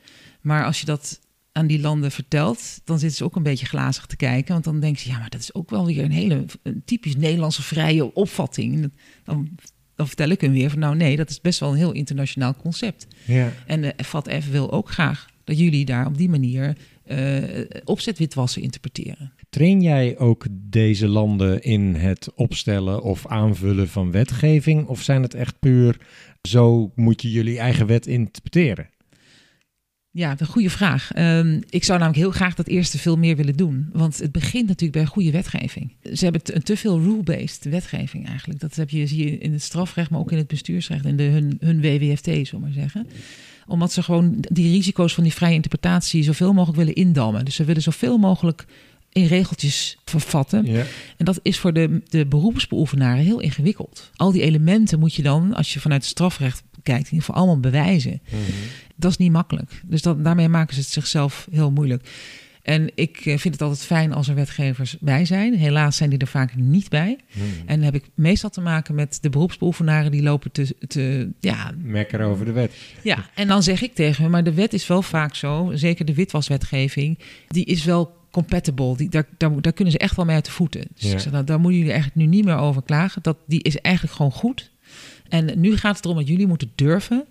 Maar 0.42 0.66
als 0.66 0.80
je 0.80 0.86
dat 0.86 1.20
aan 1.52 1.68
die 1.68 1.80
landen 1.80 2.12
vertelt, 2.12 2.82
dan 2.84 3.00
zitten 3.00 3.18
ze 3.18 3.24
ook 3.24 3.36
een 3.36 3.44
beetje 3.44 3.66
glazig 3.66 4.06
te 4.06 4.16
kijken. 4.16 4.54
Want 4.54 4.64
dan 4.64 4.80
denken 4.80 5.02
ze, 5.02 5.10
ja, 5.10 5.18
maar 5.20 5.30
dat 5.30 5.40
is 5.40 5.54
ook 5.54 5.70
wel 5.70 5.86
weer 5.86 6.04
een 6.04 6.12
hele 6.12 6.46
een 6.64 6.82
typisch 6.86 7.16
Nederlandse 7.16 7.62
vrije 7.62 8.14
opvatting. 8.14 8.92
Dan, 9.24 9.58
dan 9.96 10.08
vertel 10.08 10.30
ik 10.30 10.42
hem 10.42 10.52
weer 10.52 10.70
van, 10.70 10.80
nou 10.80 10.96
nee, 10.96 11.16
dat 11.16 11.30
is 11.30 11.42
best 11.42 11.60
wel 11.60 11.72
een 11.72 11.78
heel 11.78 11.92
internationaal 11.92 12.56
concept. 12.56 13.08
Ja. 13.26 13.54
En 13.68 13.82
de 13.82 13.94
FATF 14.04 14.50
wil 14.50 14.72
ook 14.72 14.90
graag 14.90 15.28
dat 15.44 15.60
jullie 15.60 15.86
daar 15.86 16.06
op 16.06 16.18
die 16.18 16.30
manier 16.30 16.78
eh 17.14 17.82
opzetwitwassen 17.84 18.62
interpreteren. 18.62 19.34
Train 19.50 19.82
jij 19.82 20.18
ook 20.18 20.46
deze 20.52 21.08
landen 21.08 21.62
in 21.62 21.96
het 21.96 22.34
opstellen 22.36 23.02
of 23.04 23.28
aanvullen 23.28 23.88
van 23.90 24.12
wetgeving? 24.12 24.88
Of 24.88 25.02
zijn 25.02 25.22
het 25.22 25.34
echt 25.34 25.60
puur 25.60 25.98
zo 26.42 26.92
moet 26.96 27.22
je 27.22 27.32
jullie 27.32 27.60
eigen 27.60 27.88
wet 27.88 28.08
interpreteren? 28.08 28.90
Ja, 30.16 30.36
een 30.38 30.48
goede 30.48 30.70
vraag. 30.70 31.12
Ehm, 31.12 31.62
ik 31.70 31.84
zou 31.84 32.00
namelijk 32.00 32.24
heel 32.24 32.32
graag 32.32 32.56
dat 32.56 32.68
eerste 32.68 32.98
veel 32.98 33.18
meer 33.18 33.36
willen 33.36 33.56
doen. 33.56 33.90
Want 33.94 34.20
het 34.20 34.32
begint 34.32 34.68
natuurlijk 34.68 34.92
bij 34.92 35.06
goede 35.06 35.32
wetgeving. 35.32 35.96
Ze 36.14 36.24
hebben 36.24 36.44
te, 36.44 36.56
een 36.56 36.64
te 36.64 36.78
veel 36.78 37.00
rule-based 37.00 37.64
wetgeving 37.64 38.28
eigenlijk. 38.28 38.60
Dat 38.60 38.76
heb 38.76 38.90
je, 38.90 39.08
zie 39.08 39.26
je 39.26 39.38
in 39.38 39.52
het 39.52 39.62
strafrecht, 39.62 40.10
maar 40.10 40.20
ook 40.20 40.32
in 40.32 40.38
het 40.38 40.48
bestuursrecht. 40.48 41.06
In 41.06 41.18
de, 41.18 41.24
hun, 41.24 41.58
hun 41.60 41.82
WWFT, 41.82 42.26
zullen 42.26 42.52
we 42.52 42.58
maar 42.60 42.72
zeggen. 42.72 43.08
Omdat 43.68 43.92
ze 43.92 44.04
gewoon 44.04 44.36
die 44.40 44.72
risico's 44.72 45.14
van 45.14 45.24
die 45.24 45.34
vrije 45.34 45.54
interpretatie 45.54 46.24
zoveel 46.24 46.54
mogelijk 46.54 46.78
willen 46.78 46.96
indammen. 46.96 47.46
Dus 47.46 47.56
ze 47.56 47.64
willen 47.64 47.82
zoveel 47.82 48.18
mogelijk 48.18 48.66
in 49.14 49.26
regeltjes 49.26 49.98
vervatten. 50.06 50.66
Ja. 50.66 50.86
En 51.18 51.26
dat 51.26 51.40
is 51.42 51.60
voor 51.60 51.74
de, 51.74 52.02
de 52.10 52.26
beroepsbeoefenaren 52.26 53.24
heel 53.24 53.40
ingewikkeld. 53.40 54.12
Al 54.16 54.32
die 54.32 54.42
elementen 54.42 55.00
moet 55.00 55.14
je 55.14 55.22
dan, 55.22 55.54
als 55.54 55.74
je 55.74 55.80
vanuit 55.80 56.02
het 56.02 56.12
strafrecht 56.12 56.64
kijkt, 56.84 57.06
in 57.06 57.12
ieder 57.14 57.26
geval 57.26 57.36
allemaal 57.36 57.60
bewijzen. 57.60 58.22
Dat 58.96 59.12
is 59.12 59.18
niet 59.18 59.32
makkelijk. 59.32 59.82
Dus 59.86 60.02
dat, 60.02 60.24
daarmee 60.24 60.50
maken 60.50 60.74
ze 60.74 60.82
het 60.82 60.90
zichzelf 60.90 61.48
heel 61.52 61.72
moeilijk. 61.72 62.10
En 62.64 62.90
ik 62.96 63.18
eh, 63.18 63.38
vind 63.38 63.54
het 63.54 63.62
altijd 63.62 63.86
fijn 63.86 64.14
als 64.14 64.28
er 64.28 64.36
wetgevers 64.36 64.98
bij 65.00 65.26
zijn. 65.26 65.54
Helaas 65.58 65.98
zijn 65.98 66.10
die 66.10 66.20
er 66.20 66.28
vaak 66.28 66.56
niet 66.56 66.90
bij. 66.90 67.18
En 67.66 67.76
dan 67.76 67.82
heb 67.84 67.96
ik 67.96 68.04
meestal 68.16 68.50
te 68.50 68.62
maken 68.62 68.96
met 68.96 69.18
de 69.22 69.30
beroepsbeoefenaren 69.30 70.12
die 70.12 70.22
lopen 70.22 70.52
te, 70.52 70.76
te 70.88 71.30
ja, 71.40 71.72
Mekker 71.78 72.22
over 72.22 72.46
de 72.46 72.52
wet. 72.52 72.74
ja, 73.02 73.30
en 73.36 73.48
dan 73.48 73.64
zeg 73.64 73.82
ik 73.82 73.94
tegen 73.96 74.22
hem, 74.24 74.32
maar 74.32 74.44
de 74.44 74.54
wet 74.54 74.74
is 74.74 74.88
wel 74.88 75.02
vaak 75.02 75.36
zo, 75.36 75.72
zeker 75.74 76.06
de 76.06 76.14
witwaswetgeving, 76.14 77.20
die 77.48 77.66
is 77.66 77.84
wel 77.84 78.16
compatible. 78.32 78.98
Die, 78.98 79.10
daar, 79.10 79.28
daar, 79.38 79.62
daar 79.62 79.74
kunnen 79.74 79.94
ze 79.94 80.00
echt 80.00 80.16
wel 80.16 80.26
mee 80.26 80.36
uit 80.36 80.46
de 80.46 80.52
voeten. 80.52 80.88
Dus 80.94 81.04
Ja. 81.08 81.14
ik 81.14 81.20
zeg, 81.20 81.32
nou, 81.32 81.44
daar 81.44 81.60
moeten 81.60 81.78
jullie 81.80 81.94
eigenlijk 81.94 82.22
nu 82.26 82.36
niet 82.36 82.46
meer 82.46 82.58
over 82.58 82.84
klagen. 82.84 83.22
Dat, 83.22 83.38
die 83.48 83.62
is 83.64 83.78
eigenlijk 83.78 84.16
gewoon 84.16 84.32
goed. 84.32 84.72
En 85.30 85.60
nu 85.60 85.78
gaat 85.78 85.96
het 85.96 86.06
erom 86.06 86.18
dat 86.18 86.28
jullie 86.28 86.48
moeten 86.48 86.72
durven 86.76 87.26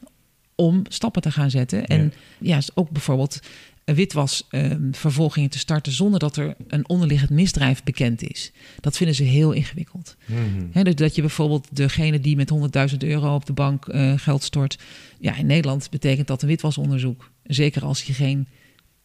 om 0.55 0.83
stappen 0.89 1.23
te 1.23 1.31
gaan 1.31 1.51
zetten. 1.51 1.87
En 1.87 2.13
ja, 2.39 2.59
ook 2.75 2.91
bijvoorbeeld 2.91 3.41
witwasvervolgingen 3.85 5.51
te 5.51 5.59
starten 5.59 5.93
zonder 5.93 6.21
dat 6.21 6.37
er 6.37 6.55
een 6.69 6.89
onderliggend 6.89 7.31
misdrijf 7.31 7.83
bekend 7.83 8.23
is. 8.23 8.53
Dat 8.81 8.97
vinden 8.97 9.17
ze 9.17 9.23
heel 9.23 9.53
ingewikkeld. 9.53 10.17
Mhm. 10.27 10.85
Dus 10.85 10.95
dat 10.95 11.15
je 11.15 11.21
bijvoorbeeld 11.21 11.69
degene 11.71 12.21
die 12.21 12.37
met 12.37 12.51
100.000 12.91 12.97
euro 12.99 13.35
op 13.35 13.47
de 13.47 13.53
bank 13.53 13.87
eh, 13.87 14.13
geld 14.17 14.43
stort. 14.43 14.79
Ja, 15.19 15.37
in 15.37 15.47
Nederland 15.47 15.91
betekent 15.91 16.27
dat 16.27 16.43
een 16.43 16.49
witwasonderzoek. 16.49 17.31
Zeker 17.43 17.85
als 17.85 18.05
hij 18.05 18.15
geen 18.15 18.49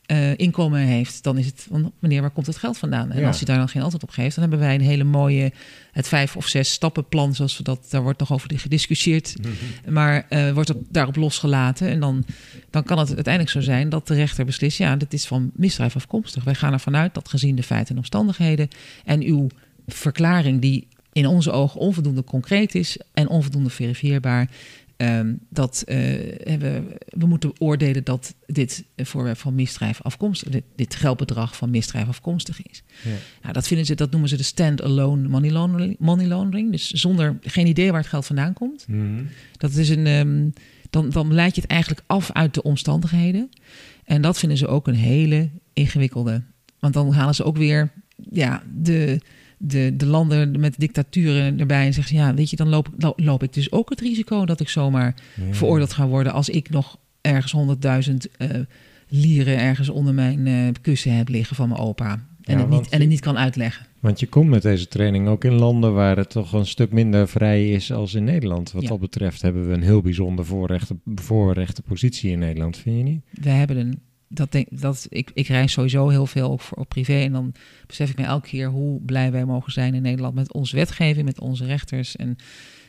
eh, 0.08 0.38
inkomen 0.38 0.80
heeft, 0.80 1.24
dan 1.24 1.38
is 1.38 1.46
het 1.46 1.65
van 1.70 1.91
meneer, 2.00 2.22
waar 2.22 2.30
komt 2.30 2.46
het 2.48 2.58
geld 2.58 2.78
vandaan? 2.78 3.12
En 3.12 3.20
Ja. 3.20 3.28
als 3.28 3.38
hij 3.38 3.46
daar 3.46 3.58
dan 3.58 3.70
geen 3.70 3.82
antwoord 3.82 4.04
op 4.04 4.10
geeft, 4.10 4.36
dan 4.36 4.50
hebben 4.50 4.67
wij 4.67 4.76
een 4.76 4.82
hele 4.82 5.04
mooie, 5.04 5.52
het 5.91 6.08
vijf 6.08 6.36
of 6.36 6.48
zes 6.48 6.72
stappenplan, 6.72 7.36
zoals 7.36 7.58
we 7.58 7.63
dat, 7.63 7.88
daar 7.89 8.02
wordt 8.02 8.20
nog 8.20 8.32
over 8.34 8.50
gediscussieerd, 8.56 9.36
maar 9.89 10.26
eh, 10.30 10.52
wordt 10.52 10.70
het 10.70 10.78
daarop 10.89 11.15
losgelaten. 11.15 11.89
En 11.89 12.00
dan, 12.00 12.26
dan 12.70 12.84
kan 12.84 12.98
het 13.00 13.08
uiteindelijk 13.08 13.54
zo 13.54 13.62
zijn 13.62 13.89
dat 13.89 14.08
de 14.08 14.13
rechter 14.15 14.46
beslist, 14.46 14.78
ja, 14.78 14.96
dit 14.96 15.13
is 15.13 15.26
van 15.26 15.52
misdrijf 15.54 15.96
afkomstig. 15.96 16.43
Wij 16.43 16.56
gaan 16.56 16.74
ervan 16.74 16.96
uit 16.96 17.13
dat 17.13 17.30
gezien 17.30 17.56
de 17.56 17.63
feiten 17.63 17.91
en 17.91 17.98
omstandigheden 17.98 18.67
en 19.06 19.22
uw 19.24 19.48
verklaring 19.88 20.62
die 20.62 20.88
in 21.13 21.26
onze 21.28 21.52
ogen 21.52 21.80
onvoldoende 21.80 22.24
concreet 22.24 22.76
is 22.76 23.00
en 23.13 23.28
onvoldoende 23.28 23.70
verifieerbaar, 23.70 24.50
ehm, 24.98 25.34
dat 25.50 25.84
eh, 25.86 25.98
hebben, 26.44 26.88
we 27.08 27.26
moeten 27.26 27.52
oordelen 27.58 28.04
dat 28.04 28.36
dit 28.46 28.84
voorwerp 28.98 29.38
van 29.38 29.56
misdrijf 29.56 30.02
afkomstig, 30.02 30.50
dit, 30.50 30.64
dit 30.76 30.96
geldbedrag 30.96 31.56
van 31.56 31.70
misdrijf 31.70 32.08
afkomstig 32.08 32.62
is. 32.64 32.84
Ja. 33.04 33.10
Nou, 33.42 33.54
dat 33.54 33.68
vinden 33.68 33.86
ze, 33.86 33.96
dat 33.96 34.12
noemen 34.12 34.30
ze 34.30 34.38
de 34.38 34.44
stand-alone 34.44 35.28
money 35.28 35.52
laundering, 35.52 35.96
money 36.00 36.26
laundering. 36.26 36.72
Dus 36.72 36.90
zonder 36.90 37.38
geen 37.42 37.68
idee 37.68 37.92
waar 37.92 38.02
het 38.02 38.10
geld 38.10 38.26
vandaan 38.26 38.54
komt. 38.54 38.88
Mhm. 38.88 39.24
Dat 39.58 39.74
is 39.74 39.90
een, 39.90 40.08
ehm, 40.08 40.50
dan, 40.90 41.10
dan 41.10 41.34
leid 41.34 41.56
je 41.56 41.62
het 41.62 41.70
eigenlijk 41.70 42.04
af 42.08 42.32
uit 42.32 42.54
de 42.54 42.64
omstandigheden. 42.64 43.50
En 44.04 44.22
dat 44.22 44.40
vinden 44.40 44.58
ze 44.58 44.68
ook 44.68 44.88
een 44.88 44.96
hele 44.96 45.50
ingewikkelde. 45.74 46.44
Want 46.80 46.94
dan 46.94 47.14
halen 47.14 47.36
ze 47.36 47.44
ook 47.44 47.58
weer 47.58 47.92
ja, 48.32 48.64
de, 48.74 49.22
de, 49.58 49.93
de 49.98 50.06
landen 50.06 50.60
met 50.60 50.80
dictaturen 50.80 51.60
erbij 51.60 51.86
en 51.86 51.93
zeggen 51.93 52.15
ze, 52.15 52.22
ja, 52.24 52.34
weet 52.34 52.50
je, 52.50 52.56
dan 52.56 52.70
loop, 52.70 52.89
lo- 52.98 53.13
loop 53.15 53.43
ik 53.43 53.54
dus 53.54 53.72
ook 53.72 53.89
het 53.89 54.02
risico 54.02 54.46
dat 54.46 54.60
ik 54.60 54.70
zomaar 54.70 55.15
Ja. 55.36 55.54
veroordeeld 55.54 55.93
ga 55.93 56.08
worden 56.08 56.34
als 56.34 56.50
ik 56.50 56.70
nog 56.70 56.98
ergens 57.22 57.54
100.000 58.10 58.13
eh 58.38 58.50
lieren 59.10 59.58
ergens 59.60 59.89
onder 59.89 60.13
mijn 60.13 60.48
eh, 60.48 60.56
kussen 60.82 61.15
heb 61.15 61.28
liggen 61.30 61.56
van 61.56 61.70
mijn 61.70 61.80
opa. 61.82 62.26
En, 62.43 62.54
Ja, 62.58 62.60
het 62.60 62.70
niet, 62.70 62.89
en 62.89 63.00
het 63.00 63.10
niet 63.10 63.20
kan 63.20 63.38
uitleggen. 63.38 63.86
Want 64.00 64.20
je 64.20 64.28
komt 64.28 64.50
met 64.50 64.62
deze 64.62 64.88
training 64.88 65.28
ook 65.28 65.43
in 65.43 65.54
landen 65.54 65.93
waar 65.93 66.17
het 66.17 66.30
toch 66.30 66.54
een 66.54 66.65
stuk 66.65 66.91
minder 66.91 67.28
vrij 67.28 67.72
is 67.72 67.91
als 67.91 68.13
in 68.13 68.24
Nederland. 68.24 68.72
Wat 68.72 68.82
Ja. 68.82 68.88
dat 68.88 69.00
betreft 69.00 69.41
hebben 69.41 69.67
we 69.67 69.74
een 69.74 69.82
heel 69.84 70.02
bijzonder 70.02 70.46
voorrechte, 70.46 70.96
voorrechte 71.15 71.82
positie 71.82 72.32
in 72.32 72.39
Nederland, 72.39 72.78
vind 72.78 72.98
je 72.98 73.04
niet? 73.04 73.22
We 73.32 73.50
hebben 73.50 73.78
een 73.78 74.00
dat 74.28 74.52
denk, 74.52 74.68
dat, 74.72 75.08
ik, 75.10 75.32
ik 75.34 75.48
reis 75.48 75.72
sowieso 75.72 76.10
heel 76.10 76.26
veel 76.26 76.52
ook 76.52 76.62
voor, 76.62 76.78
op 76.78 76.90
privé. 76.90 77.20
En 77.20 77.32
dan 77.32 77.54
besef 77.88 78.10
ik 78.10 78.18
me 78.18 78.24
elke 78.24 78.48
keer 78.48 78.70
hoe 78.70 79.02
blij 79.02 79.32
wij 79.32 79.46
mogen 79.46 79.72
zijn 79.72 79.94
in 79.94 80.02
Nederland 80.02 80.36
met 80.36 80.54
onze 80.54 80.76
wetgeving, 80.76 81.26
met 81.26 81.40
onze 81.40 81.66
rechters 81.66 82.16
en 82.16 82.36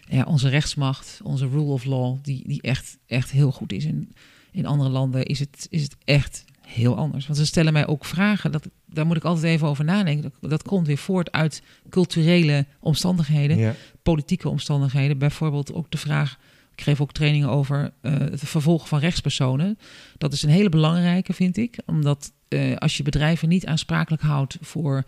ja, 0.09 0.25
onze 0.25 0.49
rechtsmacht, 0.49 1.21
onze 1.23 1.49
rule 1.49 1.73
of 1.73 1.85
law, 1.85 2.17
die, 2.23 2.43
die 2.47 2.63
echt, 2.63 2.99
echt 3.07 3.31
heel 3.31 3.53
goed 3.53 3.73
is. 3.73 3.85
In, 3.85 4.13
in 4.53 4.67
andere 4.67 4.91
landen 4.91 5.25
is 5.25 5.39
het, 5.39 5.67
is 5.71 5.83
het 5.83 5.97
echt 6.05 6.45
heel 6.67 6.97
anders. 6.97 7.27
Want 7.27 7.39
ze 7.39 7.47
stellen 7.47 7.73
mij 7.73 7.87
ook 7.87 8.05
vragen, 8.05 8.53
dat, 8.53 8.69
daar 8.87 9.07
moet 9.07 9.17
ik 9.17 9.25
altijd 9.25 9.45
even 9.45 9.69
over 9.69 9.85
nadenken. 9.85 10.33
Dat, 10.41 10.51
dat 10.51 10.63
komt 10.63 10.87
weer 10.87 10.99
voort 10.99 11.33
uit 11.33 11.63
culturele 11.91 12.67
omstandigheden, 12.81 13.59
Ja. 13.59 13.75
politieke 14.03 14.49
omstandigheden. 14.49 15.19
Bijvoorbeeld 15.19 15.73
ook 15.73 15.91
de 15.91 15.99
vraag, 15.99 16.39
ik 16.73 16.81
geef 16.81 17.01
ook 17.01 17.13
trainingen 17.13 17.49
over 17.49 17.93
eh, 18.01 18.13
het 18.19 18.41
vervolgen 18.45 18.89
van 18.89 18.99
rechtspersonen. 18.99 19.79
Dat 20.19 20.33
is 20.33 20.43
een 20.43 20.51
hele 20.51 20.69
belangrijke, 20.69 21.33
vind 21.33 21.57
ik. 21.57 21.79
Omdat 21.87 22.33
eh, 22.49 22.77
als 22.77 22.97
je 22.97 23.03
bedrijven 23.03 23.49
niet 23.49 23.67
aansprakelijk 23.67 24.23
houdt 24.23 24.57
voor 24.61 25.05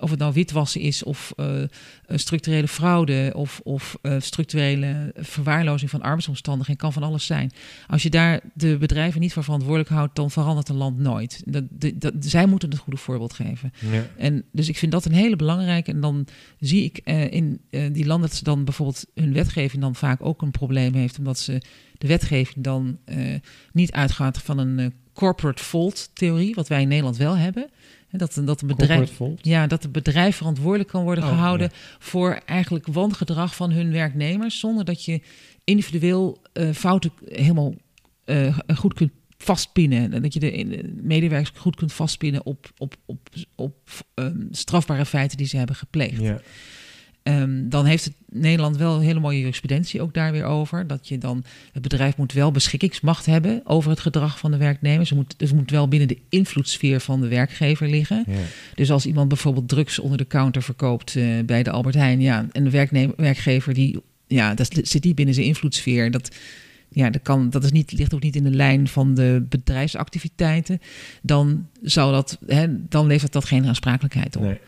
of 0.00 0.10
het 0.10 0.18
nou 0.18 0.32
witwassen 0.32 0.80
is 0.80 1.02
of 1.02 1.32
eh, 1.36 1.62
eh, 1.62 1.68
structurele 2.08 2.68
fraude 2.68 3.32
of, 3.36 3.60
of 3.62 3.96
structurele 4.18 5.12
verwaarlozing 5.16 5.90
van 5.90 6.02
arbeidsomstandigheden, 6.02 6.82
kan 6.82 6.92
van 6.92 7.02
alles 7.02 7.26
zijn. 7.26 7.52
Als 7.86 8.02
je 8.02 8.10
daar 8.10 8.40
de 8.54 8.76
bedrijven 8.78 9.20
niet 9.20 9.32
voor 9.32 9.44
verantwoordelijk 9.44 9.88
houdt, 9.88 10.16
dan 10.16 10.30
verandert 10.30 10.68
een 10.68 10.76
land 10.76 10.98
nooit. 10.98 11.42
Dat, 11.46 11.64
de- 11.70 11.98
dat, 11.98 12.12
zij 12.18 12.46
moeten 12.46 12.70
het 12.70 12.78
goede 12.78 12.98
voorbeeld 12.98 13.32
geven. 13.32 13.72
Ja. 13.90 14.06
En 14.16 14.44
dus 14.52 14.68
ik 14.68 14.76
vind 14.76 14.92
dat 14.92 15.04
een 15.04 15.12
hele 15.12 15.36
belangrijke. 15.36 15.90
En 15.90 16.00
dan 16.00 16.26
zie 16.58 16.84
ik 16.84 16.98
in 17.30 17.60
die 17.70 18.06
landen 18.06 18.28
dat 18.28 18.38
ze 18.38 18.44
dan 18.44 18.64
bijvoorbeeld 18.64 19.06
hun 19.14 19.32
wetgeving 19.32 19.82
dan 19.82 19.94
vaak 19.94 20.24
ook 20.24 20.42
een 20.42 20.50
probleem 20.50 20.94
heeft, 20.94 21.18
omdat 21.18 21.38
ze 21.38 21.62
de 22.04 22.10
wetgeving 22.10 22.64
dan 22.64 22.98
eh, 23.04 23.16
niet 23.72 23.92
uitgaat 23.92 24.38
van 24.38 24.58
een 24.58 24.78
eh, 24.78 24.86
corporate 25.12 25.62
fault 25.62 26.10
theorie, 26.14 26.54
wat 26.54 26.68
wij 26.68 26.80
in 26.80 26.88
Nederland 26.88 27.16
wel 27.16 27.36
hebben. 27.36 27.70
Hè, 28.08 28.18
Dat, 28.18 28.40
dat 28.44 28.60
een 28.60 28.66
bedrijf. 28.66 29.20
Ja, 29.40 29.66
dat 29.66 29.82
het 29.82 29.92
bedrijf 29.92 30.36
verantwoordelijk 30.36 30.88
kan 30.88 31.02
worden 31.02 31.24
Oh, 31.24 31.30
gehouden 31.30 31.70
voor 31.98 32.40
eigenlijk 32.46 32.86
wangedrag 32.86 33.56
van 33.56 33.70
hun 33.70 33.92
werknemers, 33.92 34.58
zonder 34.58 34.84
dat 34.84 35.04
je 35.04 35.20
individueel 35.64 36.38
eh, 36.52 36.70
fouten 36.70 37.12
helemaal 37.24 37.74
goed 38.74 38.94
kunt 38.94 39.12
vastpinnen. 39.38 40.12
En 40.12 40.22
dat 40.22 40.34
je 40.34 40.40
de 40.40 40.92
medewerkers 41.02 41.52
goed 41.56 41.76
kunt 41.76 41.92
vastpinnen 41.92 42.46
op, 42.46 42.70
op, 42.78 42.94
op, 43.06 43.28
op 43.54 43.76
ehm, 44.14 44.40
strafbare 44.50 45.06
feiten 45.06 45.36
die 45.36 45.46
ze 45.46 45.56
hebben 45.56 45.76
gepleegd. 45.76 46.20
Ja. 46.20 46.40
Ehm, 47.24 47.68
dan 47.68 47.84
heeft 47.84 48.04
het 48.04 48.14
Nederland 48.28 48.76
wel 48.76 48.94
een 48.94 49.02
hele 49.02 49.20
mooie 49.20 49.38
jurisprudentie 49.38 50.02
ook 50.02 50.14
daar 50.14 50.32
weer 50.32 50.44
over. 50.44 50.86
Dat 50.86 51.08
je 51.08 51.18
dan, 51.18 51.44
het 51.72 51.82
bedrijf 51.82 52.16
moet 52.16 52.32
wel 52.32 52.50
beschikkingsmacht 52.50 53.26
hebben 53.26 53.60
over 53.64 53.90
het 53.90 54.00
gedrag 54.00 54.38
van 54.38 54.50
de 54.50 54.56
werknemers. 54.56 55.08
Ze 55.08 55.14
moet, 55.14 55.34
dus 55.36 55.48
het 55.48 55.58
moet 55.58 55.70
wel 55.70 55.88
binnen 55.88 56.08
de 56.08 56.18
invloedssfeer 56.28 57.00
van 57.00 57.20
de 57.20 57.28
werkgever 57.28 57.88
liggen. 57.88 58.24
Ja. 58.26 58.34
Dus 58.74 58.90
als 58.90 59.06
iemand 59.06 59.28
bijvoorbeeld 59.28 59.68
drugs 59.68 59.98
onder 59.98 60.18
de 60.18 60.26
counter 60.26 60.62
verkoopt 60.62 61.16
eh, 61.16 61.24
bij 61.46 61.62
de 61.62 61.70
Albert 61.70 61.94
Heijn, 61.94 62.20
ja, 62.20 62.46
en 62.52 62.64
de 62.64 62.70
werknemer, 62.70 63.14
werkgever 63.16 63.74
die, 63.74 64.00
ja, 64.26 64.54
dat 64.54 64.80
zit 64.82 65.02
die 65.02 65.14
binnen 65.14 65.34
zijn 65.34 65.46
invloedssfeer. 65.46 66.10
Dat, 66.10 66.30
ja, 66.88 67.10
dat, 67.10 67.22
kan, 67.22 67.50
dat 67.50 67.64
is 67.64 67.72
niet, 67.72 67.92
ligt 67.92 68.14
ook 68.14 68.22
niet 68.22 68.36
in 68.36 68.44
de 68.44 68.50
lijn 68.50 68.88
van 68.88 69.14
de 69.14 69.46
bedrijfsactiviteiten. 69.48 70.80
Dan, 71.22 71.68
zou 71.82 72.12
dat, 72.12 72.38
hè, 72.46 72.66
dan 72.88 73.06
levert 73.06 73.32
dat 73.32 73.44
geen 73.44 73.66
aansprakelijkheid 73.66 74.36
op. 74.36 74.42
Nee. 74.42 74.58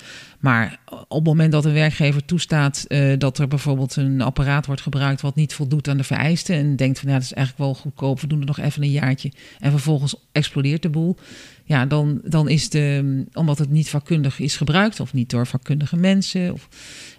Maar 0.47 0.79
op 1.09 1.17
het 1.17 1.25
moment 1.25 1.53
dat 1.53 1.65
een 1.65 1.73
werkgever 1.73 2.25
toestaat 2.25 2.85
eh, 2.89 3.13
dat 3.19 3.39
er 3.39 3.49
bijvoorbeeld 3.49 3.97
een 3.97 4.21
apparaat 4.21 4.67
wordt 4.67 4.81
gebruikt 4.81 5.21
wat 5.21 5.35
niet 5.35 5.55
voldoet 5.55 5.89
aan 5.89 5.97
de 5.97 6.05
vereisten 6.05 6.57
en 6.57 6.77
denkt 6.77 6.99
van 6.99 7.09
ja, 7.09 7.15
dat 7.15 7.25
is 7.25 7.33
eigenlijk 7.33 7.67
wel 7.67 7.75
goedkoop, 7.75 8.21
we 8.21 8.27
doen 8.27 8.41
er 8.41 8.47
nog 8.47 8.59
even 8.59 8.83
een 8.83 8.91
jaartje 8.91 9.33
en 9.59 9.71
vervolgens 9.71 10.15
explodeert 10.33 10.83
de 10.83 10.89
boel, 10.89 11.17
ja, 11.65 11.87
dan, 11.87 12.21
dan 12.25 12.49
is 12.49 12.69
de, 12.71 13.25
omdat 13.33 13.59
het 13.59 13.71
niet 13.71 13.89
vakkundig 13.89 14.39
is 14.39 14.57
gebruikt 14.57 15.01
of 15.01 15.13
niet 15.13 15.31
door 15.31 15.47
vakkundige 15.47 15.97
mensen, 15.97 16.53
of, 16.53 16.69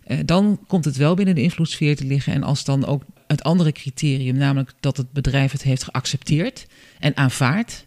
eh, 0.03 0.17
dan 0.25 0.59
komt 0.67 0.85
het 0.85 0.97
wel 0.97 1.15
binnen 1.15 1.35
de 1.35 1.41
invloedssfeer 1.41 1.95
te 1.95 2.05
liggen. 2.05 2.33
En 2.33 2.43
als 2.43 2.63
dan 2.63 2.85
ook 2.85 3.03
het 3.27 3.43
andere 3.43 3.71
criterium, 3.71 4.37
namelijk 4.37 4.73
dat 4.79 4.97
het 4.97 5.11
bedrijf 5.11 5.51
het 5.51 5.63
heeft 5.63 5.83
geaccepteerd 5.83 6.67
en 6.99 7.17
aanvaard, 7.17 7.85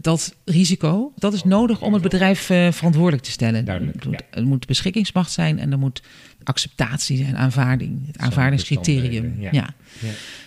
dat 0.00 0.36
risico, 0.44 1.12
dat 1.16 1.32
is 1.32 1.44
nodig 1.44 1.82
om 1.82 1.92
het 1.92 2.02
bedrijf 2.02 2.50
eh, 2.50 2.72
verantwoordelijk 2.72 3.22
te 3.22 3.30
stellen. 3.30 3.64
Duidelijk, 3.64 4.04
Er 4.04 4.10
moet, 4.10 4.44
moet 4.44 4.66
beschikkingsmacht 4.66 5.30
zijn 5.32 5.58
en 5.58 5.72
er 5.72 5.78
moet 5.78 6.02
acceptatie 6.42 7.16
zijn, 7.16 7.36
aanvaarding, 7.36 8.06
het 8.06 8.18
aanvaardingscriterium. 8.18 9.36
Ja. 9.40 9.48
ja. 9.52 9.74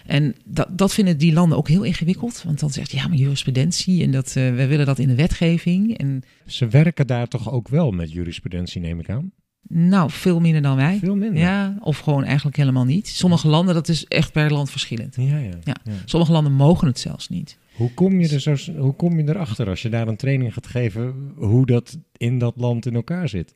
En 0.05 0.35
dat, 0.45 0.67
dat 0.71 0.93
vinden 0.93 1.17
die 1.17 1.33
landen 1.33 1.57
ook 1.57 1.67
heel 1.67 1.83
ingewikkeld, 1.83 2.43
want 2.45 2.59
dan 2.59 2.69
zegt 2.69 2.91
ja, 2.91 3.07
maar 3.07 3.17
jurisprudentie 3.17 4.03
en 4.03 4.11
dat 4.11 4.27
eh, 4.27 4.33
we 4.55 4.67
willen 4.67 4.85
dat 4.85 4.99
in 4.99 5.07
de 5.07 5.15
wetgeving. 5.15 5.97
En 5.97 6.23
Ze 6.45 6.67
werken 6.67 7.07
daar 7.07 7.27
toch 7.27 7.51
ook 7.51 7.67
wel 7.67 7.91
met 7.91 8.11
jurisprudentie, 8.11 8.81
neem 8.81 8.99
ik 8.99 9.09
aan? 9.09 9.31
nou, 9.69 10.11
veel 10.11 10.39
minder 10.39 10.61
dan 10.61 10.75
wij. 10.75 10.97
Veel 10.97 11.15
minder. 11.15 11.41
Ja, 11.41 11.77
of 11.79 11.99
gewoon 11.99 12.23
eigenlijk 12.23 12.57
helemaal 12.57 12.85
niet. 12.85 13.07
Sommige 13.07 13.47
landen, 13.47 13.73
dat 13.73 13.87
is 13.89 14.05
echt 14.05 14.31
per 14.31 14.51
land 14.51 14.71
verschillend. 14.71 15.15
Ja, 15.15 15.37
ja. 15.37 15.53
Ja. 15.63 15.75
Sommige 16.05 16.31
landen 16.31 16.53
mogen 16.53 16.87
het 16.87 16.99
zelfs 16.99 17.29
niet. 17.29 17.57
Hoe 17.79 17.93
kom, 17.93 18.19
je 18.19 18.29
er 18.29 18.39
zo, 18.39 18.73
hoe 18.77 18.93
kom 18.93 19.17
je 19.19 19.29
erachter 19.29 19.69
als 19.69 19.81
je 19.81 19.89
daar 19.89 20.07
een 20.07 20.15
training 20.15 20.53
gaat 20.53 20.67
geven 20.67 21.31
hoe 21.35 21.65
dat 21.65 21.97
in 22.17 22.39
dat 22.39 22.53
land 22.57 22.85
in 22.85 22.95
elkaar 22.95 23.29
zit? 23.29 23.53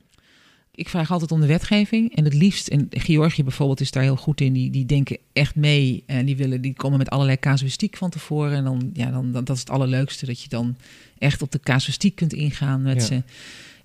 Ik 0.75 0.89
vraag 0.89 1.11
altijd 1.11 1.31
om 1.31 1.41
de 1.41 1.47
wetgeving. 1.47 2.15
En 2.15 2.23
het 2.23 2.33
liefst, 2.33 2.67
en 2.67 2.87
Georgië 2.89 3.43
bijvoorbeeld 3.43 3.79
is 3.79 3.91
daar 3.91 4.03
heel 4.03 4.15
goed 4.15 4.41
in, 4.41 4.53
die, 4.53 4.69
die 4.69 4.85
denken 4.85 5.17
echt 5.33 5.55
mee. 5.55 6.03
En 6.05 6.25
die, 6.25 6.35
willen, 6.37 6.61
die 6.61 6.73
komen 6.73 6.97
met 6.97 7.09
allerlei 7.09 7.39
casuïstiek 7.39 7.97
van 7.97 8.09
tevoren. 8.09 8.57
En 8.57 8.63
dan, 8.63 8.89
ja, 8.93 9.11
dan, 9.11 9.31
dan, 9.31 9.43
dat 9.43 9.55
is 9.55 9.61
het 9.61 9.69
allerleukste, 9.71 10.25
dat 10.25 10.41
je 10.41 10.49
dan 10.49 10.75
echt 11.17 11.41
op 11.41 11.51
de 11.51 11.59
casuïstiek 11.59 12.15
kunt 12.15 12.33
ingaan 12.33 12.81
met 12.81 12.95
Ja. 12.95 13.05
ze. 13.05 13.23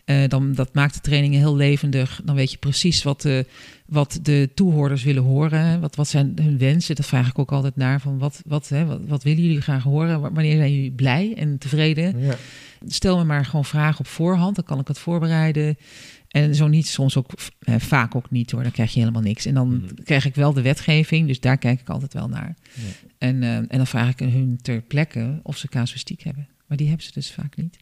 Eh, 0.08 0.28
dan, 0.28 0.52
dat 0.54 0.74
maakt 0.74 0.94
de 0.94 1.00
trainingen 1.00 1.38
heel 1.38 1.56
levendig. 1.56 2.20
Dan 2.24 2.34
weet 2.34 2.50
je 2.50 2.56
precies 2.58 3.02
wat 3.02 3.22
de, 3.22 3.46
wat 3.86 4.18
de 4.22 4.50
toehoorders 4.54 5.02
willen 5.02 5.22
horen. 5.22 5.80
Wat, 5.80 5.96
wat 5.96 6.08
zijn 6.08 6.32
hun 6.42 6.58
wensen? 6.58 6.94
Dat 6.96 7.06
vraag 7.06 7.28
ik 7.28 7.38
ook 7.38 7.52
altijd 7.52 7.76
naar. 7.76 8.00
Van 8.00 8.18
wat, 8.18 8.42
wat, 8.46 8.68
hè, 8.68 8.84
wat, 8.86 9.00
wat 9.06 9.22
willen 9.22 9.42
jullie 9.42 9.60
graag 9.60 9.82
horen? 9.82 10.20
Wa- 10.20 10.32
Wanneer 10.32 10.56
zijn 10.56 10.74
jullie 10.74 10.90
blij 10.92 11.34
en 11.36 11.58
tevreden? 11.58 12.20
Ja. 12.20 12.34
Stel 12.86 13.16
me 13.18 13.24
maar 13.24 13.44
gewoon 13.44 13.64
vragen 13.64 13.98
op 14.00 14.06
voorhand, 14.06 14.54
dan 14.54 14.64
kan 14.64 14.78
ik 14.80 14.88
het 14.88 14.98
voorbereiden. 14.98 15.76
En 16.28 16.54
zo 16.54 16.68
niet, 16.68 16.86
soms 16.86 17.16
ook 17.16 17.30
eh, 17.58 17.74
vaak 17.78 18.14
ook 18.14 18.30
niet 18.30 18.50
hoor, 18.50 18.62
dan 18.62 18.72
krijg 18.72 18.92
je 18.92 18.98
helemaal 19.00 19.22
niks. 19.22 19.46
En 19.46 19.54
dan 19.54 19.68
Mhm. 19.76 19.94
krijg 20.04 20.24
ik 20.24 20.34
wel 20.34 20.52
de 20.52 20.62
wetgeving, 20.62 21.26
dus 21.26 21.40
daar 21.40 21.58
kijk 21.58 21.80
ik 21.80 21.88
altijd 21.88 22.12
wel 22.12 22.28
naar. 22.28 22.56
Ja. 22.74 22.82
En, 23.18 23.42
eh, 23.42 23.56
en 23.56 23.68
dan 23.68 23.86
vraag 23.86 24.08
ik 24.10 24.18
hun 24.18 24.58
ter 24.62 24.80
plekke 24.82 25.40
of 25.42 25.56
ze 25.56 25.68
casuïstiek 25.68 26.22
hebben. 26.22 26.48
Maar 26.66 26.76
die 26.76 26.86
hebben 26.88 27.04
ze 27.06 27.12
dus 27.12 27.30
vaak 27.32 27.56
niet. 27.56 27.76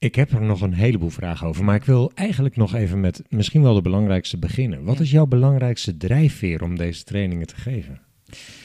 Ik 0.00 0.14
heb 0.14 0.32
er 0.32 0.42
nog 0.42 0.60
een 0.60 0.72
heleboel 0.74 1.10
vragen 1.10 1.46
over, 1.46 1.64
maar 1.64 1.74
ik 1.74 1.84
wil 1.84 2.12
eigenlijk 2.14 2.56
nog 2.56 2.74
even 2.74 3.00
met 3.00 3.22
misschien 3.28 3.62
wel 3.62 3.74
de 3.74 3.80
belangrijkste 3.82 4.38
beginnen. 4.38 4.82
Wat 4.84 4.96
Ja. 4.96 5.02
is 5.02 5.10
jouw 5.10 5.26
belangrijkste 5.26 5.96
drijfveer 5.96 6.62
om 6.62 6.76
deze 6.76 7.04
trainingen 7.04 7.46
te 7.46 7.56
geven? 7.56 8.00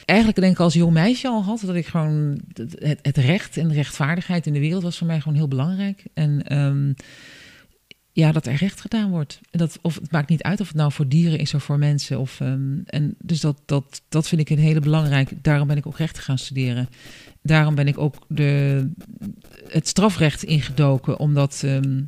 Eigenlijk 0.04 0.40
denk 0.40 0.52
ik 0.52 0.60
als 0.60 0.74
jong 0.74 0.92
meisje 0.92 1.28
al 1.28 1.42
had 1.42 1.62
dat 1.66 1.74
ik 1.74 1.86
gewoon 1.86 2.40
het, 2.52 2.76
het- 2.78 2.98
het 3.02 3.16
recht 3.16 3.56
en 3.56 3.68
de 3.68 3.74
rechtvaardigheid 3.74 4.46
in 4.46 4.52
de 4.52 4.58
wereld 4.60 4.82
was 4.82 4.98
voor 4.98 5.06
mij 5.06 5.20
gewoon 5.20 5.36
heel 5.38 5.48
belangrijk. 5.48 6.04
En 6.14 6.42
ehm, 6.42 6.92
ja, 8.16 8.32
dat 8.32 8.46
er 8.46 8.54
recht 8.54 8.80
gedaan 8.80 9.10
wordt. 9.10 9.40
En 9.50 9.58
Dat, 9.58 9.78
of 9.82 9.94
het 9.94 10.10
maakt 10.10 10.28
niet 10.28 10.42
uit 10.42 10.60
of 10.60 10.66
het 10.68 10.76
nou 10.76 10.92
voor 10.92 11.08
dieren 11.08 11.38
is 11.38 11.54
of 11.54 11.62
voor 11.64 11.78
mensen. 11.78 12.20
Of, 12.20 12.40
ehm, 12.40 12.78
en 12.84 13.14
dus 13.18 13.40
dat, 13.40 13.60
dat, 13.66 14.02
dat 14.08 14.28
vind 14.28 14.40
ik 14.40 14.50
een 14.50 14.58
hele 14.58 14.80
belangrijk. 14.80 15.30
Daarom 15.42 15.68
ben 15.68 15.76
ik 15.76 15.86
ook 15.86 15.98
recht 15.98 16.18
gaan 16.18 16.38
studeren. 16.38 16.88
Daarom 17.42 17.74
ben 17.74 17.86
ik 17.88 17.98
ook 17.98 18.14
de, 18.28 18.88
het 19.68 19.88
strafrecht 19.88 20.42
ingedoken, 20.42 21.18
omdat. 21.18 21.62
ehm, 21.64 22.00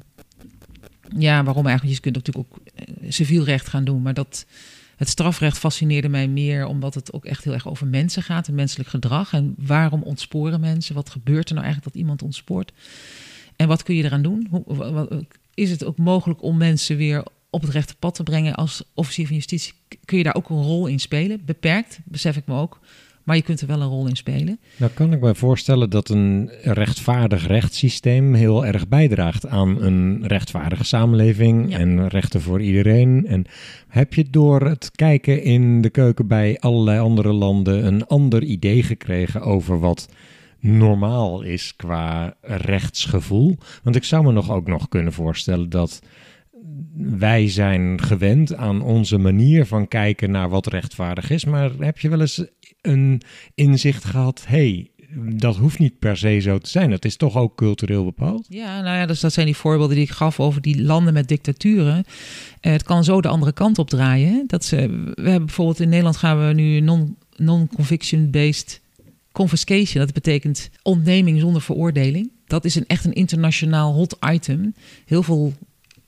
ja, 1.18 1.44
waarom 1.44 1.66
eigenlijk? 1.66 1.96
Je 1.96 2.02
kunt 2.02 2.14
natuurlijk 2.14 2.46
ook 2.48 2.60
eh, 2.74 3.10
civiel 3.10 3.44
recht 3.44 3.68
gaan 3.68 3.84
doen, 3.84 4.02
maar 4.02 4.14
dat. 4.14 4.46
Het 4.96 5.08
strafrecht 5.08 5.58
fascineerde 5.58 6.08
mij 6.08 6.28
meer 6.28 6.66
omdat 6.66 6.94
het 6.94 7.12
ook 7.12 7.24
echt 7.24 7.44
heel 7.44 7.52
erg 7.52 7.68
over 7.68 7.86
mensen 7.86 8.22
gaat 8.22 8.48
en 8.48 8.54
menselijk 8.54 8.88
gedrag. 8.88 9.32
En 9.32 9.54
waarom 9.58 10.02
ontsporen 10.02 10.60
mensen? 10.60 10.94
Wat 10.94 11.10
gebeurt 11.10 11.48
er 11.48 11.54
nou 11.54 11.64
eigenlijk 11.66 11.94
dat 11.94 12.02
iemand 12.02 12.22
ontspoort? 12.22 12.72
En 13.56 13.68
wat 13.68 13.82
kun 13.82 13.94
je 13.94 14.02
eraan 14.04 14.22
doen? 14.22 14.46
Hoe, 14.50 14.62
wa- 14.66 14.90
wa- 14.92 15.08
is 15.56 15.70
het 15.70 15.84
ook 15.84 15.98
mogelijk 15.98 16.42
om 16.42 16.56
mensen 16.56 16.96
weer 16.96 17.24
op 17.50 17.62
het 17.62 17.70
rechte 17.70 17.96
pad 17.98 18.14
te 18.14 18.22
brengen 18.22 18.54
als 18.54 18.82
officier 18.94 19.26
van 19.26 19.36
justitie? 19.36 19.72
Kun 20.04 20.18
je 20.18 20.24
daar 20.24 20.34
ook 20.34 20.50
een 20.50 20.62
rol 20.62 20.86
in 20.86 20.98
spelen? 20.98 21.40
Beperkt, 21.44 21.98
besef 22.04 22.36
ik 22.36 22.46
me 22.46 22.54
ook. 22.54 22.80
Maar 23.22 23.36
je 23.36 23.42
kunt 23.42 23.60
er 23.60 23.66
wel 23.66 23.80
een 23.80 23.88
rol 23.88 24.06
in 24.06 24.16
spelen. 24.16 24.58
Nou 24.76 24.92
kan 24.92 25.12
ik 25.12 25.20
me 25.20 25.34
voorstellen 25.34 25.90
dat 25.90 26.08
een 26.08 26.50
rechtvaardig 26.62 27.46
rechtssysteem 27.46 28.34
heel 28.34 28.66
erg 28.66 28.88
bijdraagt 28.88 29.46
aan 29.46 29.82
een 29.82 30.26
rechtvaardige 30.26 30.84
samenleving 30.84 31.70
Ja. 31.70 31.78
en 31.78 32.08
rechten 32.08 32.40
voor 32.40 32.60
iedereen. 32.62 33.26
En 33.26 33.44
heb 33.88 34.14
je 34.14 34.24
door 34.30 34.60
het 34.66 34.90
kijken 34.94 35.42
in 35.42 35.80
de 35.82 35.90
keuken 35.90 36.26
bij 36.26 36.58
allerlei 36.60 36.98
andere 36.98 37.32
landen 37.32 37.86
een 37.86 38.06
ander 38.06 38.42
idee 38.42 38.82
gekregen 38.82 39.40
over 39.40 39.78
wat 39.80 40.08
normaal 40.66 41.42
is 41.42 41.76
qua 41.76 42.36
rechtsgevoel? 42.40 43.58
Want 43.82 43.96
ik 43.96 44.04
zou 44.04 44.24
me 44.24 44.32
nog 44.32 44.50
ook 44.50 44.66
nog 44.66 44.88
kunnen 44.88 45.12
voorstellen 45.12 45.70
dat 45.70 46.02
wij 46.96 47.48
zijn 47.48 48.02
gewend 48.02 48.54
aan 48.54 48.82
onze 48.82 49.18
manier 49.18 49.66
van 49.66 49.88
kijken 49.88 50.30
naar 50.30 50.48
wat 50.48 50.66
rechtvaardig 50.66 51.30
is. 51.30 51.44
Maar 51.44 51.70
heb 51.78 51.98
je 51.98 52.08
wel 52.08 52.20
eens 52.20 52.44
een 52.80 53.22
inzicht 53.54 54.04
gehad? 54.04 54.44
hey, 54.46 54.90
dat 55.18 55.56
hoeft 55.56 55.78
niet 55.78 55.98
per 55.98 56.16
se 56.16 56.38
zo 56.38 56.58
te 56.58 56.70
zijn. 56.70 56.90
Dat 56.90 57.04
is 57.04 57.16
toch 57.16 57.36
ook 57.36 57.56
cultureel 57.56 58.04
bepaald? 58.04 58.46
Ja, 58.48 58.80
nou 58.80 58.96
ja, 58.96 59.06
dus 59.06 59.20
dat 59.20 59.32
zijn 59.32 59.46
die 59.46 59.56
voorbeelden 59.56 59.96
die 59.96 60.04
ik 60.04 60.10
gaf 60.10 60.40
over 60.40 60.60
die 60.60 60.82
landen 60.82 61.14
met 61.14 61.28
dictaturen. 61.28 62.04
Eh, 62.60 62.72
het 62.72 62.82
kan 62.82 63.04
zo 63.04 63.20
de 63.20 63.28
andere 63.28 63.52
kant 63.52 63.78
op 63.78 63.90
draaien. 63.90 64.44
Dat 64.46 64.64
ze, 64.64 64.76
we 65.14 65.22
hebben 65.22 65.46
bijvoorbeeld 65.46 65.80
in 65.80 65.88
Nederland 65.88 66.16
gaan 66.16 66.46
we 66.46 66.52
nu 66.52 66.80
non- 66.80 67.16
non-conviction-based 67.36 68.80
confiscation. 69.36 70.04
Dat 70.04 70.14
betekent 70.14 70.70
ontneming 70.82 71.40
zonder 71.40 71.62
veroordeling. 71.62 72.30
Dat 72.46 72.64
is 72.64 72.74
een, 72.74 72.86
echt 72.86 73.04
een 73.04 73.12
internationaal 73.12 73.92
hot 73.92 74.16
item. 74.30 74.74
Heel 75.06 75.22
veel 75.22 75.52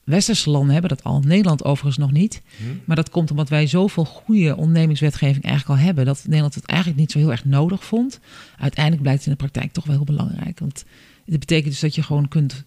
westerse 0.05 0.51
landen 0.51 0.73
hebben 0.73 0.91
dat 0.91 1.05
al. 1.05 1.21
Nederland 1.21 1.65
overigens 1.65 1.97
nog 1.97 2.13
niet. 2.13 2.43
Maar 2.85 2.97
dat 2.97 3.11
komt 3.11 3.31
omdat 3.31 3.49
wij 3.49 3.67
zoveel 3.67 4.05
goede 4.05 4.57
ondernemingswetgeving 4.57 5.45
eigenlijk 5.45 5.79
al 5.81 5.87
hebben... 5.87 6.05
dat 6.05 6.23
Nederland 6.25 6.55
het 6.55 6.67
eigenlijk 6.67 7.01
niet 7.01 7.13
zo 7.13 7.19
heel 7.19 7.31
erg 7.31 7.45
nodig 7.45 7.85
vond. 7.85 8.21
Uiteindelijk 8.59 9.03
blijkt 9.03 9.25
het 9.25 9.29
in 9.29 9.37
de 9.39 9.49
praktijk 9.49 9.73
toch 9.73 9.85
wel 9.85 9.97
heel 9.97 10.05
belangrijk. 10.05 10.59
Want 10.59 10.85
het 11.25 11.39
betekent 11.39 11.71
dus 11.71 11.81
dat 11.81 11.95
je 11.95 12.03
gewoon 12.03 12.29
kunt... 12.29 12.65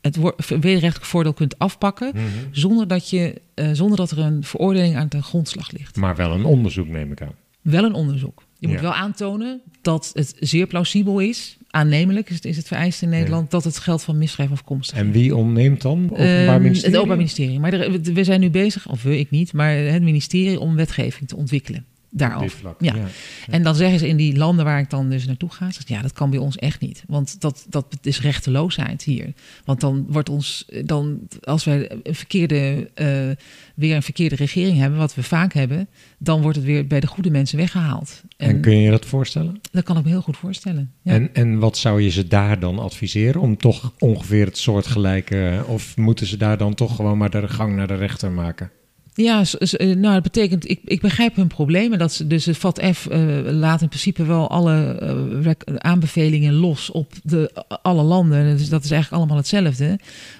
het 0.00 0.16
wederrechtelijk 0.48 1.04
voordeel 1.04 1.32
kunt 1.32 1.58
afpakken... 1.58 2.12
zonder, 2.50 2.88
dat 2.88 3.10
je, 3.10 3.40
eh, 3.54 3.70
zonder 3.72 3.96
dat 3.96 4.10
er 4.10 4.18
een 4.18 4.44
veroordeling 4.44 4.96
aan 4.96 5.08
ten 5.08 5.22
grondslag 5.22 5.70
ligt. 5.70 5.96
Maar 5.96 6.16
wel 6.16 6.32
een 6.32 6.44
onderzoek, 6.44 6.88
neem 6.88 7.12
ik 7.12 7.22
aan. 7.22 7.34
Wel 7.60 7.84
een 7.84 7.94
onderzoek. 7.94 8.42
Je 8.62 8.68
moet 8.68 8.76
Ja. 8.76 8.82
wel 8.82 8.94
aantonen 8.94 9.60
dat 9.80 10.10
het 10.14 10.34
zeer 10.40 10.66
plausibel 10.66 11.18
is... 11.18 11.56
aannemelijk 11.70 12.28
is 12.28 12.34
het, 12.34 12.44
is 12.44 12.56
het 12.56 12.66
vereist 12.66 13.02
in 13.02 13.08
Nederland... 13.08 13.50
dat 13.50 13.64
het 13.64 13.78
geld 13.78 14.02
van 14.02 14.18
misdrijf 14.18 14.50
afkomstig 14.50 14.96
is. 14.96 15.02
En 15.02 15.10
wie 15.12 15.36
ontneemt 15.36 15.82
dan? 15.82 16.04
Openbaar 16.04 16.26
Ehm, 16.26 16.62
ministerie? 16.62 16.84
Het 16.90 16.94
Openbaar 16.96 17.16
Ministerie. 17.16 17.60
Maar 17.60 17.72
er- 17.72 17.90
we- 18.02 18.12
we 18.12 18.24
zijn 18.24 18.40
nu 18.40 18.50
bezig, 18.50 18.88
of 18.88 19.02
we, 19.02 19.18
ik 19.18 19.30
niet, 19.30 19.52
maar 19.52 19.74
het 19.76 20.02
ministerie 20.02 20.60
om 20.60 20.76
wetgeving 20.76 21.28
te 21.28 21.36
ontwikkelen. 21.36 21.84
Daarover. 22.14 22.74
Ja. 22.78 22.94
ja. 22.94 23.06
En 23.50 23.62
dan 23.62 23.74
zeggen 23.74 23.98
ze 23.98 24.08
in 24.08 24.16
die 24.16 24.36
landen 24.36 24.64
waar 24.64 24.78
ik 24.78 24.90
dan 24.90 25.10
dus 25.10 25.26
naartoe 25.26 25.50
ga, 25.50 25.70
ze, 25.70 25.80
ja, 25.84 26.02
dat 26.02 26.12
kan 26.12 26.30
bij 26.30 26.38
ons 26.38 26.56
echt 26.56 26.80
niet. 26.80 27.04
Want 27.06 27.40
dat, 27.40 27.66
dat 27.68 27.98
is 28.02 28.20
rechteloosheid 28.20 29.02
hier. 29.02 29.32
Want 29.64 29.80
dan 29.80 30.06
wordt 30.08 30.28
ons, 30.28 30.64
dan, 30.84 31.20
als 31.42 31.64
wij 31.64 31.90
een 32.02 32.14
verkeerde, 32.14 32.90
eh, 32.94 33.06
weer 33.74 33.96
een 33.96 34.02
verkeerde 34.02 34.34
regering 34.34 34.78
hebben, 34.78 34.98
wat 34.98 35.14
we 35.14 35.22
vaak 35.22 35.52
hebben, 35.52 35.88
dan 36.18 36.42
wordt 36.42 36.56
het 36.56 36.66
weer 36.66 36.86
bij 36.86 37.00
de 37.00 37.06
goede 37.06 37.30
mensen 37.30 37.58
weggehaald. 37.58 38.22
En, 38.36 38.48
En 38.48 38.60
kun 38.60 38.76
je 38.76 38.82
je 38.82 38.90
dat 38.90 39.06
voorstellen? 39.06 39.60
dat 39.70 39.84
kan 39.84 39.96
ik 39.96 40.04
me 40.04 40.10
heel 40.10 40.22
goed 40.22 40.36
voorstellen. 40.36 40.92
Ja. 41.02 41.12
En, 41.12 41.34
en 41.34 41.58
wat 41.58 41.76
zou 41.76 42.02
je 42.02 42.10
ze 42.10 42.26
daar 42.26 42.60
dan 42.60 42.78
adviseren? 42.78 43.40
Om 43.40 43.56
toch 43.56 43.92
ongeveer 43.98 44.46
het 44.46 44.58
soortgelijke... 44.58 45.64
Of 45.66 45.96
moeten 45.96 46.26
ze 46.26 46.36
daar 46.36 46.58
dan 46.58 46.74
toch 46.74 46.96
gewoon 46.96 47.18
maar 47.18 47.30
de 47.30 47.48
gang 47.48 47.76
naar 47.76 47.86
de 47.86 47.94
rechter 47.94 48.30
maken? 48.30 48.70
Ja, 49.14 49.44
eh, 49.60 49.96
nou, 49.96 50.14
dat 50.14 50.22
betekent, 50.22 50.70
ik, 50.70 50.80
ik 50.84 51.00
begrijp 51.00 51.36
hun 51.36 51.46
problemen. 51.46 51.98
Dat 51.98 52.12
ze, 52.12 52.26
dus 52.26 52.44
het 52.44 52.56
VAT-F 52.56 53.06
eh, 53.06 53.20
laat 53.44 53.82
in 53.82 53.88
principe 53.88 54.24
wel 54.24 54.50
alle 54.50 54.98
eh, 55.34 55.76
aanbevelingen 55.78 56.54
los 56.54 56.90
op 56.90 57.12
de, 57.22 57.64
alle 57.82 58.02
landen. 58.02 58.56
Dus 58.56 58.68
dat 58.68 58.84
is 58.84 58.90
eigenlijk 58.90 59.22
allemaal 59.22 59.40
hetzelfde. 59.42 59.98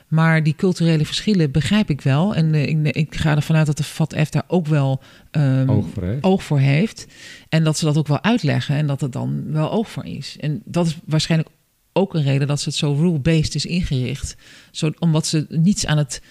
Maar 0.08 0.42
die 0.42 0.54
culturele 0.56 1.04
verschillen 1.04 1.50
begrijp 1.50 1.90
ik 1.90 2.00
wel. 2.00 2.34
En 2.34 2.54
ik, 2.54 2.96
ik 2.96 3.14
ga 3.14 3.36
ervan 3.36 3.56
uit 3.56 3.66
dat 3.66 3.76
de 3.76 3.84
VAT-F 3.84 4.28
daar 4.28 4.44
ook 4.46 4.66
wel 4.66 5.00
ehm, 5.30 5.70
Oog 5.70 5.86
voor 5.94 6.02
heeft. 6.02 6.24
oog 6.24 6.42
voor 6.42 6.58
heeft. 6.58 7.06
En 7.48 7.64
dat 7.64 7.78
ze 7.78 7.84
dat 7.84 7.98
ook 7.98 8.08
wel 8.08 8.22
uitleggen 8.22 8.76
en 8.76 8.86
dat 8.86 9.00
het 9.00 9.12
dan 9.12 9.52
wel 9.52 9.72
oog 9.72 9.90
voor 9.90 10.04
is. 10.04 10.36
En 10.40 10.62
dat 10.64 10.86
is 10.86 10.96
waarschijnlijk 11.04 11.50
ook 11.92 12.14
een 12.14 12.22
reden 12.22 12.46
dat 12.46 12.60
ze 12.60 12.68
het 12.68 12.78
zo 12.78 12.92
rule-based 12.92 13.54
is 13.54 13.66
ingericht. 13.66 14.36
Zo, 14.70 14.90
omdat 14.98 15.26
ze 15.26 15.46
niets 15.48 15.86
aan 15.86 15.98
het, 15.98 16.22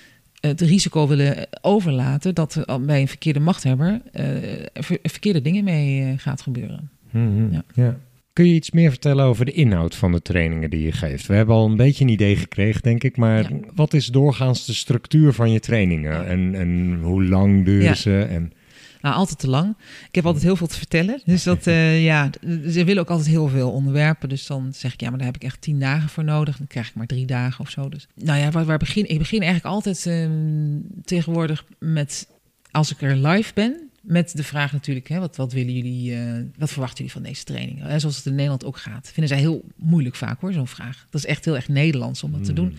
het 0.41 0.61
risico 0.61 1.07
willen 1.07 1.47
overlaten 1.61 2.35
dat 2.35 2.55
er 2.55 2.65
al 2.65 2.79
bij 2.79 3.01
een 3.01 3.07
verkeerde 3.07 3.39
machthebber 3.39 4.01
eh, 4.11 4.25
ver- 4.73 4.99
verkeerde 5.03 5.41
dingen 5.41 5.63
mee 5.63 6.01
eh, 6.01 6.07
gaat 6.17 6.41
gebeuren. 6.41 6.89
Mhm, 7.11 7.53
Ja. 7.53 7.63
ja. 7.73 7.97
Kun 8.33 8.45
je 8.47 8.53
iets 8.53 8.71
meer 8.71 8.89
vertellen 8.89 9.25
over 9.25 9.45
de 9.45 9.51
inhoud 9.51 9.95
van 9.95 10.11
de 10.11 10.21
trainingen 10.21 10.69
die 10.69 10.83
je 10.83 10.91
geeft? 10.91 11.25
We 11.27 11.33
hebben 11.33 11.55
al 11.55 11.65
een 11.65 11.75
beetje 11.75 12.03
een 12.03 12.09
idee 12.09 12.35
gekregen, 12.35 12.81
denk 12.81 13.03
ik. 13.03 13.17
Maar 13.17 13.51
Ja. 13.51 13.57
wat 13.75 13.93
is 13.93 14.05
doorgaans 14.07 14.65
de 14.65 14.73
structuur 14.73 15.33
van 15.33 15.51
je 15.51 15.59
trainingen? 15.59 16.27
En, 16.27 16.55
en 16.55 16.99
hoe 17.01 17.23
lang 17.25 17.65
duren 17.65 17.83
Ja. 17.83 17.93
ze? 17.93 18.21
En, 18.29 18.51
Nou, 19.01 19.15
altijd 19.15 19.39
te 19.39 19.49
lang. 19.49 19.75
Ik 20.07 20.15
heb 20.15 20.25
altijd 20.25 20.43
heel 20.43 20.55
veel 20.55 20.67
te 20.67 20.77
vertellen. 20.77 21.21
Dus 21.25 21.43
dat, 21.43 21.67
eh, 21.67 22.03
ja, 22.03 22.29
ze 22.69 22.83
willen 22.83 23.01
ook 23.01 23.09
altijd 23.09 23.27
heel 23.27 23.47
veel 23.47 23.71
onderwerpen. 23.71 24.29
Dus 24.29 24.47
dan 24.47 24.73
zeg 24.73 24.93
ik, 24.93 25.01
ja, 25.01 25.09
maar 25.09 25.17
daar 25.17 25.27
heb 25.27 25.35
ik 25.35 25.43
echt 25.43 25.61
tien 25.61 25.79
dagen 25.79 26.09
voor 26.09 26.23
nodig. 26.23 26.57
Dan 26.57 26.67
krijg 26.67 26.87
ik 26.87 26.95
maar 26.95 27.07
drie 27.07 27.25
dagen 27.25 27.59
of 27.59 27.69
zo. 27.69 27.89
Dus, 27.89 28.07
nou 28.15 28.39
ja, 28.39 28.51
waar, 28.51 28.65
waar 28.65 28.77
begin 28.77 29.09
ik? 29.09 29.17
begin 29.17 29.41
eigenlijk 29.41 29.73
altijd 29.73 30.05
ehm, 30.05 30.79
tegenwoordig 31.03 31.65
met, 31.79 32.27
als 32.71 32.91
ik 32.91 33.01
er 33.01 33.15
live 33.15 33.51
ben, 33.53 33.90
met 34.01 34.31
de 34.35 34.43
vraag 34.43 34.71
natuurlijk, 34.71 35.07
hè, 35.09 35.19
wat, 35.19 35.35
wat 35.35 35.53
willen 35.53 35.73
jullie, 35.73 36.15
eh, 36.15 36.21
wat 36.57 36.69
verwachten 36.71 36.97
jullie 36.97 37.11
van 37.11 37.23
deze 37.23 37.43
training? 37.43 37.79
Hè, 37.81 37.99
zoals 37.99 38.15
het 38.15 38.25
in 38.25 38.31
Nederland 38.35 38.65
ook 38.65 38.77
gaat. 38.77 39.09
Vinden 39.13 39.27
zij 39.27 39.37
heel 39.37 39.63
moeilijk 39.75 40.15
vaak 40.15 40.41
hoor, 40.41 40.53
zo'n 40.53 40.67
vraag. 40.67 41.05
Dat 41.09 41.21
is 41.23 41.27
echt 41.27 41.45
heel 41.45 41.55
erg 41.55 41.67
Nederlands 41.67 42.23
om 42.23 42.31
dat 42.31 42.43
te 42.45 42.53
doen. 42.53 42.75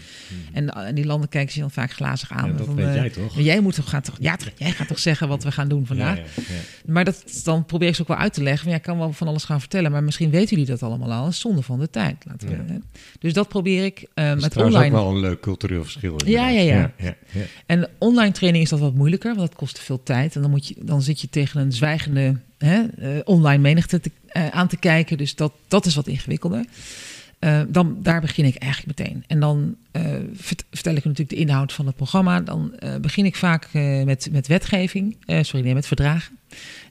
En, 0.52 0.70
eh, 0.70 0.86
en 0.86 0.94
die 0.94 1.06
landen 1.06 1.28
kijken 1.28 1.52
zich 1.52 1.60
dan 1.60 1.70
vaak 1.70 1.92
glazig 1.92 2.32
aan. 2.32 2.44
Mm. 2.44 2.50
Ja, 2.50 2.56
dat 2.56 2.66
van, 2.66 2.74
weet 2.74 2.86
eh, 2.86 2.94
jij 2.94 3.10
toch? 3.10 3.34
maar 3.34 3.44
Jij, 3.44 3.60
moet 3.60 3.74
toch, 3.74 3.88
gaat 3.88 4.04
toch, 4.04 4.16
ja, 4.20 4.36
jij 4.56 4.70
gaat 4.70 4.88
toch 4.88 4.98
zeggen 4.98 5.28
wat 5.28 5.44
we 5.44 5.52
gaan 5.52 5.68
doen 5.68 5.86
vandaag? 5.86 6.16
Ja, 6.16 6.22
ja, 6.36 6.42
ja. 6.54 6.92
Maar 6.92 7.04
dat, 7.04 7.40
dan 7.44 7.64
probeer 7.64 7.88
ik 7.88 7.94
ze 7.94 8.02
ook 8.02 8.08
wel 8.08 8.16
uit 8.16 8.32
te 8.32 8.42
leggen. 8.42 8.70
Ja, 8.70 8.76
ik 8.76 8.82
kan 8.82 8.98
wel 8.98 9.12
van 9.12 9.28
alles 9.28 9.44
gaan 9.44 9.60
vertellen, 9.60 9.90
maar 9.90 10.04
misschien 10.04 10.30
weten 10.30 10.50
jullie 10.50 10.70
dat 10.70 10.82
allemaal 10.82 11.12
al. 11.12 11.22
Dat 11.24 11.32
is 11.32 11.40
zonde 11.40 11.62
van 11.62 11.78
de 11.78 11.90
tijd. 11.90 12.24
Laten 12.26 12.48
we, 12.48 12.54
Ja. 12.54 12.62
hè. 12.66 12.78
Dus 13.18 13.32
dat 13.32 13.48
probeer 13.48 13.84
ik 13.84 14.08
Dat 14.14 14.36
is 14.36 14.42
met 14.42 14.56
online. 14.56 14.84
ook 14.84 14.90
wel 14.90 15.08
een 15.10 15.20
leuk 15.20 15.40
cultureel 15.40 15.82
verschil. 15.82 16.20
Ja, 16.24 16.48
ja, 16.48 16.60
ja. 16.60 16.92
ja, 16.98 17.14
ja. 17.32 17.42
En 17.66 17.88
online 17.98 18.32
training 18.32 18.64
is 18.64 18.70
dat 18.70 18.78
wat 18.80 18.94
moeilijker, 18.94 19.34
want 19.34 19.48
dat 19.48 19.58
kost 19.58 19.78
veel 19.78 20.02
tijd. 20.02 20.34
En 20.34 20.42
dan, 20.42 20.50
moet 20.50 20.68
je, 20.68 20.74
dan 20.82 21.02
zit 21.02 21.11
je 21.20 21.28
tegen 21.30 21.60
een 21.60 21.72
zwijgende 21.72 22.36
hè, 22.58 22.82
eh, 22.82 23.20
online 23.24 23.62
menigte 23.62 24.00
te- 24.00 24.10
eh, 24.26 24.48
aan 24.48 24.68
te 24.68 24.76
kijken. 24.76 25.16
Dus 25.18 25.34
dat, 25.34 25.52
dat 25.68 25.86
is 25.86 25.94
wat 25.94 26.06
ingewikkelder. 26.06 26.64
Eh, 27.38 27.60
dan, 27.68 27.96
daar 28.02 28.20
begin 28.20 28.44
ik 28.44 28.56
eigenlijk 28.56 28.98
meteen. 28.98 29.24
En 29.26 29.40
dan 29.40 29.76
vert- 30.34 30.64
vertel 30.70 30.94
ik 30.94 31.04
natuurlijk 31.04 31.30
de 31.30 31.36
inhoud 31.36 31.72
van 31.72 31.86
het 31.86 31.96
programma. 31.96 32.40
Dan 32.40 32.74
begin 33.00 33.24
ik 33.24 33.36
vaak 33.36 33.68
met, 34.04 34.28
met 34.32 34.46
wetgeving. 34.46 35.16
Sorry, 35.26 35.64
nee, 35.64 35.74
met 35.74 35.86
verdragen. 35.86 36.38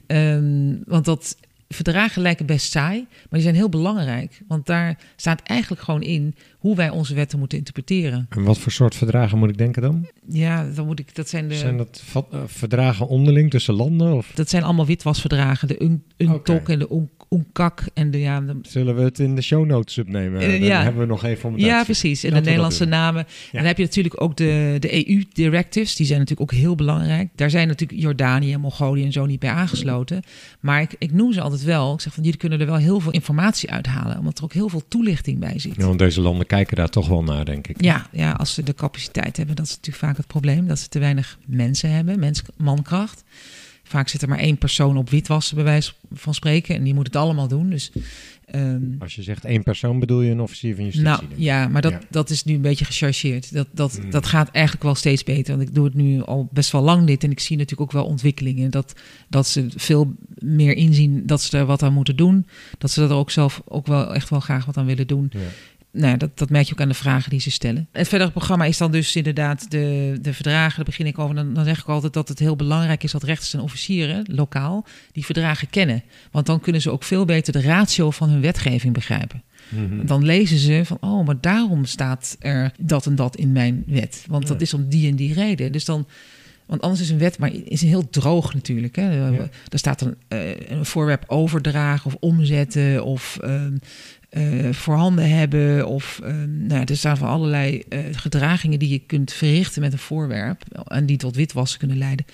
Ehm, 0.06 0.74
want 0.86 1.04
dat 1.04 1.36
verdragen 1.74 2.22
lijken 2.22 2.46
best 2.46 2.70
saai, 2.70 2.98
maar 3.10 3.28
die 3.30 3.42
zijn 3.42 3.54
heel 3.54 3.68
belangrijk. 3.68 4.42
Want 4.48 4.66
daar 4.66 4.98
staat 5.16 5.42
eigenlijk 5.42 5.82
gewoon 5.82 6.02
in 6.02 6.34
hoe 6.58 6.76
wij 6.76 6.90
onze 6.90 7.14
wetten 7.14 7.38
moeten 7.38 7.58
interpreteren. 7.58 8.26
En 8.28 8.42
wat 8.42 8.58
voor 8.58 8.72
soort 8.72 8.94
verdragen 8.94 9.38
moet 9.38 9.50
ik 9.50 9.58
denken 9.58 9.82
dan? 9.82 10.06
Ja, 10.28 10.70
dan 10.74 10.86
moet 10.86 10.98
ik. 10.98 11.14
Dat 11.14 11.28
zijn 11.28 11.48
de. 11.48 11.54
Zijn 11.54 11.76
dat 11.76 12.02
eh, 12.30 12.40
verdragen 12.46 13.08
onderling 13.08 13.50
tussen 13.50 13.74
landen? 13.74 14.12
Of 14.12 14.30
Dat 14.34 14.48
zijn 14.50 14.62
allemaal 14.62 14.86
witwasverdragen. 14.86 15.68
De 15.68 15.82
Un- 15.82 16.04
UNTOC 16.16 16.48
Oké. 16.48 16.72
en 16.72 16.78
de 16.78 16.88
UNCAC 17.32 17.84
en 17.94 18.10
de... 18.10 18.20
Ja, 18.20 18.40
de 18.40 18.56
zullen 18.62 18.96
we 18.96 19.02
het 19.02 19.18
in 19.18 19.34
de 19.34 19.42
show 19.42 19.66
notes 19.66 19.98
opnemen? 19.98 20.40
Eh, 20.40 20.48
Dan 20.48 20.62
ja. 20.62 20.82
hebben 20.82 21.00
we 21.00 21.06
nog 21.06 21.24
even 21.24 21.48
om 21.48 21.54
het 21.54 21.64
ja, 21.64 21.84
precies. 21.84 22.22
En 22.22 22.28
de 22.28 22.34
Laten 22.34 22.46
Nederlandse 22.48 22.84
namen. 22.84 23.24
En 23.26 23.58
dan 23.58 23.64
heb 23.64 23.76
je 23.76 23.82
natuurlijk 23.82 24.20
ook 24.22 24.36
de, 24.36 24.76
de 24.78 25.08
EU-directives. 25.08 25.96
Die 25.96 26.06
zijn 26.06 26.18
natuurlijk 26.18 26.52
ook 26.52 26.58
heel 26.58 26.74
belangrijk. 26.74 27.28
Daar 27.34 27.50
zijn 27.50 27.68
natuurlijk 27.68 28.00
Jordanië, 28.00 28.56
Mongolië 28.56 29.04
en 29.04 29.12
zo 29.12 29.26
niet 29.26 29.40
bij 29.40 29.50
aangesloten. 29.50 30.22
Maar 30.60 30.80
ik, 30.80 30.94
ik 30.98 31.12
noem 31.12 31.32
ze 31.32 31.40
altijd 31.40 31.62
wel. 31.64 31.94
Ik 31.94 32.00
zeg 32.00 32.14
van, 32.14 32.22
jullie 32.22 32.38
kunnen 32.38 32.60
er 32.60 32.66
wel 32.66 32.76
heel 32.76 33.00
veel 33.00 33.12
informatie 33.12 33.70
uithalen. 33.70 34.18
Omdat 34.18 34.38
er 34.38 34.44
ook 34.44 34.52
heel 34.52 34.68
veel 34.68 34.82
toelichting 34.88 35.38
bij 35.38 35.58
zit. 35.58 35.76
Ja, 35.76 35.86
want 35.86 35.98
deze 35.98 36.20
landen 36.20 36.46
kijken 36.46 36.76
daar 36.76 36.88
toch 36.88 37.08
wel 37.08 37.22
naar, 37.22 37.44
denk 37.44 37.66
ik. 37.66 37.82
Ja, 37.82 38.06
ja, 38.12 38.32
als 38.32 38.54
ze 38.54 38.62
de 38.62 38.74
capaciteit 38.74 39.36
hebben, 39.36 39.56
dat 39.56 39.64
is 39.64 39.70
natuurlijk 39.70 40.04
vaak 40.04 40.16
het 40.16 40.26
probleem. 40.26 40.66
Dat 40.66 40.78
ze 40.78 40.88
te 40.88 40.98
weinig 40.98 41.38
mensen 41.46 41.90
hebben, 41.90 42.18
mens, 42.18 42.42
mankracht. 42.56 43.24
Vaak 43.92 44.08
zit 44.08 44.22
er 44.22 44.28
maar 44.28 44.38
één 44.38 44.58
persoon 44.58 44.96
op 44.96 45.10
witwassen, 45.10 45.54
bij 45.54 45.64
wijze 45.64 45.92
van 46.12 46.34
spreken. 46.34 46.74
En 46.74 46.82
die 46.82 46.94
moet 46.94 47.06
het 47.06 47.16
allemaal 47.16 47.48
doen. 47.48 47.70
Dus, 47.70 47.90
ehm, 48.46 48.80
Als 48.98 49.14
je 49.14 49.22
zegt 49.22 49.44
één 49.44 49.62
persoon, 49.62 49.98
bedoel 49.98 50.20
je 50.20 50.30
een 50.30 50.40
officier 50.40 50.74
van 50.74 50.84
justitie? 50.84 51.08
nou 51.08 51.22
ja, 51.36 51.68
maar 51.68 51.82
dat, 51.82 51.92
Ja. 51.92 52.00
dat 52.10 52.30
is 52.30 52.44
nu 52.44 52.54
een 52.54 52.60
beetje 52.60 52.84
gechargeerd. 52.84 53.52
Dat, 53.54 53.66
dat, 53.72 53.98
Mm. 54.02 54.10
dat 54.10 54.26
gaat 54.26 54.50
eigenlijk 54.50 54.84
wel 54.84 54.94
steeds 54.94 55.24
beter. 55.24 55.56
Want 55.56 55.68
ik 55.68 55.74
doe 55.74 55.84
het 55.84 55.94
nu 55.94 56.22
al 56.22 56.48
best 56.52 56.70
wel 56.72 56.82
lang 56.82 57.06
dit. 57.06 57.24
En 57.24 57.30
ik 57.30 57.40
zie 57.40 57.56
natuurlijk 57.56 57.82
ook 57.90 58.00
wel 58.02 58.06
ontwikkelingen. 58.10 58.70
Dat, 58.70 58.92
dat 59.28 59.46
ze 59.46 59.66
veel 59.76 60.12
meer 60.38 60.76
inzien 60.76 61.26
dat 61.26 61.42
ze 61.42 61.58
er 61.58 61.66
wat 61.66 61.82
aan 61.82 61.92
moeten 61.92 62.16
doen. 62.16 62.46
Dat 62.78 62.90
ze 62.90 63.02
er 63.02 63.12
ook 63.12 63.30
zelf 63.30 63.62
ook 63.64 63.86
wel 63.86 64.14
echt 64.14 64.28
wel 64.30 64.40
graag 64.40 64.64
wat 64.64 64.76
aan 64.76 64.86
willen 64.86 65.06
doen. 65.06 65.30
Ja. 65.32 65.38
Nou, 65.92 66.06
ja, 66.06 66.16
dat, 66.16 66.38
dat 66.38 66.50
merk 66.50 66.66
je 66.66 66.72
ook 66.72 66.80
aan 66.80 66.88
de 66.88 66.94
vragen 66.94 67.30
die 67.30 67.40
ze 67.40 67.50
stellen. 67.50 67.88
Het 67.92 68.08
verdere 68.08 68.30
programma 68.30 68.64
is 68.64 68.78
dan 68.78 68.92
dus 68.92 69.16
inderdaad 69.16 69.70
de, 69.70 70.18
de 70.20 70.34
verdragen. 70.34 70.76
Daar 70.76 70.84
begin 70.84 71.06
ik 71.06 71.18
over. 71.18 71.34
Dan, 71.34 71.54
dan 71.54 71.64
zeg 71.64 71.78
ik 71.80 71.88
altijd 71.88 72.12
dat 72.12 72.28
het 72.28 72.38
heel 72.38 72.56
belangrijk 72.56 73.02
is 73.02 73.12
dat 73.12 73.22
rechters 73.22 73.54
en 73.54 73.60
officieren, 73.60 74.24
lokaal, 74.30 74.86
die 75.12 75.24
verdragen 75.24 75.70
kennen. 75.70 76.02
Want 76.30 76.46
dan 76.46 76.60
kunnen 76.60 76.82
ze 76.82 76.90
ook 76.90 77.02
veel 77.02 77.24
beter 77.24 77.52
de 77.52 77.60
ratio 77.60 78.10
van 78.10 78.28
hun 78.28 78.40
wetgeving 78.40 78.94
begrijpen. 78.94 79.42
Mhm. 79.68 80.06
Dan 80.06 80.24
lezen 80.24 80.58
ze 80.58 80.80
van, 80.84 80.98
oh, 81.00 81.26
maar 81.26 81.40
daarom 81.40 81.84
staat 81.84 82.36
er 82.38 82.72
dat 82.78 83.06
en 83.06 83.14
dat 83.14 83.36
in 83.36 83.52
mijn 83.52 83.82
wet. 83.86 84.24
Want 84.28 84.46
dat 84.46 84.60
is 84.60 84.74
om 84.74 84.88
die 84.88 85.08
en 85.08 85.16
die 85.16 85.34
reden. 85.34 85.72
Dus 85.72 85.84
dan, 85.84 86.06
want 86.66 86.80
anders 86.80 87.00
is 87.00 87.10
een 87.10 87.18
wet, 87.18 87.38
maar 87.38 87.52
is 87.64 87.82
heel 87.82 88.10
droog 88.10 88.54
natuurlijk. 88.54 88.96
Hè? 88.96 89.32
Er 89.68 89.78
staat 89.78 90.00
een, 90.00 90.16
eh, 90.28 90.70
een 90.70 90.84
voorwerp 90.84 91.24
overdragen 91.26 92.06
of 92.06 92.16
omzetten 92.20 93.04
of 93.04 93.38
ehm, 93.40 93.76
eh, 94.32 94.72
voorhanden 94.72 95.30
hebben. 95.30 95.86
Of 95.86 96.20
ehm, 96.24 96.66
nou, 96.66 96.80
ja, 96.80 96.86
er 96.86 96.96
staan 96.96 97.16
van 97.16 97.28
allerlei 97.28 97.82
eh, 97.88 97.98
gedragingen 98.12 98.78
die 98.78 98.88
je 98.88 98.98
kunt 98.98 99.32
verrichten 99.32 99.80
met 99.82 99.92
een 99.92 99.98
voorwerp. 99.98 100.62
En 100.86 101.06
die 101.06 101.16
tot 101.16 101.36
witwassen 101.36 101.78
kunnen 101.78 101.98
leiden. 101.98 102.26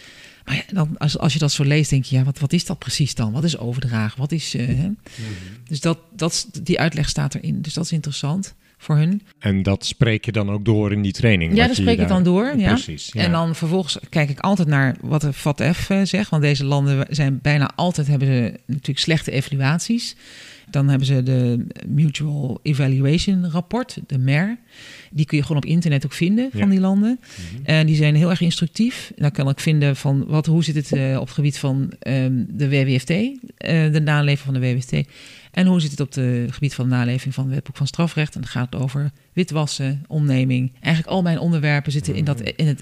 Maar 0.45 0.55
ja, 0.57 0.63
dan, 0.73 0.99
als, 0.99 1.19
als 1.19 1.33
je 1.33 1.39
dat 1.39 1.53
zo 1.53 1.65
leest, 1.65 1.91
denk 1.91 2.05
je, 2.05 2.17
ja, 2.17 2.25
wat, 2.25 2.39
wat 2.39 2.53
is 2.53 2.65
dat 2.65 2.79
precies 2.79 3.15
dan? 3.15 3.33
Wat 3.33 3.45
is 3.45 3.59
overdragen? 3.59 4.19
Wat 4.19 4.33
is. 4.33 4.55
eh, 4.55 4.67
hè? 4.67 4.89
Dus 5.69 5.81
dat, 5.81 5.99
dat, 6.17 6.49
die 6.63 6.81
uitleg 6.81 7.09
staat 7.09 7.35
erin. 7.35 7.63
Dus 7.63 7.75
dat 7.75 7.85
is 7.85 7.93
interessant 7.93 8.55
voor 8.79 8.97
hun. 8.97 9.23
En 9.39 9.63
dat 9.63 9.85
spreek 9.87 10.25
je 10.25 10.33
dan 10.33 10.51
ook 10.51 10.65
door 10.65 10.93
in 10.93 11.03
die 11.03 11.13
training? 11.13 11.57
Ja, 11.57 11.67
dat 11.67 11.77
spreek 11.77 11.89
ik 11.93 11.99
daar- 11.99 12.09
dan 12.09 12.23
door. 12.23 12.53
Ja. 12.57 12.69
Precies. 12.69 13.11
Ja. 13.13 13.23
En 13.23 13.31
dan 13.33 13.55
vervolgens 13.55 13.99
kijk 14.09 14.31
ik 14.31 14.41
altijd 14.41 14.69
naar 14.69 14.97
wat 15.01 15.21
de 15.21 15.33
FATF 15.33 15.91
eh, 15.91 16.01
zegt. 16.05 16.31
Want 16.31 16.43
deze 16.43 16.65
landen 16.65 17.07
zijn 17.11 17.39
bijna 17.43 17.71
altijd 17.75 18.07
hebben 18.07 18.29
ze 18.29 18.55
natuurlijk 18.67 18.99
slechte 18.99 19.31
evaluaties. 19.31 20.17
Dan 20.71 20.89
hebben 20.89 21.07
ze 21.07 21.23
de 21.23 21.67
Mutual 21.87 22.61
Evaluation 22.63 23.51
Rapport, 23.51 23.99
de 24.07 24.19
MER. 24.19 24.59
Die 25.11 25.27
kun 25.27 25.37
je 25.37 25.43
gewoon 25.43 25.63
op 25.63 25.69
internet 25.69 26.05
ook 26.05 26.13
vinden 26.13 26.51
van 26.51 26.61
Ja. 26.61 26.67
die 26.67 26.81
landen. 26.81 27.21
Mhm. 27.21 27.65
En 27.65 27.87
die 27.87 27.97
zijn 27.97 28.15
heel 28.15 28.31
erg 28.31 28.41
instructief. 28.41 29.13
Dan 29.17 29.31
kan 29.31 29.49
ik 29.49 29.61
vinden 29.61 29.97
van 29.97 30.25
wat, 30.27 30.47
hoe 30.47 30.65
zit 30.65 30.75
het 30.75 30.93
eh, 30.93 31.17
op 31.21 31.25
het 31.27 31.35
gebied 31.35 31.59
van 31.59 31.93
ehm, 31.99 32.45
de 32.49 32.69
WWFT, 32.69 33.11
eh, 33.11 33.93
de 33.93 34.01
naleving 34.05 34.39
van 34.45 34.55
de 34.55 34.61
WWFT. 34.61 34.93
En 35.51 35.67
hoe 35.67 35.81
zit 35.81 35.91
het 35.91 36.01
op 36.01 36.15
het 36.15 36.53
gebied 36.55 36.75
van 36.75 36.89
de 36.89 36.95
naleving 36.95 37.35
van 37.35 37.45
het 37.45 37.55
wetboek 37.55 37.77
van 37.77 37.87
strafrecht. 37.87 38.35
En 38.35 38.41
dat 38.41 38.51
gaat 38.51 38.75
over 38.75 39.11
witwassen, 39.39 40.05
omneming. 40.09 40.73
Eigenlijk 40.81 41.15
al 41.15 41.23
mijn 41.23 41.39
onderwerpen 41.39 41.93
zitten 41.93 42.15
in, 42.15 42.25
dat, 42.25 42.41
in 42.41 42.67
het 42.67 42.81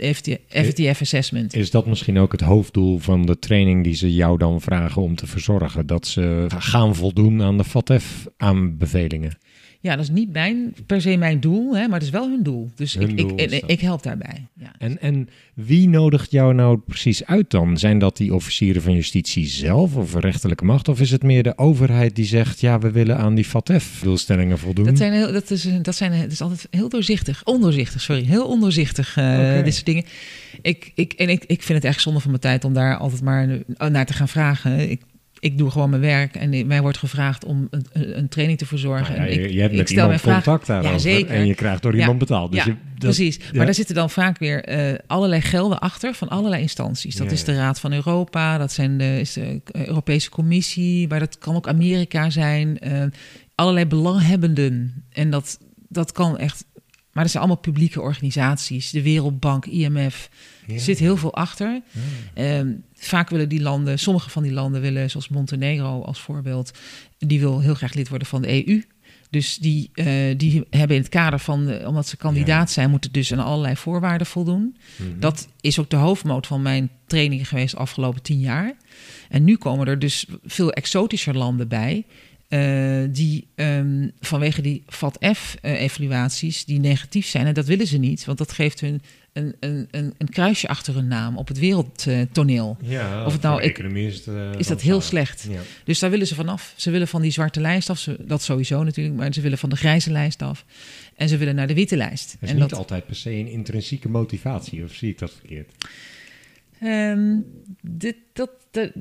FTF 0.51 1.01
assessment. 1.01 1.55
Is 1.55 1.71
dat 1.71 1.87
misschien 1.87 2.19
ook 2.19 2.33
het 2.33 2.41
hoofddoel 2.41 2.99
van 2.99 3.27
de 3.27 3.39
training 3.39 3.85
die 3.85 3.95
ze 3.95 4.15
jou 4.15 4.39
dan 4.39 4.61
vragen 4.61 5.03
om 5.03 5.17
te 5.17 5.27
verzorgen? 5.27 5.87
Dat 5.87 6.07
ze 6.07 6.45
gaan 6.49 6.95
voldoen 6.95 7.43
aan 7.43 7.57
de 7.57 7.65
FATF-aanbevelingen? 7.65 9.39
Ja, 9.87 9.97
dat 9.97 10.05
is 10.05 10.11
niet 10.11 10.33
mijn, 10.33 10.75
per 10.87 11.01
se 11.01 11.17
mijn 11.17 11.41
doel, 11.41 11.77
hè, 11.77 11.87
maar 11.87 11.99
het 11.99 12.03
is 12.03 12.11
wel 12.11 12.29
hun 12.29 12.43
doel. 12.43 12.71
Dus 12.75 12.95
Hun 12.95 13.09
ik, 13.09 13.17
doel 13.17 13.41
ik, 13.41 13.63
ik, 13.67 13.81
help 13.81 14.03
daarbij. 14.03 14.47
Ja. 14.55 14.73
En, 14.79 15.01
en 15.01 15.29
wie 15.55 15.89
nodigt 15.89 16.31
jou 16.31 16.55
nou 16.55 16.79
precies 16.79 17.25
uit 17.25 17.51
dan? 17.51 17.79
Zijn 17.79 17.99
dat 17.99 18.17
die 18.17 18.35
officieren 18.35 18.83
van 18.83 18.95
justitie 18.95 19.47
zelf 19.47 19.97
of 19.97 20.15
rechterlijke 20.15 20.65
macht? 20.65 20.89
Of 20.89 21.01
is 21.01 21.11
het 21.11 21.23
meer 21.23 21.43
de 21.43 21.59
overheid 21.59 22.17
die 22.17 22.25
zegt, 22.25 22.61
ja, 22.61 22.79
we 22.79 22.91
willen 22.91 23.17
aan 23.17 23.35
die 23.35 23.45
FATF-doelstellingen 23.45 24.59
voldoen? 24.59 24.85
Dat, 24.85 24.97
zijn 24.97 25.33
dat, 25.33 25.51
is, 25.51 25.69
dat, 25.83 25.95
zijn, 25.95 26.21
dat 26.21 26.33
is 26.33 26.43
altijd 26.51 26.67
heel 26.71 26.89
doorzichtig. 26.89 27.41
Ondoorzichtig, 27.45 28.01
sorry. 28.01 28.25
Heel 28.25 28.47
ondoorzichtig, 28.47 29.17
eh, 29.17 29.25
Oké. 29.33 29.61
dit 29.65 29.75
soort 29.75 29.87
dingen. 29.87 30.05
Ik, 30.63 30.93
ik, 30.95 31.13
en 31.13 31.29
ik, 31.29 31.45
ik 31.47 31.63
vind 31.63 31.83
het 31.83 31.93
echt 31.93 32.01
zonde 32.03 32.21
van 32.21 32.31
mijn 32.31 32.43
tijd 32.43 32.65
om 32.65 32.73
daar 32.73 32.97
altijd 32.97 33.23
maar 33.23 33.49
naar 33.91 34.07
te 34.07 34.13
gaan 34.13 34.29
vragen. 34.29 34.91
Ik, 34.91 35.03
ik 35.39 35.59
doe 35.59 35.71
gewoon 35.71 35.91
mijn 35.91 36.03
werk 36.03 36.35
en 36.35 36.67
mij 36.67 36.81
wordt 36.81 36.99
gevraagd 36.99 37.45
om 37.45 37.69
een, 37.71 38.19
een, 38.19 38.29
training 38.29 38.59
te 38.59 38.67
verzorgen. 38.67 39.17
Nou 39.17 39.29
ja, 39.31 39.35
je, 39.41 39.49
ik, 39.49 39.59
hebt 39.59 39.73
ik 39.73 39.79
met 39.79 39.89
stel 39.89 40.03
iemand 40.03 40.23
contact 40.23 40.67
daarover 40.67 40.93
Ja, 40.93 40.99
zeker. 40.99 41.35
en 41.35 41.47
je 41.47 41.55
krijgt 41.55 41.83
door 41.83 41.93
Ja. 41.95 41.99
iemand 42.01 42.19
betaald. 42.19 42.53
Dus 42.53 42.65
ja, 42.65 42.71
je, 42.71 42.77
dat- 42.89 42.99
precies. 42.99 43.39
Maar 43.55 43.65
daar 43.65 43.75
zitten 43.75 43.95
dan 43.95 44.11
vaak 44.11 44.39
weer 44.39 44.65
eh, 44.65 44.95
allerlei 45.07 45.41
gelden 45.41 45.79
achter 45.79 46.15
van 46.15 46.29
allerlei 46.29 46.63
instanties. 46.63 47.17
Dat 47.17 47.33
is 47.33 47.45
de. 47.45 47.55
Raad 47.55 47.81
van 47.81 47.93
Europa, 47.93 48.59
dat 48.59 48.73
zijn 48.73 48.99
de, 48.99 49.21
is 49.21 49.33
de 49.33 49.61
Europese 49.73 50.31
Commissie, 50.31 51.09
maar 51.09 51.19
dat 51.19 51.39
kan 51.39 51.55
ook 51.55 51.69
Amerika 51.69 52.31
zijn. 52.31 52.79
eh, 52.79 53.03
allerlei 53.55 53.87
belanghebbenden. 53.87 55.05
En 55.13 55.31
dat, 55.31 55.59
dat 55.89 56.13
kan 56.13 56.39
echt. 56.39 56.65
Maar 57.13 57.23
dat 57.25 57.33
zijn 57.33 57.45
allemaal 57.45 57.63
publieke 57.63 58.01
organisaties. 58.01 58.91
De 58.91 59.03
Wereldbank, 59.03 59.67
IMF. 59.67 60.29
Er 60.69 60.81
zit 60.81 60.99
heel 60.99 61.17
veel 61.17 61.35
achter. 61.35 61.81
Ehm, 62.35 62.73
vaak 62.95 63.31
willen 63.31 63.49
die 63.49 63.61
landen, 63.63 63.99
sommige 63.99 64.31
van 64.31 64.43
die 64.43 64.53
landen 64.53 64.81
willen, 64.81 65.11
zoals 65.11 65.29
Montenegro 65.29 66.03
als 66.03 66.21
voorbeeld, 66.21 66.71
die 67.19 67.41
wil 67.41 67.61
heel 67.61 67.75
graag 67.75 67.95
lid 67.95 68.09
worden 68.09 68.29
van 68.29 68.43
de 68.43 68.69
EU. 68.69 68.83
Dus 69.31 69.57
die, 69.57 69.91
eh, 69.95 70.07
die 70.37 70.65
hebben 70.71 70.97
in 70.97 71.03
het 71.03 71.11
kader 71.11 71.39
van, 71.39 71.67
de- 71.67 71.85
omdat 71.87 72.07
ze 72.09 72.17
kandidaat 72.17 72.71
zijn, 72.71 72.91
moeten 72.91 73.13
dus 73.13 73.33
aan 73.33 73.39
allerlei 73.45 73.77
voorwaarden 73.77 74.27
voldoen. 74.27 74.77
Mhm. 74.97 75.21
Dat 75.21 75.49
is 75.61 75.79
ook 75.79 75.91
de 75.91 75.97
hoofdmoot 75.97 76.47
van 76.47 76.63
mijn 76.63 76.91
trainingen 77.07 77.45
geweest 77.47 77.71
de 77.75 77.81
afgelopen 77.81 78.23
tien 78.23 78.41
jaar. 78.41 78.73
En 79.29 79.45
nu 79.45 79.57
komen 79.57 79.87
er 79.87 79.99
dus 79.99 80.27
veel 80.45 80.73
exotischer 80.73 81.37
landen 81.37 81.69
bij. 81.69 82.05
Eh, 82.49 83.03
die 83.09 83.47
ehm, 83.55 84.09
vanwege 84.21 84.63
die 84.63 84.83
FATF-evaluaties 84.87 86.65
die 86.65 86.79
negatief 86.81 87.27
zijn. 87.27 87.47
En 87.47 87.55
dat 87.55 87.67
willen 87.67 87.87
ze 87.87 87.99
niet, 87.99 88.25
want 88.25 88.39
dat 88.39 88.53
geeft 88.53 88.81
hun 88.81 89.01
een, 89.33 89.55
een, 89.61 89.89
een, 89.91 90.15
een 90.19 90.29
kruisje 90.29 90.69
achter 90.69 90.95
hun 90.95 91.07
naam 91.09 91.37
op 91.37 91.49
het 91.49 91.59
wereldtoneel. 91.59 92.77
Ja, 92.83 93.25
Of 93.27 93.33
het 93.33 93.43
nou- 93.43 93.63
ik- 93.63 93.71
economie 93.79 94.07
is, 94.07 94.17
het, 94.17 94.27
eh, 94.27 94.51
Is 94.59 94.67
dat 94.67 94.81
heel 94.83 95.01
slecht. 95.01 95.47
Ja. 95.51 95.61
Dus 95.85 95.99
daar 95.99 96.11
willen 96.11 96.27
ze 96.27 96.35
vanaf. 96.35 96.73
Ze 96.77 96.91
willen 96.91 97.09
van 97.09 97.23
die 97.23 97.31
zwarte 97.31 97.61
lijst 97.61 97.91
af. 97.91 97.99
Ze, 97.99 98.17
dat 98.27 98.43
sowieso 98.43 98.83
natuurlijk. 98.83 99.17
Maar 99.17 99.33
ze 99.35 99.41
willen 99.41 99.59
van 99.59 99.71
de 99.71 99.77
grijze 99.77 100.11
lijst 100.11 100.43
af. 100.43 100.65
En 101.17 101.29
ze 101.29 101.37
willen 101.37 101.55
naar 101.55 101.67
de 101.67 101.75
witte 101.75 101.97
lijst. 101.97 102.33
Het 102.33 102.43
is 102.43 102.49
en 102.51 102.57
niet 102.57 102.69
dat, 102.69 102.79
altijd 102.79 103.07
per 103.07 103.17
se 103.17 103.31
een 103.31 103.49
intrinsieke 103.49 104.09
motivatie, 104.09 104.85
of 104.85 104.95
zie 104.95 105.11
ik 105.11 105.19
dat 105.19 105.33
verkeerd? 105.39 105.71
Ehm, 106.81 107.39
dit, 107.81 108.17
dat, 108.33 108.51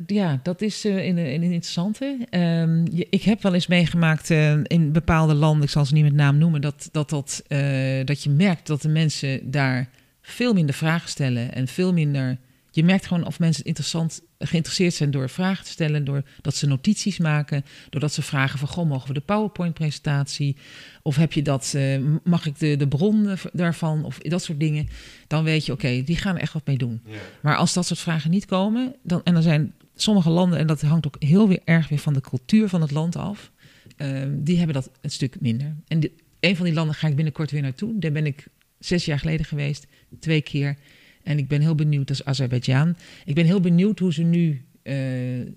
ja, 0.07 0.39
dat 0.43 0.61
is 0.61 0.85
eh, 0.85 1.05
een, 1.05 1.17
interessante. 1.17 2.17
Ehm, 2.29 2.85
ik 3.09 3.23
heb 3.23 3.41
wel 3.41 3.53
eens 3.53 3.67
meegemaakt 3.67 4.29
eh, 4.29 4.53
in 4.63 4.91
bepaalde 4.91 5.33
landen, 5.33 5.63
ik 5.63 5.69
zal 5.69 5.85
ze 5.85 5.93
niet 5.93 6.03
met 6.03 6.13
naam 6.13 6.37
noemen, 6.37 6.61
dat, 6.61 6.89
dat, 6.91 7.09
dat, 7.09 7.43
eh, 7.47 8.05
dat 8.05 8.23
je 8.23 8.29
merkt 8.29 8.67
dat 8.67 8.81
de 8.81 8.89
mensen 8.89 9.51
daar 9.51 9.89
veel 10.21 10.53
minder 10.53 10.75
vragen 10.75 11.09
stellen 11.09 11.53
en 11.53 11.67
veel 11.67 11.93
minder. 11.93 12.37
Je 12.75 12.83
merkt 12.83 13.05
gewoon 13.05 13.25
of 13.25 13.39
mensen 13.39 13.63
interessant, 13.63 14.21
geïnteresseerd 14.39 14.93
zijn 14.93 15.11
door 15.11 15.29
vragen 15.29 15.65
te 15.65 15.71
stellen, 15.71 16.05
doordat 16.05 16.55
ze 16.55 16.67
notities 16.67 17.17
maken, 17.17 17.65
doordat 17.89 18.13
ze 18.13 18.21
vragen 18.21 18.59
van, 18.59 18.67
goh, 18.67 18.87
mogen 18.89 19.07
we 19.07 19.13
de 19.13 19.19
PowerPoint-presentatie? 19.21 20.55
Of 21.01 21.15
heb 21.15 21.33
je 21.33 21.41
dat, 21.41 21.73
eh, 21.75 21.97
mag 22.23 22.45
ik 22.45 22.59
de, 22.59 22.75
de 22.77 22.87
bron 22.87 23.29
eh, 23.29 23.37
daarvan? 23.53 24.03
Of 24.05 24.17
dat 24.17 24.43
soort 24.43 24.59
dingen. 24.59 24.87
Dan 25.27 25.43
weet 25.43 25.65
je, 25.65 25.71
oké, 25.71 26.03
die 26.03 26.17
gaan 26.17 26.35
er 26.35 26.41
echt 26.41 26.53
wat 26.53 26.65
mee 26.67 26.77
doen. 26.77 27.01
Maar 27.41 27.55
als 27.55 27.73
dat 27.73 27.85
soort 27.85 27.99
vragen 27.99 28.31
niet 28.31 28.45
komen, 28.45 28.95
dan, 29.03 29.21
en 29.23 29.33
dan 29.33 29.43
zijn 29.43 29.73
sommige 29.95 30.29
landen, 30.29 30.59
en 30.59 30.67
dat 30.67 30.81
hangt 30.81 31.07
ook 31.07 31.15
heel 31.19 31.47
weer 31.47 31.61
erg 31.63 31.87
weer 31.89 31.99
van 31.99 32.13
de 32.13 32.21
cultuur 32.21 32.69
van 32.69 32.81
het 32.81 32.91
land 32.91 33.15
af, 33.15 33.51
ehm, 33.97 34.29
die 34.43 34.57
hebben 34.57 34.75
dat 34.75 34.89
een 35.01 35.11
stuk 35.11 35.35
minder. 35.41 35.75
En 35.87 35.99
di- 35.99 36.11
een 36.39 36.55
van 36.55 36.65
die 36.65 36.73
landen 36.73 36.95
ga 36.95 37.07
ik 37.07 37.15
binnenkort 37.15 37.51
weer 37.51 37.61
naartoe. 37.61 37.99
Daar 37.99 38.11
ben 38.11 38.25
ik 38.25 38.47
zes 38.79 39.05
jaar 39.05 39.19
geleden 39.19 39.45
geweest, 39.45 39.87
twee 40.19 40.41
keer. 40.41 40.77
En 41.25 41.37
ik 41.37 41.47
ben 41.47 41.61
heel 41.61 41.75
benieuwd, 41.75 42.07
dat 42.07 42.17
is 42.19 42.25
Azerbeidzjan. 42.25 42.95
Ik 43.25 43.35
ben 43.35 43.45
heel 43.45 43.59
benieuwd 43.59 43.99
hoe 43.99 44.13
ze 44.13 44.23
nu 44.23 44.65
eh, 44.83 44.95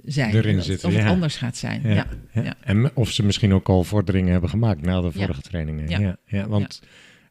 zijn. 0.04 0.35
Erin 0.35 0.62
zitten, 0.62 0.88
of 0.88 0.94
het 0.94 1.04
anders 1.07 1.37
gaat 1.37 1.57
zijn. 1.57 1.81
Ja. 1.85 2.07
Ja. 2.33 2.42
ja. 2.42 2.54
En 2.61 2.90
of 2.94 3.11
ze 3.11 3.24
misschien 3.24 3.52
ook 3.52 3.68
al 3.68 3.85
vorderingen 3.85 4.33
hebben 4.33 4.50
gemaakt 4.50 4.83
na 4.83 5.00
de 5.00 5.11
Ja. 5.14 5.20
vorige 5.20 5.40
trainingen. 5.40 5.88
Ja. 5.88 5.98
Ja. 6.00 6.16
Ja, 6.26 6.48
want 6.48 6.83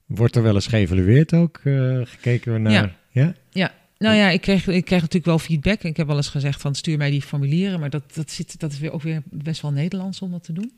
wordt 0.05 0.35
er 0.35 0.43
wel 0.43 0.53
eens 0.55 0.67
geëvalueerd 0.67 1.33
ook? 1.33 1.59
eh, 1.63 1.99
gekeken 2.03 2.61
naar... 2.61 2.71
Ja. 2.71 2.91
Ja? 3.11 3.33
Ja, 3.51 3.71
nou 3.97 4.15
ja, 4.15 4.29
ik 4.29 4.41
kreeg, 4.41 4.67
ik 4.67 4.85
kreeg 4.85 4.99
natuurlijk 4.99 5.25
wel 5.25 5.39
feedback. 5.39 5.83
Ik 5.83 5.97
heb 5.97 6.07
wel 6.07 6.15
eens 6.15 6.27
gezegd 6.29 6.61
van 6.61 6.75
stuur 6.75 6.97
mij 6.97 7.09
die 7.09 7.21
formulieren. 7.21 7.79
Maar 7.79 7.89
dat, 7.89 8.03
dat, 8.15 8.31
zit, 8.31 8.59
dat 8.59 8.71
is 8.71 8.79
weer 8.79 8.91
ook 8.91 9.01
weer 9.01 9.21
best 9.31 9.61
wel 9.61 9.71
Nederlands 9.71 10.21
om 10.21 10.31
dat 10.31 10.43
te 10.43 10.53
doen. 10.53 10.71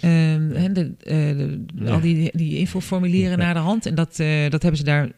Ehm, 0.00 0.50
hè, 0.50 0.72
de, 0.72 0.92
eh, 1.04 1.14
de- 1.36 1.58
Ja. 1.74 1.90
Al 1.90 2.00
die, 2.00 2.30
die 2.34 2.58
infoformulieren 2.58 3.30
Ja. 3.30 3.36
naar 3.44 3.54
de 3.54 3.60
hand. 3.60 3.86
En 3.86 3.94
dat, 3.94 4.18
eh, 4.20 4.50
dat 4.50 4.62
hebben 4.62 4.76
ze 4.80 4.84
daar... 4.84 5.08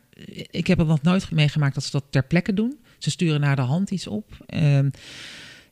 Ik 0.51 0.67
heb 0.67 0.79
het 0.79 0.87
nog 0.87 1.03
nooit 1.03 1.31
meegemaakt 1.31 1.75
dat 1.75 1.85
ze 1.85 1.91
dat 1.91 2.05
ter 2.11 2.25
plekke 2.27 2.55
doen. 2.55 2.79
Ze 2.99 3.11
sturen 3.11 3.41
naar 3.41 3.57
de 3.57 3.63
hand 3.63 3.91
iets 3.91 4.07
op. 4.07 4.37
Ehm, 4.47 4.89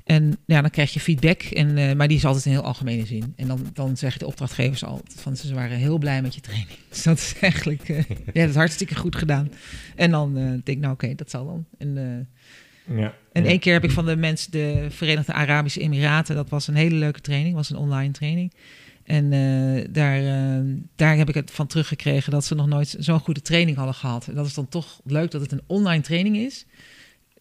en 0.05 0.37
ja, 0.47 0.61
dan 0.61 0.71
krijg 0.71 0.93
je 0.93 1.01
feedback. 1.01 1.43
En, 1.43 1.79
eh, 1.79 1.95
maar 1.95 2.09
die 2.09 2.17
is 2.17 2.25
altijd 2.25 2.45
in 2.45 2.51
heel 2.53 2.63
algemene 2.63 3.07
zin. 3.07 3.33
En 3.37 3.47
dan, 3.47 3.67
dan 3.73 3.97
zeggen 3.97 4.19
de 4.19 4.27
opdrachtgevers 4.27 4.85
altijd 4.85 5.21
van 5.21 5.37
ze 5.37 5.55
waren 5.55 5.77
heel 5.77 5.99
blij 5.99 6.23
met 6.23 6.35
je 6.35 6.41
training. 6.41 6.79
Dus 6.91 7.03
dat 7.03 7.19
is 7.19 7.35
eigenlijk, 7.41 7.89
eh 7.89 7.99
ja, 8.35 8.41
dat 8.41 8.49
is 8.49 8.55
hartstikke 8.55 8.95
goed 8.95 9.17
gedaan. 9.17 9.51
En 9.97 10.11
dan 10.11 10.37
eh, 10.37 10.45
denk 10.45 10.67
ik, 10.67 10.79
nou 10.79 10.93
oké, 10.93 11.15
dat 11.15 11.31
zal 11.31 11.47
dan. 11.47 11.65
En, 11.79 11.95
Ja. 12.97 13.15
en 13.33 13.43
Ja. 13.43 13.49
één 13.49 13.59
keer 13.59 13.73
heb 13.73 13.85
ik 13.85 13.91
van 13.91 14.07
de 14.07 14.17
mensen, 14.17 14.51
de 14.51 14.87
Verenigde 14.91 15.33
Arabische 15.33 15.81
Emiraten, 15.81 16.35
dat 16.35 16.49
was 16.51 16.67
een 16.69 16.75
hele 16.75 16.95
leuke 16.95 17.21
training, 17.21 17.55
was 17.55 17.71
een 17.71 17.77
online 17.77 18.13
training. 18.13 18.53
En 19.09 19.33
eh, 19.33 19.85
daar, 19.91 20.19
eh, 20.19 20.65
daar 20.97 21.17
heb 21.17 21.29
ik 21.29 21.35
het 21.35 21.51
van 21.51 21.67
teruggekregen 21.67 22.33
dat 22.33 22.45
ze 22.45 22.55
nog 22.55 22.67
nooit 22.67 22.97
zo'n 22.99 23.19
goede 23.21 23.43
training 23.43 23.77
hadden 23.77 23.95
gehad. 23.95 24.29
En 24.29 24.35
dat 24.35 24.47
is 24.47 24.55
dan 24.55 24.69
toch 24.69 25.01
leuk 25.05 25.31
dat 25.31 25.41
het 25.41 25.53
een 25.53 25.63
online 25.67 26.03
training 26.03 26.37
is, 26.37 26.67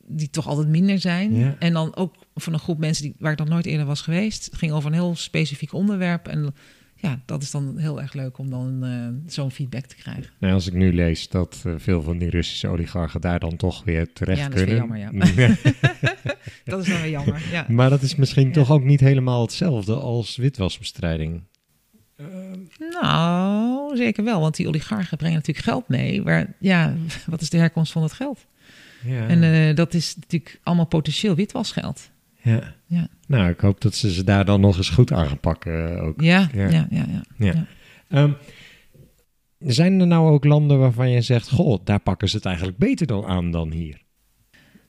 die 0.06 0.30
toch 0.30 0.47
altijd 0.47 0.67
minder 0.67 0.99
zijn. 0.99 1.36
Ja. 1.36 1.56
En 1.60 1.73
dan 1.73 1.95
ook 1.95 2.15
van 2.36 2.53
een 2.53 2.60
groep 2.60 2.77
mensen 2.77 3.03
die, 3.03 3.15
waar 3.19 3.32
ik 3.32 3.38
nog 3.38 3.47
nooit 3.47 3.65
eerder 3.65 3.86
was 3.86 4.01
geweest. 4.01 4.45
Het 4.45 4.56
ging 4.56 4.71
over 4.71 4.88
een 4.89 4.93
heel 4.95 5.15
specifiek 5.15 5.73
onderwerp. 5.73 6.27
En 6.27 6.53
ja, 6.95 7.22
dat 7.26 7.41
is 7.41 7.51
dan 7.51 7.78
heel 7.78 8.01
erg 8.01 8.13
leuk 8.13 8.38
om 8.38 8.49
dan 8.49 8.84
eh, 8.84 9.32
zo'n 9.32 9.51
feedback 9.51 9.86
te 9.86 9.95
krijgen. 9.95 10.26
Nou, 10.39 10.53
als 10.53 10.68
ik 10.68 10.74
nu 10.74 10.93
lees 10.93 11.30
dat 11.30 11.63
veel 11.78 12.01
van 12.01 12.18
die 12.18 12.30
Russische 12.30 12.68
oligarchen 12.68 13.22
daar 13.22 13.39
dan 13.39 13.55
toch 13.55 13.84
weer 13.84 14.13
terecht 14.13 14.39
Ja, 14.39 14.49
dat 14.49 14.57
is 14.57 14.63
kunnen. 14.63 14.99
jammer, 14.99 15.59
Dat 16.65 16.82
is 16.82 16.88
dan 16.89 17.01
weer 17.01 17.09
jammer. 17.09 17.41
Ja. 17.51 17.65
maar 17.70 17.89
dat 17.89 18.01
is 18.01 18.15
misschien 18.15 18.47
Ja. 18.47 18.53
toch 18.53 18.72
ook 18.72 18.84
niet 18.84 18.99
helemaal 18.99 19.41
hetzelfde 19.41 19.93
als 19.95 20.36
witwasbestrijding. 20.36 21.41
Nou, 23.01 23.97
zeker 23.97 24.24
wel. 24.24 24.39
Want 24.39 24.55
die 24.55 24.68
oligarchen 24.68 25.18
brengen 25.18 25.36
natuurlijk 25.36 25.65
geld 25.65 25.88
mee. 25.88 26.24
Waar, 26.24 26.53
ja, 26.59 26.95
wat 27.30 27.41
is 27.41 27.49
de 27.49 27.57
herkomst 27.57 27.91
van 27.91 28.01
dat 28.01 28.13
geld? 28.13 28.45
Ja. 29.03 29.28
En 29.28 29.43
eh, 29.43 29.76
dat 29.76 29.93
is 29.93 30.15
natuurlijk 30.15 30.59
allemaal 30.63 30.86
potentieel 30.86 31.36
witwasgeld. 31.36 32.09
ja. 32.41 32.76
Ja. 32.86 33.07
Nou, 33.28 33.49
ik 33.49 33.59
hoop 33.59 33.82
dat 33.82 33.95
ze 33.95 34.13
ze 34.13 34.24
daar 34.24 34.45
dan 34.45 34.61
nog 34.61 34.78
eens 34.78 34.89
goed 34.89 35.11
aan 35.11 35.28
gaan 35.28 35.39
pakken 35.39 35.95
eh, 35.97 36.03
ook. 36.03 36.22
Ja, 36.22 36.49
Ja. 36.53 36.70
ja, 36.70 36.88
ja. 36.89 37.05
ja. 37.38 37.65
Ehm, 38.09 38.32
zijn 39.59 39.99
er 39.99 40.07
nou 40.07 40.30
ook 40.32 40.43
landen 40.43 40.80
waarvan 40.80 41.09
je 41.09 41.22
zegt, 41.22 41.49
goh, 41.49 41.80
daar 41.84 41.99
pakken 41.99 42.30
ze 42.30 42.36
het 42.36 42.45
eigenlijk 42.45 42.78
beter 42.78 43.07
dan 43.07 43.26
aan 43.26 43.51
dan 43.51 43.72
hier? 43.72 44.01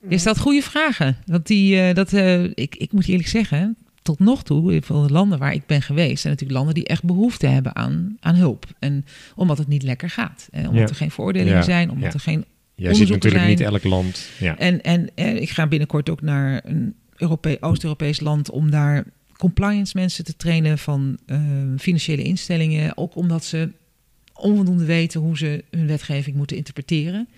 Je 0.09 0.18
stelt 0.18 0.39
goede 0.39 0.62
vragen. 0.62 1.16
Want 1.26 1.47
die, 1.47 1.81
eh, 1.81 1.95
dat, 1.95 2.12
ik, 2.55 2.74
ik 2.76 2.93
moet 2.93 3.09
eerlijk 3.09 3.29
zeggen, 3.29 3.76
tot 4.09 4.19
nog 4.19 4.43
toe, 4.45 4.75
in 4.75 4.83
veel 4.83 5.09
landen 5.09 5.39
waar 5.39 5.53
ik 5.53 5.67
ben 5.67 5.83
geweest, 5.83 6.21
zijn 6.21 6.33
natuurlijk 6.33 6.59
landen 6.59 6.75
die 6.75 6.87
echt 6.87 7.05
behoefte 7.05 7.47
hebben 7.47 7.77
aan, 7.77 8.17
aan 8.21 8.35
hulp. 8.35 8.65
En 8.79 9.05
omdat 9.35 9.59
het 9.59 9.69
niet 9.69 9.83
lekker 9.83 10.11
gaat. 10.11 10.49
En 10.51 10.67
omdat 10.69 10.83
Ja. 10.83 10.89
er 10.89 10.95
geen 10.95 11.11
veroordelingen 11.11 11.55
Ja. 11.55 11.63
zijn, 11.63 11.91
omdat 11.91 12.07
Ja. 12.09 12.13
er 12.15 12.21
geen 12.21 12.45
Jij 12.75 12.95
ziet 12.95 13.09
natuurlijk 13.09 13.43
zijn. 13.43 13.49
niet 13.49 13.61
elk 13.61 13.85
land. 13.85 14.29
Ja. 14.39 14.59
En, 14.59 14.83
en, 14.83 15.11
eh, 15.15 15.41
ik 15.41 15.51
ga 15.51 15.67
binnenkort 15.67 16.11
ook 16.11 16.21
naar 16.23 16.61
een 16.65 16.95
Europe- 17.17 17.57
Oost-Europees 17.61 18.21
land 18.21 18.51
om 18.51 18.71
daar 18.71 19.05
compliance 19.37 19.97
mensen 19.97 20.25
te 20.25 20.37
trainen 20.37 20.79
van 20.79 21.19
eh, 21.27 21.41
financiële 21.79 22.23
instellingen. 22.23 22.97
Ook 22.97 23.15
omdat 23.17 23.45
ze 23.45 23.71
onvoldoende 24.35 24.85
weten 24.85 25.21
hoe 25.21 25.39
ze 25.39 25.65
hun 25.71 25.87
wetgeving 25.87 26.37
moeten 26.37 26.57
interpreteren. 26.57 27.29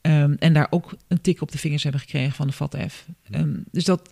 Ehm, 0.00 0.34
en 0.38 0.52
daar 0.52 0.66
ook 0.70 0.96
een 1.08 1.20
tik 1.20 1.40
op 1.42 1.52
de 1.52 1.58
vingers 1.58 1.82
hebben 1.82 2.00
gekregen 2.00 2.32
van 2.32 2.46
de 2.46 2.52
FATF. 2.52 3.06
Ehm, 3.30 3.54
dus 3.70 3.84
dat, 3.84 4.10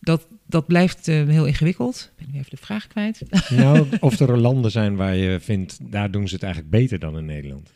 dat, 0.00 0.26
dat 0.50 0.66
blijft 0.66 1.08
eh, 1.08 1.26
heel 1.28 1.46
ingewikkeld. 1.46 2.10
Ik 2.16 2.24
ben 2.24 2.34
nu 2.34 2.38
even 2.38 2.50
de 2.50 2.56
vraag 2.56 2.86
kwijt. 2.86 3.22
Nou, 3.56 3.86
of 4.00 4.20
er 4.20 4.38
landen 4.38 4.70
zijn 4.70 4.96
waar 4.96 5.16
je 5.16 5.40
vindt, 5.40 5.78
daar 5.92 6.10
doen 6.10 6.28
ze 6.28 6.34
het 6.34 6.42
eigenlijk 6.42 6.72
beter 6.72 6.98
dan 6.98 7.18
in 7.18 7.24
Nederland. 7.24 7.70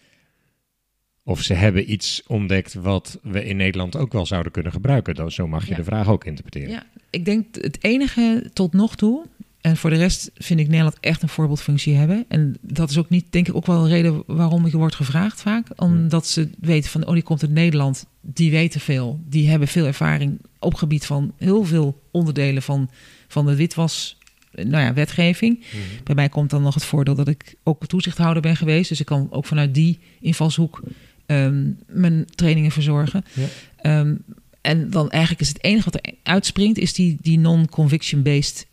Of 1.26 1.42
ze 1.42 1.54
hebben 1.54 1.92
iets 1.92 2.22
ontdekt 2.26 2.74
wat 2.74 3.18
we 3.22 3.44
in 3.44 3.56
Nederland 3.56 3.96
ook 3.96 4.12
wel 4.12 4.26
zouden 4.26 4.52
kunnen 4.52 4.72
gebruiken. 4.72 5.14
Dan, 5.14 5.30
zo 5.30 5.46
mag 5.46 5.64
je 5.64 5.70
Ja. 5.70 5.76
de 5.76 5.84
vraag 5.84 6.08
ook 6.08 6.24
interpreteren. 6.24 6.70
Ja, 6.70 6.86
ik 7.10 7.24
denk 7.24 7.54
het 7.54 7.78
enige 7.84 8.50
tot 8.52 8.72
nog 8.72 8.96
toe. 8.96 9.24
En 9.64 9.76
voor 9.76 9.90
de 9.90 9.96
rest 9.96 10.30
vind 10.34 10.60
ik 10.60 10.68
Nederland 10.68 10.96
echt 11.00 11.22
een 11.22 11.28
voorbeeldfunctie 11.28 11.94
hebben. 11.94 12.24
En 12.28 12.56
dat 12.60 12.90
is 12.90 12.98
ook 12.98 13.08
niet, 13.08 13.26
denk 13.30 13.48
ik, 13.48 13.54
ook 13.54 13.66
wel 13.66 13.82
een 13.82 13.88
reden 13.88 14.22
waarom 14.26 14.66
ik 14.66 14.72
word 14.72 14.94
gevraagd 14.94 15.40
vaak. 15.40 15.66
Omdat 15.76 16.26
ze 16.26 16.50
weten 16.60 16.90
van, 16.90 17.06
oh, 17.06 17.12
die 17.12 17.22
komt 17.22 17.42
uit 17.42 17.50
Nederland. 17.50 18.06
Die 18.20 18.50
weten 18.50 18.80
veel. 18.80 19.20
Die 19.28 19.48
hebben 19.48 19.68
veel 19.68 19.86
ervaring 19.86 20.38
op 20.58 20.74
gebied 20.74 21.06
van 21.06 21.32
heel 21.38 21.64
veel 21.64 22.02
onderdelen 22.10 22.62
van, 22.62 22.90
van 23.28 23.46
de 23.46 23.56
witwas, 23.56 24.18
nou 24.52 24.84
ja, 24.84 24.92
wetgeving. 24.92 25.58
Mhm. 25.58 26.02
Bij 26.04 26.14
mij 26.14 26.28
komt 26.28 26.50
dan 26.50 26.62
nog 26.62 26.74
het 26.74 26.84
voordeel 26.84 27.14
dat 27.14 27.28
ik 27.28 27.54
ook 27.62 27.86
toezichthouder 27.86 28.42
ben 28.42 28.56
geweest. 28.56 28.88
Dus 28.88 29.00
ik 29.00 29.06
kan 29.06 29.26
ook 29.30 29.46
vanuit 29.46 29.74
die 29.74 29.98
invalshoek 30.20 30.82
ehm, 31.26 31.70
mijn 31.86 32.24
trainingen 32.34 32.70
verzorgen. 32.70 33.24
Ja. 33.32 33.46
Ehm, 33.76 34.14
en 34.60 34.90
dan 34.90 35.10
eigenlijk 35.10 35.42
is 35.42 35.48
het 35.48 35.62
enige 35.64 35.90
wat 35.90 35.94
er 35.94 36.12
uitspringt, 36.22 36.78
is 36.78 36.92
die, 36.92 37.16
die 37.20 37.38
non-conviction-based 37.38 38.66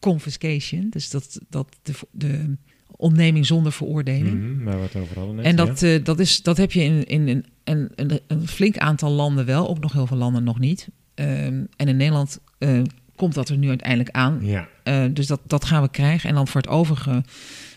confiscation. 0.00 0.86
Dus 0.90 1.10
dat, 1.10 1.40
dat 1.48 1.76
de, 1.82 1.92
de 2.10 2.56
ontneming 3.00 3.46
zonder 3.46 3.72
veroordeling. 3.72 4.42
Mhm, 4.42 4.64
waar 4.64 4.76
we 4.76 4.82
het 4.82 4.96
over 4.96 5.18
hadden 5.18 5.34
net. 5.36 5.44
En 5.44 5.50
ja. 5.50 5.56
dat, 5.56 5.82
eh, 5.82 6.04
dat, 6.04 6.18
is, 6.18 6.42
dat 6.42 6.56
heb 6.56 6.72
je 6.72 6.82
in, 6.82 7.04
in, 7.04 7.28
in 7.64 7.90
een, 8.26 8.48
flink 8.48 8.78
aantal 8.78 9.10
landen 9.10 9.46
wel, 9.46 9.68
ook 9.68 9.80
nog 9.80 9.92
heel 9.92 10.06
veel 10.06 10.16
landen 10.16 10.44
nog 10.44 10.58
niet. 10.58 10.88
Ehm, 11.14 11.64
en 11.76 11.88
in 11.88 11.96
Nederland 11.96 12.40
eh, 12.58 12.80
komt 13.16 13.34
dat 13.34 13.48
er 13.48 13.56
nu 13.56 13.68
uiteindelijk 13.68 14.10
aan. 14.10 14.38
Ja, 14.42 14.68
Eh, 14.82 15.04
dus 15.12 15.26
dat, 15.26 15.40
dat 15.46 15.64
gaan 15.64 15.82
we 15.82 15.90
krijgen. 15.90 16.28
En 16.28 16.34
dan 16.34 16.48
voor 16.48 16.60
het 16.60 16.70
overige 16.70 17.24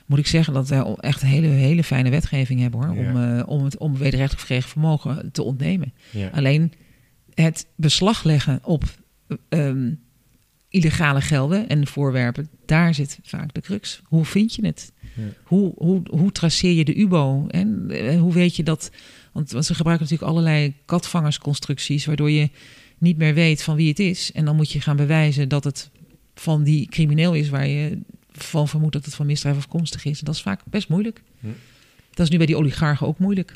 moet 0.05 0.19
ik 0.19 0.27
zeggen 0.27 0.53
dat 0.53 0.69
wij 0.69 0.95
echt 0.99 1.21
een 1.21 1.27
hele, 1.27 1.47
hele 1.47 1.83
fijne 1.83 2.09
wetgeving 2.09 2.59
hebben 2.59 2.83
hoor. 2.83 3.03
Ja. 3.03 3.43
Om, 3.43 3.59
om 3.59 3.63
het 3.63 3.77
om 3.77 3.91
wederrechtelijk 3.91 4.39
verkregen 4.39 4.69
vermogen 4.69 5.31
te 5.31 5.43
ontnemen. 5.43 5.93
ja. 6.11 6.29
Alleen 6.33 6.73
het 7.33 7.67
beslag 7.75 8.23
leggen 8.23 8.59
op 8.63 8.83
ehm, 9.49 9.91
illegale 10.73 11.21
gelden 11.21 11.69
en 11.69 11.87
voorwerpen, 11.87 12.49
daar 12.65 12.93
zit 12.93 13.19
vaak 13.23 13.53
de 13.53 13.61
crux. 13.61 14.01
Hoe 14.03 14.25
vind 14.25 14.55
je 14.55 14.65
het? 14.65 14.91
Ja. 15.15 15.23
Hoe, 15.43 15.73
hoe, 15.75 16.01
hoe 16.09 16.31
traceer 16.31 16.71
je 16.71 16.85
de 16.85 16.99
UBO? 16.99 17.47
En 17.47 17.85
eh, 17.89 18.19
hoe 18.19 18.33
weet 18.33 18.55
je 18.55 18.63
dat? 18.63 18.91
Want, 19.31 19.51
want 19.51 19.65
ze 19.65 19.75
gebruiken 19.75 20.05
natuurlijk 20.05 20.31
allerlei 20.31 20.73
katvangersconstructies, 20.85 22.05
waardoor 22.05 22.31
je 22.31 22.49
niet 22.97 23.17
meer 23.17 23.33
weet 23.33 23.63
van 23.63 23.75
wie 23.75 23.89
het 23.89 23.99
is. 23.99 24.31
En 24.31 24.45
dan 24.45 24.55
moet 24.55 24.71
je 24.71 24.81
gaan 24.81 24.95
bewijzen 24.95 25.49
dat 25.49 25.63
het 25.63 25.89
van 26.35 26.63
die 26.63 26.87
crimineel 26.87 27.33
is 27.33 27.49
waar 27.49 27.67
je 27.67 27.97
van 28.31 28.67
vermoedt 28.67 28.93
dat 28.93 29.05
het 29.05 29.15
van 29.15 29.25
misdrijf 29.25 29.57
afkomstig 29.57 30.05
is. 30.05 30.19
En 30.19 30.25
dat 30.25 30.35
is 30.35 30.41
vaak 30.41 30.61
best 30.65 30.89
moeilijk. 30.89 31.21
Dat 32.09 32.25
is 32.25 32.29
nu 32.29 32.37
bij 32.37 32.45
die 32.45 32.57
oligarchen 32.57 33.07
ook 33.07 33.19
moeilijk. 33.19 33.53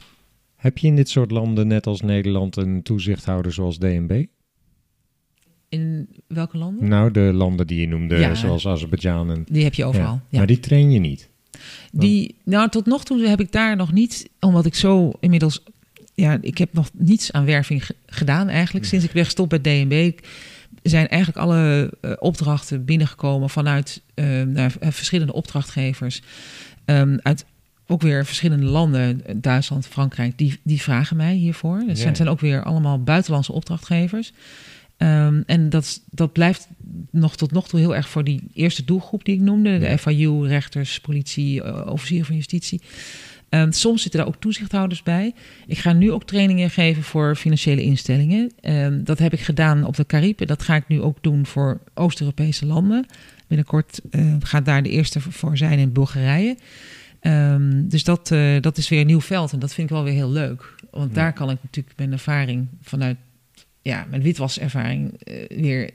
Heb 0.55 0.77
je 0.77 0.87
in 0.87 0.95
dit 0.95 1.09
soort 1.09 1.31
landen, 1.31 1.67
net 1.67 1.87
als 1.87 2.01
Nederland, 2.01 2.55
een 2.55 2.83
toezichthouder 2.83 3.53
zoals 3.53 3.77
DNB? 3.77 4.25
In 5.69 6.07
welke 6.27 6.57
landen? 6.57 6.87
Nou, 6.87 7.11
de 7.11 7.19
landen 7.33 7.67
die 7.67 7.79
je 7.79 7.87
noemde, 7.87 8.15
Ja. 8.15 8.35
zoals 8.35 8.67
Azerbeidzjan 8.67 9.31
en... 9.31 9.45
Die 9.49 9.63
heb 9.63 9.73
je 9.73 9.85
overal. 9.85 10.21
Ja. 10.29 10.37
Maar 10.37 10.47
die 10.47 10.59
train 10.59 10.91
je 10.91 10.99
niet. 10.99 11.29
Die, 11.91 12.35
nou, 12.43 12.69
tot 12.69 12.85
nog 12.85 13.03
toe 13.05 13.27
heb 13.27 13.39
ik 13.39 13.51
daar 13.51 13.75
nog 13.75 13.91
niet, 13.91 14.29
omdat 14.39 14.65
ik 14.65 14.75
zo 14.75 15.11
inmiddels, 15.19 15.63
ja, 16.15 16.37
ik 16.41 16.57
heb 16.57 16.73
nog 16.73 16.89
niets 16.93 17.31
aan 17.31 17.45
werving 17.45 17.85
ge- 17.85 17.95
gedaan 18.05 18.47
eigenlijk 18.49 18.85
sinds 18.85 19.05
ik 19.05 19.11
ben 19.11 19.23
gestopt 19.25 19.49
bij 19.49 19.61
DNB. 19.61 20.11
Zijn 20.83 21.07
eigenlijk 21.07 21.45
alle 21.45 21.93
eh, 22.01 22.11
opdrachten 22.19 22.85
binnengekomen 22.85 23.49
vanuit 23.49 24.01
eh, 24.13 24.41
naar, 24.41 24.75
eh, 24.79 24.91
verschillende 24.91 25.33
opdrachtgevers 25.33 26.21
Ehm, 26.85 27.17
uit 27.21 27.45
ook 27.87 28.01
weer 28.01 28.25
verschillende 28.25 28.65
landen, 28.65 29.25
eh, 29.25 29.35
Duitsland, 29.37 29.87
Frankrijk, 29.87 30.37
die, 30.37 30.59
die 30.63 30.81
vragen 30.81 31.17
mij 31.17 31.33
hiervoor. 31.35 31.83
Dus 31.87 31.99
Ja. 32.01 32.07
het 32.07 32.17
zijn 32.17 32.29
ook 32.29 32.39
weer 32.39 32.63
allemaal 32.63 33.03
buitenlandse 33.03 33.51
opdrachtgevers. 33.51 34.33
Ehm, 34.97 35.41
en 35.45 35.69
dat, 35.69 36.01
dat 36.09 36.31
blijft 36.31 36.67
nog 37.11 37.35
tot 37.35 37.51
nog 37.51 37.67
toe 37.67 37.79
heel 37.79 37.95
erg 37.95 38.09
voor 38.09 38.23
die 38.23 38.43
eerste 38.53 38.85
doelgroep 38.85 39.25
die 39.25 39.35
ik 39.35 39.41
noemde. 39.41 39.79
De. 39.79 39.97
FIU, 39.97 40.47
rechters, 40.47 40.99
politie, 40.99 41.63
eh, 41.63 41.91
officier 41.91 42.25
van 42.25 42.35
justitie. 42.35 42.81
Ehm, 43.49 43.71
soms 43.71 44.01
zitten 44.01 44.19
daar 44.19 44.29
ook 44.29 44.39
toezichthouders 44.39 45.03
bij. 45.03 45.33
Ik 45.67 45.77
ga 45.77 45.93
nu 45.93 46.11
ook 46.11 46.23
trainingen 46.23 46.69
geven 46.69 47.03
voor 47.03 47.35
financiële 47.35 47.83
instellingen. 47.83 48.51
Ehm, 48.61 49.03
dat 49.03 49.19
heb 49.19 49.33
ik 49.33 49.39
gedaan 49.39 49.85
op 49.85 49.95
de 49.95 50.05
Cariben. 50.05 50.47
Dat 50.47 50.63
ga 50.63 50.75
ik 50.75 50.87
nu 50.87 51.01
ook 51.01 51.17
doen 51.21 51.45
voor 51.45 51.79
Oost-Europese 51.93 52.65
landen. 52.65 53.05
Binnenkort 53.47 54.01
gaat 54.39 54.65
daar 54.65 54.83
de 54.83 54.89
eerste 54.89 55.21
voor 55.21 55.57
zijn 55.57 55.79
in 55.79 55.91
Bulgarije. 55.91 56.57
Dus 57.83 58.03
dat, 58.03 58.31
eh, 58.31 58.61
dat 58.61 58.77
is 58.77 58.89
weer 58.89 58.99
een 58.99 59.05
nieuw 59.07 59.21
veld 59.21 59.53
en 59.53 59.59
dat 59.59 59.73
vind 59.73 59.89
ik 59.89 59.95
wel 59.95 60.03
weer 60.03 60.13
heel 60.13 60.31
leuk. 60.31 60.75
Want 60.91 61.09
Ja. 61.09 61.15
daar 61.15 61.33
kan 61.33 61.49
ik 61.49 61.57
natuurlijk 61.63 61.97
mijn 61.97 62.11
ervaring 62.11 62.67
vanuit 62.81 63.17
ja, 63.87 64.05
mijn 64.09 64.21
witwaservaring 64.21 65.13
eh, 65.23 65.57
weer 65.61 65.89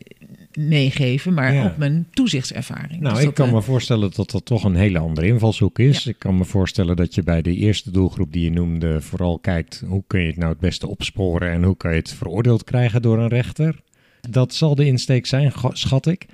meegeven, 0.58 1.34
maar 1.34 1.54
Ja. 1.54 1.64
ook 1.64 1.76
mijn 1.76 2.06
toezichtservaring. 2.10 3.00
Nou, 3.00 3.14
Dus 3.14 3.24
ik 3.24 3.34
kan 3.34 3.46
eh, 3.48 3.52
me 3.54 3.62
voorstellen 3.62 4.10
dat 4.14 4.30
dat 4.30 4.44
toch 4.44 4.64
een 4.64 4.74
hele 4.74 4.98
andere 4.98 5.26
invalshoek 5.26 5.78
is. 5.78 6.06
Ik 6.06 6.18
kan 6.18 6.36
me 6.36 6.44
voorstellen 6.44 6.96
dat 6.96 7.14
je 7.14 7.22
bij 7.22 7.42
de 7.42 7.54
eerste 7.54 7.90
doelgroep 7.90 8.32
die 8.32 8.44
je 8.44 8.50
noemde 8.50 9.00
vooral 9.00 9.38
kijkt 9.38 9.82
hoe 9.86 10.04
kun 10.06 10.20
je 10.20 10.26
het 10.26 10.36
nou 10.36 10.50
het 10.50 10.60
beste 10.60 10.86
opsporen 10.88 11.50
en 11.50 11.62
hoe 11.62 11.76
kan 11.76 11.90
je 11.90 11.96
het 11.96 12.12
veroordeeld 12.14 12.64
krijgen 12.64 13.02
door 13.02 13.18
een 13.18 13.28
rechter. 13.28 13.80
Dat 14.30 14.54
zal 14.54 14.74
de 14.74 14.86
insteek 14.86 15.26
zijn, 15.26 15.52
schat 15.72 16.06
ik. 16.06 16.26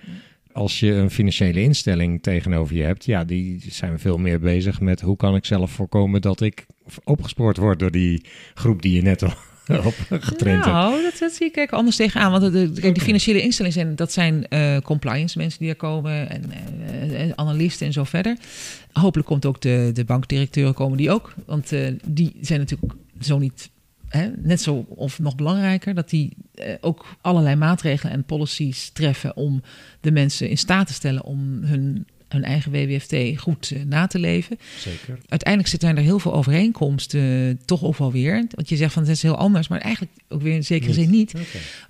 Als 0.53 0.81
je 0.81 0.93
een 0.93 1.11
financiële 1.11 1.63
instelling 1.63 2.23
tegenover 2.23 2.77
je 2.77 2.83
hebt, 2.83 3.05
ja, 3.05 3.25
die 3.25 3.65
zijn 3.69 3.99
veel 3.99 4.19
meer 4.19 4.41
bezig 4.41 4.81
met 4.81 5.01
hoe 5.01 5.17
kan 5.17 5.37
ik 5.37 5.45
zelf 5.45 5.71
voorkomen 5.71 6.21
dat 6.21 6.41
ik 6.41 6.67
opgespoord 7.05 7.57
word 7.57 7.79
door 7.79 7.91
die 7.91 8.23
groep 8.55 8.83
die 8.83 8.93
je 8.95 9.03
net 9.03 9.23
al 9.23 9.33
op 9.69 9.95
getraind 10.09 10.64
hebt. 10.64 10.77
Nou, 10.77 11.03
dat, 11.03 11.19
dat 11.19 11.33
zie 11.33 11.47
ik 11.47 11.53
kijk 11.53 11.71
anders 11.73 11.97
tegenaan. 11.97 12.31
Want 12.31 12.53
de, 12.53 12.73
de- 12.93 13.01
financiële 13.01 13.43
instellingen 13.43 13.79
zijn, 13.79 13.97
dat 13.97 14.12
zijn 14.12 14.49
eh, 14.49 14.77
compliance 14.79 15.39
mensen 15.39 15.59
die 15.61 15.69
er 15.69 15.77
komen 15.77 16.31
en 16.31 16.45
eh, 17.12 17.31
analisten 17.35 17.87
en 17.87 17.93
zo 17.93 18.05
verder. 18.05 18.37
Hopelijk 18.93 19.29
komt 19.29 19.47
ook 19.47 19.61
de, 19.61 19.91
de 19.95 20.05
bankdirecteuren 20.05 20.75
komen 20.75 20.97
die 20.99 21.11
ook. 21.11 21.35
Want 21.47 21.73
die 22.07 22.37
zijn 22.41 22.59
natuurlijk 22.59 22.93
zo 23.21 23.39
niet, 23.39 23.71
hè, 24.09 24.29
net 24.37 24.61
zo 24.61 24.87
of 24.89 25.19
nog 25.19 25.35
belangrijker, 25.37 25.95
dat 25.95 26.11
die 26.11 26.37
eh, 26.55 26.75
ook 26.81 27.07
allerlei 27.21 27.57
maatregelen 27.57 28.12
en 28.12 28.25
policies 28.25 28.91
treffen 28.91 29.37
om 29.37 29.62
de 30.01 30.11
mensen 30.11 30.49
in 30.49 30.59
staat 30.59 30.87
te 30.87 30.93
stellen 30.93 31.25
om 31.25 31.61
hun, 31.62 32.07
hun 32.29 32.45
eigen 32.45 32.72
WWFT 32.72 33.14
goed 33.37 33.70
eh, 33.70 33.83
na 33.83 34.07
te 34.07 34.18
leven 34.18 34.59
Zeker. 34.79 35.18
uiteindelijk 35.29 35.81
zijn 35.81 35.97
er 35.97 36.03
heel 36.03 36.18
veel 36.18 36.35
overeenkomsten 36.35 37.20
eh, 37.20 37.64
toch 37.64 37.83
ook 37.83 37.97
wel 37.97 38.12
weer. 38.12 38.47
Want 38.51 38.68
je 38.68 38.76
zegt 38.76 38.93
van 38.93 39.03
het 39.03 39.11
is 39.11 39.22
heel 39.22 39.37
anders, 39.37 39.68
maar 39.68 39.81
eigenlijk 39.81 40.14
ook 40.29 40.43
weer 40.43 40.55
in 40.55 40.64
zekere 40.64 40.93
zin 40.93 41.11
niet. 41.11 41.33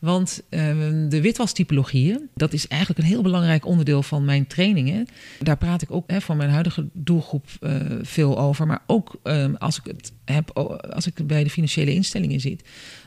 Want 0.01 0.43
ehm, 0.49 1.09
de 1.09 1.21
witwastypologieën, 1.21 2.29
dat 2.35 2.53
is 2.53 2.67
eigenlijk 2.67 3.01
een 3.01 3.07
heel 3.07 3.23
belangrijk 3.23 3.67
onderdeel 3.67 4.03
van 4.03 4.25
mijn 4.25 4.47
trainingen. 4.47 5.07
Daar 5.39 5.57
praat 5.57 5.83
ik 5.83 5.91
ook 5.91 6.11
hè, 6.11 6.21
voor 6.21 6.37
mijn 6.37 6.51
huidige 6.51 6.87
doelgroep 6.93 7.47
eh, 7.61 7.75
veel 8.03 8.39
over. 8.39 8.67
Maar 8.67 8.83
ook 8.87 9.21
ehm, 9.23 9.55
als 9.55 9.79
ik 9.79 9.85
het 9.85 10.13
heb, 10.25 10.51
als 10.95 11.07
ik 11.07 11.27
bij 11.27 11.45
de 11.45 11.51
financiële 11.51 11.95
instellingen 11.95 12.41
zit. 12.41 12.63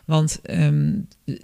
Want 0.06 0.39
ehm, 0.43 0.91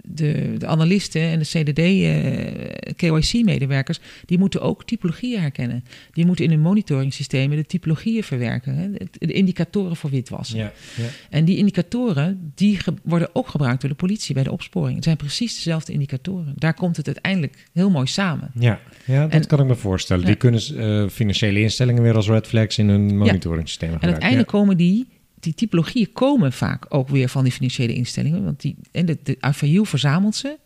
de, 0.02 0.54
de 0.58 0.66
analisten 0.66 1.20
en 1.22 1.38
de 1.38 1.44
CDD, 1.44 1.78
eh, 1.78 3.96
die 4.26 4.38
moeten 4.38 4.60
ook 4.60 4.84
typologieën 4.84 5.40
herkennen. 5.40 5.84
Die 6.12 6.26
moeten 6.26 6.44
in 6.44 6.50
hun 6.50 6.60
monitoringssystemen 6.60 7.56
de 7.56 7.66
typologieën 7.66 8.22
verwerken. 8.22 8.74
Hè, 8.74 8.90
de, 8.90 9.08
de 9.26 9.32
indicatoren 9.32 9.96
voor 9.96 10.10
witwassen. 10.10 10.58
Ja, 10.58 10.72
ja. 10.96 11.04
En 11.30 11.44
die 11.44 11.56
indicatoren 11.56 12.52
die 12.54 12.78
worden 13.02 13.28
ook 13.32 13.48
gebruikt 13.48 13.80
door 13.80 13.90
de 13.90 13.96
politie 13.96 14.34
bij 14.34 14.42
de 14.42 14.52
opsporing. 14.52 14.94
Het 14.94 15.04
zijn 15.04 15.16
precies 15.16 15.54
dezelfde 15.54 15.92
indicatoren. 15.92 16.52
Daar 16.56 16.74
komt 16.74 16.96
het 16.96 17.06
uiteindelijk 17.06 17.68
heel 17.72 17.90
mooi 17.90 18.06
samen. 18.06 18.50
Ja, 18.58 18.80
ja 19.04 19.22
dat 19.22 19.32
En- 19.32 19.46
kan 19.46 19.60
ik 19.60 19.66
me 19.66 19.74
voorstellen. 19.74 20.24
Die 20.24 20.34
kunnen 20.34 20.60
eh, 20.76 21.08
financiële 21.08 21.60
instellingen 21.60 22.02
weer 22.02 22.14
als 22.14 22.28
red 22.28 22.46
flags 22.46 22.78
in 22.78 22.88
hun 22.88 23.16
monitoringssysteem 23.16 23.88
En 23.88 23.94
gebruiken. 23.94 24.22
uiteindelijk 24.22 24.48
komen 24.48 24.76
die 24.76 25.06
die 25.40 25.54
typologieën 25.54 26.12
komen 26.12 26.52
vaak 26.52 26.86
ook 26.88 27.08
weer 27.08 27.28
van 27.28 27.44
die 27.44 27.52
financiële 27.52 27.94
instellingen. 27.94 28.44
Want 28.44 28.60
die, 28.60 28.76
en 28.92 29.06
de, 29.06 29.18
de 29.22 29.84
verzamelt 29.84 30.36
ze. 30.36 30.58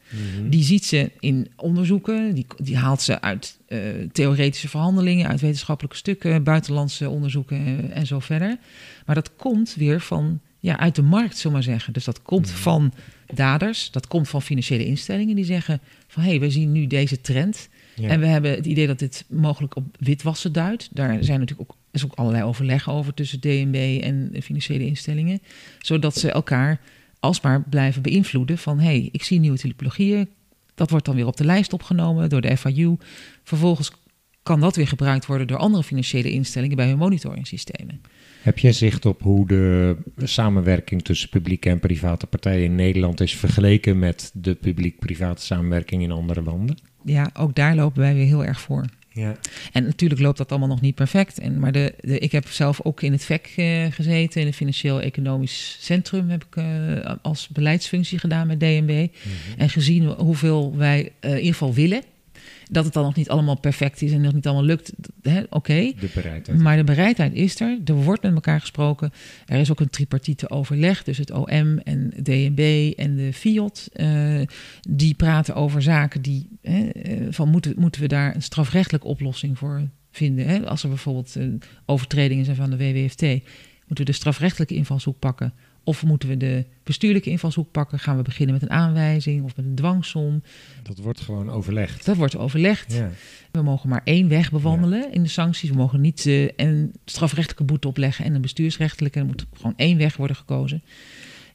Die 0.48 0.62
ziet 0.62 0.84
ze 0.84 1.10
in 1.20 1.50
onderzoeken. 1.56 2.34
Die, 2.34 2.46
die 2.56 2.76
haalt 2.76 3.02
ze 3.02 3.20
uit 3.20 3.58
eh, 3.66 3.78
theoretische 4.12 4.68
verhandelingen, 4.68 5.28
uit 5.28 5.40
wetenschappelijke 5.40 5.96
stukken, 5.96 6.42
buitenlandse 6.42 7.08
onderzoeken 7.08 7.56
eh, 7.56 7.96
en 7.96 8.06
zo 8.06 8.18
verder. 8.18 8.58
Maar 9.06 9.14
dat 9.14 9.36
komt 9.36 9.74
weer 9.74 10.00
van, 10.00 10.40
ja, 10.58 10.78
uit 10.78 10.94
de 10.94 11.02
markt, 11.02 11.36
zullen 11.36 11.52
maar 11.52 11.62
zeggen. 11.62 11.92
Dus 11.92 12.04
dat 12.04 12.22
komt 12.22 12.50
van 12.50 12.92
daders, 13.34 13.90
dat 13.90 14.06
komt 14.06 14.28
van 14.28 14.42
financiële 14.42 14.84
instellingen 14.84 15.36
die 15.36 15.44
zeggen 15.44 15.80
van 16.06 16.22
hé, 16.22 16.28
hey, 16.28 16.40
we 16.40 16.50
zien 16.50 16.72
nu 16.72 16.86
deze 16.86 17.20
trend. 17.20 17.68
Ja. 17.94 18.08
En 18.08 18.20
we 18.20 18.26
hebben 18.26 18.50
het 18.50 18.66
idee 18.66 18.86
dat 18.86 18.98
dit 18.98 19.24
mogelijk 19.28 19.76
op 19.76 19.96
witwassen 19.98 20.52
duidt. 20.52 20.88
Daar 20.92 21.24
zijn 21.24 21.40
natuurlijk 21.40 21.70
ook, 21.70 21.76
is 21.93 22.05
ook 22.05 22.14
allerlei 22.14 22.45
overleg 22.45 22.90
over 22.90 23.14
tussen 23.14 23.40
DNB 23.40 24.01
en 24.03 24.32
financiële 24.43 24.86
instellingen. 24.86 25.43
Zodat 25.78 26.16
ze 26.16 26.30
elkaar 26.30 26.80
alsmaar 27.20 27.62
blijven 27.62 28.03
beïnvloeden 28.03 28.59
van... 28.59 28.78
hé, 28.78 28.84
hey, 28.84 29.09
ik 29.12 29.22
zie 29.22 29.40
nieuwe 29.40 29.59
typologieën. 29.59 30.28
Dat 30.74 30.90
wordt 30.90 31.05
dan 31.05 31.14
weer 31.14 31.26
op 31.26 31.36
de 31.36 31.45
lijst 31.45 31.72
opgenomen 31.72 32.28
door 32.28 32.40
de 32.40 32.57
FIU. 32.57 32.97
Vervolgens 33.43 33.90
kan 34.43 34.61
dat 34.61 34.76
weer 34.76 34.88
gebruikt 34.88 35.26
worden 35.26 35.47
door 35.47 35.59
andere 35.59 35.82
financiële 35.82 36.30
instellingen... 36.30 36.76
bij 36.76 36.88
hun 36.88 36.99
monitoringssystemen. 36.99 38.01
Heb 38.43 38.59
jij 38.59 38.72
zicht 38.72 39.07
op 39.07 39.22
hoe 39.22 39.47
de 39.47 39.97
samenwerking 40.16 41.03
tussen 41.03 41.28
publieke 41.28 41.68
en 41.68 41.80
private 41.80 42.26
partijen 42.26 42.64
in 42.64 42.74
Nederland 42.74 43.20
is 43.20 43.36
vergeleken 43.36 43.99
met 43.99 44.30
de 44.34 44.55
publiek-private 44.55 45.43
samenwerking 45.43 46.03
in 46.03 46.11
andere 46.11 46.43
landen? 46.43 46.76
Ja, 47.05 47.30
ook 47.34 47.55
daar 47.55 47.74
lopen 47.74 48.01
wij 48.01 48.14
weer 48.14 48.26
heel 48.26 48.45
erg 48.45 48.61
voor. 48.61 48.84
Ja. 49.14 49.36
En 49.72 49.84
natuurlijk 49.84 50.20
loopt 50.20 50.38
dat 50.38 50.50
allemaal 50.50 50.68
nog 50.68 50.80
niet 50.80 50.94
perfect. 50.94 51.38
En, 51.38 51.58
maar 51.58 51.72
de, 51.72 51.94
de, 52.00 52.18
ik 52.18 52.32
heb 52.32 52.48
zelf 52.48 52.80
ook 52.82 53.02
in 53.02 53.12
het 53.12 53.24
VEC 53.24 53.54
uh, 53.56 53.86
gezeten, 53.90 54.40
in 54.40 54.46
het 54.46 54.56
Financieel 54.56 55.00
Economisch 55.00 55.76
Centrum, 55.80 56.30
heb 56.30 56.44
ik 56.44 56.56
uh, 56.56 57.14
als 57.22 57.48
beleidsfunctie 57.48 58.18
gedaan 58.18 58.46
met 58.46 58.60
DNB. 58.60 58.90
Mm 58.90 59.10
-hmm. 59.22 59.58
En 59.58 59.68
gezien 59.68 60.06
hoeveel 60.06 60.76
wij 60.76 61.12
uh, 61.20 61.30
in 61.30 61.36
ieder 61.36 61.52
geval 61.52 61.74
willen. 61.74 62.02
Dat 62.72 62.84
het 62.84 62.92
dan 62.92 63.04
nog 63.04 63.14
niet 63.14 63.28
allemaal 63.28 63.60
perfect 63.60 64.02
is 64.02 64.12
en 64.12 64.20
nog 64.20 64.32
niet 64.32 64.46
allemaal 64.46 64.64
lukt, 64.64 64.92
oké. 65.22 65.46
Okay. 65.50 65.94
De 66.00 66.10
bereidheid. 66.14 66.58
Maar 66.58 66.76
de 66.76 66.84
bereidheid 66.84 67.34
is 67.34 67.60
er. 67.60 67.78
Er 67.84 67.94
wordt 67.94 68.22
met 68.22 68.34
elkaar 68.34 68.60
gesproken. 68.60 69.12
Er 69.46 69.60
is 69.60 69.70
ook 69.70 69.80
een 69.80 69.90
tripartite 69.90 70.50
overleg, 70.50 71.02
dus 71.02 71.18
het 71.18 71.30
OM 71.30 71.78
en 71.78 72.12
DNB 72.22 72.92
en 72.96 73.16
de 73.16 73.32
FIOT. 73.32 73.88
Uh, 73.96 74.40
die 74.80 75.14
praten 75.14 75.54
over 75.54 75.82
zaken 75.82 76.22
die, 76.22 76.48
hè, 76.62 76.88
van 77.30 77.48
moeten, 77.48 77.72
moeten 77.76 78.00
we 78.00 78.08
daar 78.08 78.34
een 78.34 78.42
strafrechtelijke 78.42 79.06
oplossing 79.06 79.58
voor 79.58 79.88
vinden. 80.10 80.46
Hè? 80.46 80.66
Als 80.66 80.82
er 80.82 80.88
bijvoorbeeld 80.88 81.36
uh, 81.36 81.54
overtredingen 81.86 82.44
zijn 82.44 82.56
van 82.56 82.70
de 82.70 82.76
WWFT, 82.76 83.22
moeten 83.22 84.04
we 84.04 84.04
de 84.04 84.12
strafrechtelijke 84.12 84.74
invalshoek 84.74 85.18
pakken. 85.18 85.52
Of 85.84 86.04
moeten 86.04 86.28
we 86.28 86.36
de 86.36 86.64
bestuurlijke 86.82 87.30
invalshoek 87.30 87.70
pakken? 87.70 87.98
Gaan 87.98 88.16
we 88.16 88.22
beginnen 88.22 88.54
met 88.54 88.62
een 88.62 88.70
aanwijzing 88.70 89.44
of 89.44 89.56
met 89.56 89.64
een 89.64 89.74
dwangsom? 89.74 90.42
Dat 90.82 90.98
wordt 90.98 91.20
gewoon 91.20 91.50
overlegd. 91.50 92.04
Dat 92.04 92.16
wordt 92.16 92.36
overlegd. 92.36 92.92
Ja. 92.92 93.10
We 93.50 93.62
mogen 93.62 93.88
maar 93.88 94.00
één 94.04 94.28
weg 94.28 94.50
bewandelen 94.50 94.98
ja. 94.98 95.12
in 95.12 95.22
de 95.22 95.28
sancties. 95.28 95.70
We 95.70 95.76
mogen 95.76 96.00
niet 96.00 96.24
uh, 96.26 96.48
een 96.56 96.92
strafrechtelijke 97.04 97.64
boete 97.64 97.88
opleggen 97.88 98.24
en 98.24 98.34
een 98.34 98.40
bestuursrechtelijke. 98.40 99.18
Er 99.18 99.26
moet 99.26 99.46
gewoon 99.54 99.76
één 99.76 99.98
weg 99.98 100.16
worden 100.16 100.36
gekozen. 100.36 100.82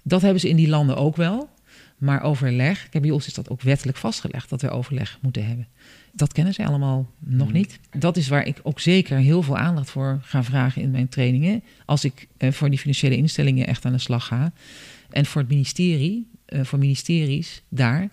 Dat 0.04 0.22
hebben 0.22 0.42
ze 0.42 0.50
in 0.50 0.56
die 0.56 0.70
landen 0.70 0.98
ook 0.98 1.16
wel. 1.16 1.50
Maar 1.98 2.22
overleg, 2.22 2.86
ik 2.86 2.94
heb 2.94 3.02
bij 3.02 3.12
ons 3.12 3.28
is 3.28 3.34
dat 3.34 3.50
ook 3.50 3.62
wettelijk 3.62 3.98
vastgelegd 3.98 4.50
dat 4.50 4.62
we 4.62 4.70
overleg 4.70 5.20
moeten 5.22 5.48
hebben. 5.48 5.68
Dat 6.12 6.34
kennen 6.34 6.54
ze 6.54 6.66
allemaal 6.66 7.12
nog 7.20 7.52
niet. 7.52 7.80
Dat 7.98 8.18
is 8.18 8.28
waar 8.28 8.46
ik 8.46 8.60
ook 8.64 8.80
zeker 8.80 9.18
heel 9.18 9.42
veel 9.44 9.58
aandacht 9.58 9.90
voor 9.90 10.20
ga 10.22 10.44
vragen 10.44 10.82
in 10.82 10.92
mijn 10.92 11.10
trainingen. 11.10 11.64
Als 11.86 12.04
ik 12.04 12.28
uh, 12.38 12.52
voor 12.52 12.70
die 12.70 12.80
financiële 12.80 13.16
instellingen 13.16 13.68
echt 13.68 13.86
aan 13.86 13.92
de 13.92 13.98
slag 13.98 14.26
ga. 14.26 14.54
En 15.10 15.26
voor 15.26 15.42
het 15.42 15.50
ministerie, 15.50 16.28
uh, 16.50 16.64
voor 16.64 16.80
ministeries 16.80 17.64
daar, 17.70 18.10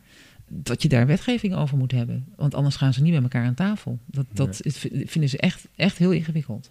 dat 0.49 0.83
je 0.83 0.89
daar 0.89 1.07
wetgeving 1.07 1.55
over 1.55 1.79
moet 1.79 1.93
hebben. 1.93 2.27
Want 2.37 2.55
anders 2.55 2.77
gaan 2.77 2.93
ze 2.93 3.03
niet 3.03 3.13
met 3.13 3.23
elkaar 3.23 3.47
aan 3.47 3.55
tafel. 3.55 3.99
Dat, 4.07 4.27
dat 4.33 4.61
nee. 4.63 5.07
vinden 5.07 5.31
ze 5.31 5.39
echt, 5.39 5.69
echt 5.77 5.99
heel 5.99 6.11
ingewikkeld. 6.11 6.71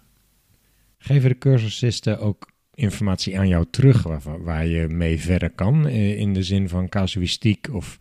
Geven 0.98 1.28
de 1.28 1.38
cursisten 1.38 2.18
ook 2.18 2.52
informatie 2.74 3.38
aan 3.38 3.48
jou 3.48 3.66
terug 3.70 4.02
waar, 4.02 4.42
waar 4.42 4.66
je 4.66 4.88
mee 4.88 5.20
verder 5.20 5.50
kan? 5.50 5.88
In 5.88 6.34
de 6.34 6.42
zin 6.42 6.68
van 6.68 6.88
casuïstiek 6.88 7.68
of... 7.72 7.98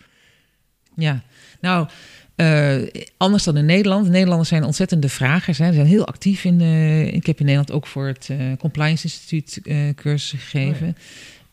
Ja, 0.96 1.24
nou, 1.62 1.88
uh, 2.36 2.88
anders 3.18 3.44
dan 3.44 3.58
in 3.58 3.66
Nederland. 3.66 4.10
Nederlanders 4.10 4.50
zijn 4.50 4.64
ontzettende 4.64 5.10
vragers. 5.10 5.58
Hè. 5.58 5.68
Ze 5.68 5.74
zijn 5.74 5.86
heel 5.86 6.08
actief 6.08 6.44
in. 6.44 6.60
Uh, 6.60 7.14
ik 7.14 7.26
heb 7.26 7.40
in 7.40 7.46
Nederland 7.46 7.72
ook 7.72 7.88
voor 7.88 8.08
het 8.08 8.28
uh, 8.32 8.38
Compliance 8.58 9.04
Instituut 9.04 9.62
cursussen 9.96 10.40
gegeven. 10.40 10.88
Oh 10.88 10.94
ja. 10.96 11.02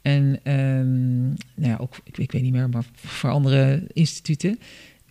En 0.02 0.40
um, 0.52 1.26
nou 1.54 1.70
ja, 1.70 1.76
ook, 1.80 2.00
ik, 2.04 2.18
ik, 2.18 2.32
weet 2.32 2.42
niet 2.42 2.52
meer, 2.52 2.68
maar 2.68 2.84
voor 2.94 3.30
andere 3.30 3.82
instituten. 3.92 4.60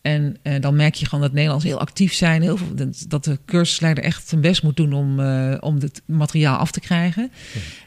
En 0.02 0.38
dan 0.60 0.76
merk 0.76 0.94
je 0.96 1.06
gewoon 1.06 1.24
dat 1.24 1.34
Nederlanders 1.34 1.70
heel 1.70 1.80
actief 1.80 2.14
zijn. 2.14 2.42
Heel 2.42 2.58
veel, 2.58 2.74
dat 3.08 3.24
de 3.24 3.40
cursusleider 3.46 4.04
echt 4.04 4.28
zijn 4.28 4.42
best 4.42 4.64
moet 4.64 4.78
doen 4.78 4.94
om, 4.94 5.20
om 5.60 5.76
het 5.80 6.02
materiaal 6.06 6.58
af 6.58 6.72
te 6.72 6.80
krijgen. 6.80 7.32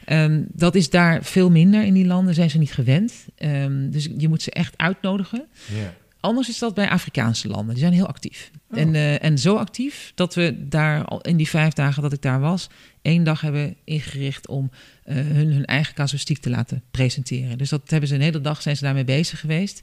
Ja. 0.05 0.23
Um, 0.23 0.47
dat 0.53 0.75
is 0.75 0.89
daar 0.89 1.23
veel 1.23 1.49
minder 1.49 1.83
in 1.83 1.93
die 1.93 2.05
landen, 2.05 2.33
zijn 2.33 2.49
ze 2.49 2.57
niet 2.57 2.73
gewend. 2.73 3.13
Um, 3.37 3.91
dus 3.91 4.09
je 4.17 4.27
moet 4.27 4.41
ze 4.41 4.51
echt 4.51 4.73
uitnodigen. 4.77 5.45
Ja. 5.73 5.93
Anders 6.23 6.49
is 6.49 6.59
dat 6.59 6.73
bij 6.73 6.89
Afrikaanse 6.89 7.47
landen. 7.47 7.73
Die 7.73 7.83
zijn 7.83 7.93
heel 7.93 8.07
actief. 8.07 8.51
Oh. 8.69 8.79
En, 8.79 8.93
uh, 8.93 9.23
en 9.23 9.37
zo 9.37 9.55
actief 9.55 10.11
dat 10.15 10.35
we 10.35 10.67
daar 10.67 11.05
in 11.21 11.37
die 11.37 11.49
vijf 11.49 11.73
dagen 11.73 12.01
dat 12.01 12.13
ik 12.13 12.21
daar 12.21 12.39
was, 12.39 12.69
één 13.01 13.23
dag 13.23 13.41
hebben 13.41 13.75
ingericht 13.83 14.47
om 14.47 14.71
uh, 15.05 15.15
hun, 15.15 15.53
hun 15.53 15.65
eigen 15.65 15.93
casuïstiek 15.93 16.37
te 16.37 16.49
laten 16.49 16.83
presenteren. 16.91 17.57
Dus 17.57 17.69
dat 17.69 17.89
hebben 17.89 18.09
ze 18.09 18.15
een 18.15 18.21
hele 18.21 18.41
dag 18.41 18.61
zijn 18.61 18.77
ze 18.77 18.83
daarmee 18.83 19.03
bezig 19.03 19.39
geweest. 19.39 19.81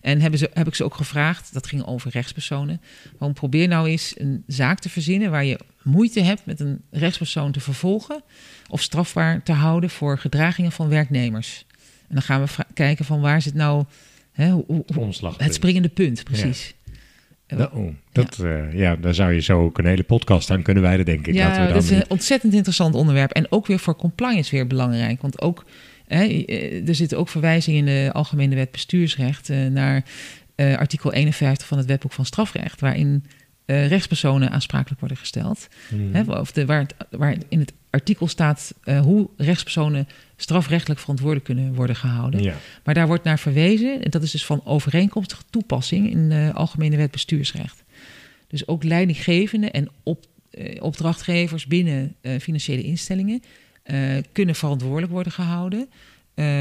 En 0.00 0.20
hebben 0.20 0.38
ze, 0.38 0.50
heb 0.52 0.66
ik 0.66 0.74
ze 0.74 0.84
ook 0.84 0.94
gevraagd, 0.94 1.52
dat 1.52 1.66
ging 1.66 1.86
over 1.86 2.10
rechtspersonen. 2.10 2.80
Gewoon 3.10 3.32
probeer 3.32 3.68
nou 3.68 3.88
eens 3.88 4.14
een 4.16 4.42
zaak 4.46 4.78
te 4.78 4.88
verzinnen 4.88 5.30
waar 5.30 5.44
je 5.44 5.58
moeite 5.82 6.20
hebt 6.20 6.46
met 6.46 6.60
een 6.60 6.82
rechtspersoon 6.90 7.52
te 7.52 7.60
vervolgen 7.60 8.22
of 8.68 8.82
strafbaar 8.82 9.42
te 9.42 9.52
houden 9.52 9.90
voor 9.90 10.18
gedragingen 10.18 10.72
van 10.72 10.88
werknemers. 10.88 11.66
En 12.08 12.14
dan 12.14 12.22
gaan 12.22 12.44
we 12.44 12.64
kijken 12.74 13.04
van 13.04 13.20
waar 13.20 13.42
zit 13.42 13.54
nou 13.54 13.84
Hè, 14.32 14.50
hoe, 14.50 14.84
het 15.36 15.54
springende 15.54 15.88
punt, 15.88 16.24
precies. 16.24 16.74
Ja. 17.46 17.56
Dat, 17.56 17.72
oh, 17.72 17.94
dat, 18.12 18.36
ja. 18.36 18.44
Uh, 18.44 18.72
ja, 18.74 18.96
daar 18.96 19.14
zou 19.14 19.32
je 19.32 19.40
zo 19.40 19.62
ook 19.62 19.78
een 19.78 19.86
hele 19.86 20.02
podcast 20.02 20.50
aan 20.50 20.62
kunnen 20.62 20.82
wijden, 20.82 21.04
denk 21.04 21.26
ik. 21.26 21.34
Ja, 21.34 21.48
dat, 21.48 21.56
we 21.56 21.64
dan 21.64 21.72
dat 21.72 21.82
is 21.82 21.90
een 21.90 22.04
ontzettend 22.10 22.54
interessant 22.54 22.94
onderwerp. 22.94 23.30
En 23.30 23.46
ook 23.50 23.66
weer 23.66 23.78
voor 23.78 23.96
compliance 23.96 24.50
weer 24.50 24.66
belangrijk. 24.66 25.22
Want 25.22 25.40
ook, 25.40 25.64
hè, 26.06 26.44
er 26.86 26.94
zitten 26.94 27.18
ook 27.18 27.28
verwijzingen 27.28 27.78
in 27.78 27.84
de 27.84 28.10
Algemene 28.12 28.54
Wet 28.54 28.70
Bestuursrecht... 28.70 29.50
Uh, 29.50 29.66
naar 29.66 30.04
uh, 30.56 30.76
artikel 30.76 31.12
51 31.12 31.66
van 31.66 31.78
het 31.78 31.86
Wetboek 31.86 32.12
van 32.12 32.26
Strafrecht... 32.26 32.80
waarin 32.80 33.24
rechtspersonen 33.66 34.50
aansprakelijk 34.50 35.00
worden 35.00 35.18
gesteld. 35.18 35.68
Hmm. 35.88 36.14
Hè, 36.14 36.22
of 36.22 36.52
de, 36.52 36.66
waar, 36.66 36.80
het, 36.80 36.94
waar 37.10 37.36
in 37.48 37.58
het 37.58 37.72
artikel 37.92 38.28
staat 38.28 38.74
uh, 38.84 39.00
hoe 39.00 39.28
rechtspersonen 39.36 40.08
strafrechtelijk 40.36 41.00
verantwoordelijk 41.00 41.46
kunnen 41.46 41.74
worden 41.74 41.96
gehouden. 41.96 42.42
Ja. 42.42 42.54
Maar 42.84 42.94
daar 42.94 43.06
wordt 43.06 43.24
naar 43.24 43.38
verwezen, 43.38 44.02
en 44.02 44.10
dat 44.10 44.22
is 44.22 44.30
dus 44.30 44.44
van 44.44 44.64
overeenkomstige 44.64 45.42
toepassing 45.50 46.10
in 46.10 46.28
de 46.28 46.50
Algemene 46.54 46.96
Wet 46.96 47.10
Bestuursrecht. 47.10 47.84
Dus 48.46 48.66
ook 48.66 48.84
leidinggevenden 48.84 49.72
en 49.72 49.88
op, 50.02 50.24
uh, 50.50 50.82
opdrachtgevers 50.82 51.66
binnen 51.66 52.14
financiële 52.40 52.82
instellingen 52.82 53.42
kunnen 54.32 54.54
verantwoordelijk 54.54 55.12
worden 55.12 55.32
gehouden. 55.32 55.88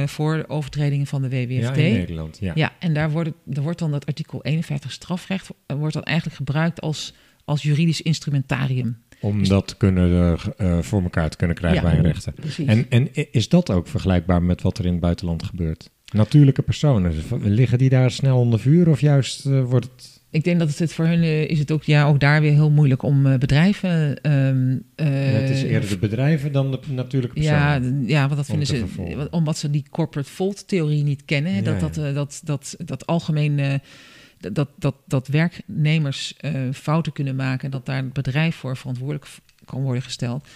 Voor 0.05 0.45
overtredingen 0.47 1.07
van 1.07 1.21
de 1.21 1.29
WWFT. 1.29 1.75
Ja, 1.75 1.83
in 1.83 1.93
Nederland, 1.93 2.37
ja. 2.39 2.51
Ja, 2.55 2.73
en 2.79 2.93
daar 2.93 3.11
wordt, 3.11 3.29
wordt 3.45 3.79
dan 3.79 3.91
dat 3.91 4.05
artikel 4.05 4.43
51 4.43 4.91
strafrecht... 4.91 5.49
wordt 5.67 5.93
dan 5.93 6.03
eigenlijk 6.03 6.37
gebruikt 6.37 6.81
als, 6.81 7.13
als 7.45 7.61
juridisch 7.61 8.01
instrumentarium. 8.01 8.97
Om 9.21 9.39
dus 9.39 9.47
dat 9.47 9.67
te 9.67 9.77
kunnen, 9.77 10.37
uh, 10.61 10.79
voor 10.79 11.01
elkaar 11.01 11.29
te 11.29 11.37
kunnen 11.37 11.55
krijgen 11.55 11.81
ja, 11.83 11.89
bij 11.89 11.97
een 11.97 12.05
rechter. 12.05 12.33
Precies. 12.33 12.67
En, 12.67 12.85
en 12.89 13.09
is 13.31 13.49
dat 13.49 13.71
ook 13.71 13.87
vergelijkbaar 13.87 14.43
met 14.43 14.61
wat 14.61 14.77
er 14.77 14.85
in 14.85 14.91
het 14.91 15.01
buitenland 15.01 15.43
gebeurt? 15.43 15.89
Natuurlijke 16.13 16.61
personen, 16.61 17.13
liggen 17.41 17.77
die 17.77 17.89
daar 17.89 18.11
snel 18.11 18.39
onder 18.39 18.59
vuur 18.59 18.89
of 18.89 19.01
juist 19.01 19.45
uh, 19.45 19.63
wordt 19.63 19.85
het... 19.85 20.19
Ik 20.29 20.43
denk 20.43 20.59
dat 20.59 20.77
het 20.77 20.93
voor 20.93 21.05
hun 21.05 21.23
uh, 21.23 21.49
is 21.49 21.59
het 21.59 21.71
ook, 21.71 21.83
ja, 21.83 22.05
ook 22.05 22.19
daar 22.19 22.41
weer 22.41 22.51
heel 22.51 22.71
moeilijk 22.71 23.03
om 23.03 23.25
uh, 23.25 23.37
bedrijven. 23.37 23.89
Um, 24.31 24.83
uh, 24.95 25.33
ja, 25.33 25.39
het 25.39 25.49
is 25.49 25.63
eerder 25.63 25.89
de 25.89 25.97
bedrijven 25.97 26.51
dan 26.51 26.71
de 26.71 26.79
natuurlijke 26.87 27.35
personen. 27.35 28.01
Ja, 28.01 28.19
ja 28.19 28.21
want 28.21 28.35
dat 28.35 28.45
vinden 28.45 28.67
ze. 28.67 28.77
Vervolgen. 28.77 29.33
Omdat 29.33 29.57
ze 29.57 29.69
die 29.69 29.85
corporate 29.89 30.29
fault-theorie 30.29 31.03
niet 31.03 31.25
kennen. 31.25 31.53
Ja, 31.53 31.61
dat, 31.61 31.79
dat, 31.79 31.95
ja. 31.95 32.11
dat, 32.11 32.41
dat, 32.43 32.75
dat 32.85 33.05
algemeen. 33.07 33.81
Dat, 34.51 34.69
dat, 34.75 34.95
dat 35.05 35.27
werknemers 35.27 36.33
fouten 36.73 37.11
kunnen 37.11 37.35
maken 37.35 37.65
en 37.65 37.71
dat 37.71 37.85
daar 37.85 38.03
het 38.03 38.13
bedrijf 38.13 38.55
voor 38.55 38.77
verantwoordelijk 38.77 39.27
kan 39.65 39.81
worden 39.81 40.03
gesteld. 40.03 40.47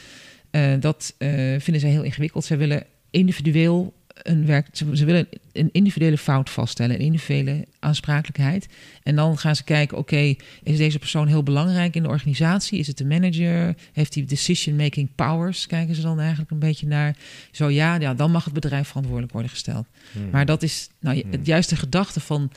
dat 0.80 1.16
vinden 1.58 1.80
zij 1.80 1.90
heel 1.90 2.04
ingewikkeld. 2.04 2.46
Zij 2.46 2.58
willen 2.58 2.84
individueel 3.10 3.94
een 4.24 4.46
werk, 4.46 4.68
ze, 4.72 4.98
ze 4.98 5.06
willen 5.06 5.28
een 5.52 5.70
individuele 5.72 6.18
fout 6.18 6.50
vaststellen, 6.50 6.96
een 6.96 7.02
individuele 7.02 7.66
aansprakelijkheid. 7.80 8.68
En 9.04 9.16
dan 9.16 9.38
gaan 9.38 9.56
ze 9.56 9.64
kijken, 9.64 9.98
oké, 9.98 10.36
is 10.64 10.78
deze 10.78 11.00
persoon 11.00 11.28
heel 11.28 11.44
belangrijk 11.44 11.96
in 11.96 12.04
de 12.04 12.10
organisatie? 12.10 12.80
Is 12.80 12.88
het 12.88 12.98
de 12.98 13.06
manager? 13.06 13.76
Heeft 13.94 14.14
hij 14.14 14.26
decision-making 14.26 15.10
powers? 15.16 15.68
Kijken 15.68 15.96
ze 15.96 16.02
dan 16.02 16.20
eigenlijk 16.20 16.52
een 16.52 16.60
beetje 16.60 16.88
naar. 16.88 17.16
Zo 17.52 17.70
ja, 17.70 17.96
ja, 17.96 18.14
dan 18.14 18.32
mag 18.32 18.44
het 18.44 18.54
bedrijf 18.54 18.88
verantwoordelijk 18.88 19.34
worden 19.34 19.52
gesteld. 19.52 19.86
Hmm. 20.12 20.30
Maar 20.30 20.46
dat 20.46 20.64
is 20.64 20.90
nou, 21.00 21.20
Hmm. 21.20 21.32
het 21.32 21.46
juiste 21.46 21.76
gedachte 21.76 22.20
van, 22.20 22.52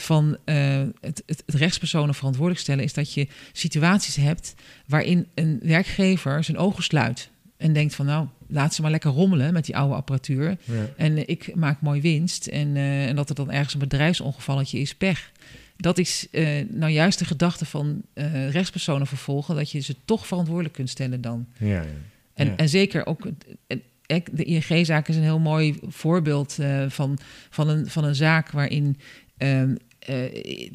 van 0.00 0.36
eh, 0.44 0.82
het, 1.00 1.22
het, 1.26 1.42
het 1.46 1.54
rechtspersonen 1.54 2.14
verantwoordelijk 2.14 2.62
stellen, 2.62 2.84
is 2.84 2.92
dat 2.92 3.14
je 3.14 3.28
situaties 3.52 4.16
hebt 4.16 4.54
waarin 4.86 5.26
een 5.34 5.60
werkgever 5.62 6.44
zijn 6.44 6.56
ogen 6.56 6.82
sluit. 6.82 7.30
En 7.56 7.72
denkt 7.72 7.94
van 7.94 8.06
nou, 8.06 8.26
laat 8.46 8.74
ze 8.74 8.82
maar 8.82 8.90
lekker 8.90 9.10
rommelen 9.10 9.52
met 9.52 9.64
die 9.64 9.76
oude 9.76 9.94
apparatuur. 9.94 10.56
Ja. 10.64 10.86
En 10.96 11.28
ik 11.28 11.54
maak 11.54 11.80
mooi 11.80 12.00
winst. 12.00 12.46
En, 12.46 12.76
eh, 12.76 13.06
en 13.06 13.16
dat 13.16 13.28
er 13.28 13.34
dan 13.34 13.50
ergens 13.50 13.72
een 13.72 13.80
bedrijfsongevalletje 13.80 14.78
is, 14.78 14.94
pech. 14.94 15.32
Dat 15.76 15.98
is 15.98 16.26
eh, 16.30 16.48
nou 16.68 16.92
juist 16.92 17.18
de 17.18 17.24
gedachte 17.24 17.64
van 17.64 18.02
rechtspersonen 18.50 19.06
vervolgen, 19.06 19.54
dat 19.54 19.70
je 19.70 19.80
ze 19.80 19.96
toch 20.04 20.26
verantwoordelijk 20.26 20.74
kunt 20.74 20.90
stellen 20.90 21.20
dan. 21.20 21.46
Ja, 21.58 21.66
ja. 21.68 21.84
En, 22.34 22.56
en 22.56 22.68
zeker 22.68 23.06
ook, 23.06 23.28
de 24.32 24.44
ING-zaak 24.44 25.08
is 25.08 25.16
een 25.16 25.22
heel 25.22 25.38
mooi 25.38 25.78
voorbeeld 25.88 26.58
van, 26.88 27.18
van, 27.50 27.68
een, 27.68 27.86
van 27.86 28.04
een 28.04 28.14
zaak 28.14 28.50
waarin 28.50 28.96
ehm, 29.40 29.70
eh, 29.70 29.76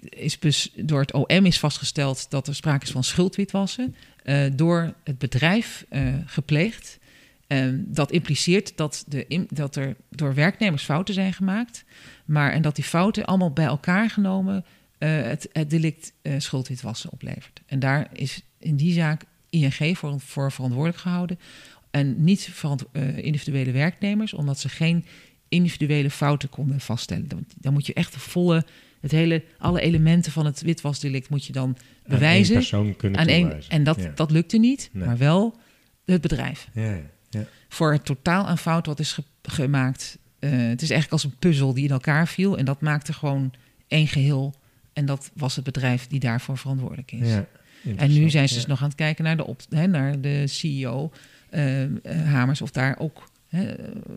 is 0.10 0.40
dus 0.40 0.72
door 0.76 1.00
het 1.00 1.14
OM 1.14 1.46
is 1.46 1.60
vastgesteld 1.60 2.30
dat 2.30 2.48
er 2.48 2.56
sprake 2.56 2.86
is 2.86 2.92
van 2.92 3.04
schuldwitwassen 3.04 3.96
eh, 4.24 4.46
door 4.54 4.94
het 5.04 5.18
bedrijf 5.18 5.86
eh, 5.90 6.14
gepleegd. 6.26 7.00
Ehm, 7.48 7.78
dat 7.78 8.12
impliceert 8.12 8.78
dat, 8.78 9.06
de, 9.08 9.46
dat 9.50 9.76
er 9.76 9.96
door 10.10 10.34
werknemers 10.34 10.84
fouten 10.84 11.14
zijn 11.14 11.34
gemaakt, 11.34 11.84
maar 12.26 12.52
en 12.52 12.62
dat 12.62 12.76
die 12.76 12.84
fouten 12.84 13.26
allemaal 13.26 13.52
bij 13.52 13.66
elkaar 13.66 14.10
genomen 14.10 14.66
eh, 14.98 15.22
het, 15.22 15.50
het 15.52 15.70
delict 15.70 16.14
eh, 16.22 16.34
schuldwitwassen 16.38 17.12
oplevert. 17.12 17.62
En 17.66 17.80
daar 17.80 18.10
is 18.14 18.42
in 18.60 18.76
die 18.76 18.94
zaak 18.94 19.24
ING 19.50 19.98
voor, 19.98 20.20
voor 20.20 20.52
verantwoordelijk 20.52 21.02
gehouden. 21.02 21.40
En 21.92 22.24
niet 22.24 22.52
eh, 22.92 23.18
individuele 23.18 23.72
werknemers, 23.72 24.34
omdat 24.34 24.60
ze 24.60 24.70
geen 24.70 25.06
individuele 25.50 26.10
fouten 26.10 26.50
konden 26.50 26.80
vaststellen. 26.80 27.48
Dan 27.58 27.74
moet 27.74 27.86
je 27.86 27.94
echt 27.94 28.14
de 28.14 28.20
volle, 28.20 28.66
het 29.06 29.14
hele, 29.14 29.43
alle 29.58 29.82
elementen 29.82 30.32
van 30.32 30.45
het 30.45 30.62
witwasdelict 30.62 31.30
moet 31.30 31.45
je 31.45 31.53
dan 31.53 31.68
Aan 31.70 31.76
bewijzen. 32.08 32.45
één 32.53 32.53
persoon 32.64 32.95
kunnen 32.95 33.20
aan 33.20 33.28
één, 33.28 33.62
en 33.70 33.84
dat, 33.84 33.97
Ja. 34.01 34.12
dat 34.16 34.32
lukte 34.32 34.58
niet, 34.58 34.89
Nee. 34.93 35.06
maar 35.06 35.18
wel 35.18 35.58
het 36.06 36.22
bedrijf. 36.22 36.68
Ja, 36.74 36.97
ja. 37.30 37.45
Voor 37.70 37.91
het 37.91 38.06
totaal 38.06 38.47
aan 38.47 38.58
fout 38.58 38.86
wat 38.86 38.99
is 38.99 39.12
ge- 39.14 39.24
gemaakt. 39.41 40.18
eh, 40.39 40.49
het 40.51 40.82
is 40.82 40.89
eigenlijk 40.89 41.12
als 41.12 41.24
een 41.24 41.38
puzzel 41.39 41.74
die 41.74 41.84
in 41.86 41.89
elkaar 41.91 42.28
viel. 42.28 42.58
En 42.58 42.66
dat 42.66 42.82
maakte 42.82 43.14
gewoon 43.14 43.53
één 43.88 44.08
geheel. 44.08 44.53
En 44.93 45.06
dat 45.06 45.32
was 45.34 45.56
het 45.56 45.66
bedrijf 45.66 46.08
die 46.08 46.20
daarvoor 46.20 46.58
verantwoordelijk 46.58 47.12
is. 47.12 47.30
Ja, 47.30 47.45
En 47.95 48.14
nu 48.14 48.30
zijn 48.30 48.47
ze 48.49 48.53
dus 48.56 48.66
nog 48.66 48.82
aan 48.82 48.88
het 48.88 48.97
kijken 48.97 49.24
naar 49.24 49.38
de, 49.38 49.45
op, 49.45 49.62
hè, 49.70 49.88
naar 49.88 50.22
de 50.22 50.47
CEO 50.47 51.12
eh, 51.49 51.84
eh, 51.84 51.89
Hamers, 52.26 52.62
of 52.62 52.72
daar 52.72 52.95
ook 52.99 53.30
hè, 53.56 53.74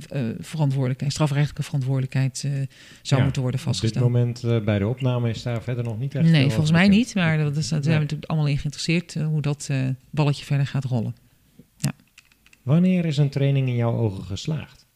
eh, 0.08 0.22
verantwoordelijkheid, 0.40 1.12
strafrechtelijke 1.12 1.62
verantwoordelijkheid 1.62 2.42
eh, 2.44 2.52
zou 3.02 3.20
Ja, 3.20 3.22
moeten 3.22 3.42
worden 3.42 3.60
Op 3.60 3.66
dit 3.66 3.74
vastgesteld. 3.76 4.04
moment 4.04 4.44
eh, 4.44 4.60
bij 4.64 4.78
de 4.78 4.86
opname 4.86 5.30
is 5.30 5.42
daar 5.42 5.62
verder 5.62 5.84
nog 5.84 5.98
niet 5.98 6.14
echt 6.14 6.28
Nee, 6.30 6.48
volgens 6.48 6.70
mij 6.70 6.80
bekend. 6.88 6.98
niet, 7.06 7.14
maar 7.14 7.38
dat 7.38 7.56
is, 7.56 7.68
daar 7.68 7.82
zijn 7.82 7.94
we 7.94 8.00
natuurlijk 8.00 8.30
allemaal 8.30 8.48
in 8.48 8.56
geïnteresseerd 8.58 9.16
eh, 9.16 9.26
hoe 9.26 9.40
dat 9.42 9.66
eh, 9.70 9.88
balletje 10.10 10.44
verder 10.44 10.66
gaat 10.66 10.84
rollen. 10.84 11.14
Wanneer 12.62 13.04
is 13.04 13.16
een 13.16 13.28
training 13.28 13.68
in 13.68 13.74
jouw 13.76 13.96
ogen 13.96 14.24
geslaagd? 14.24 14.86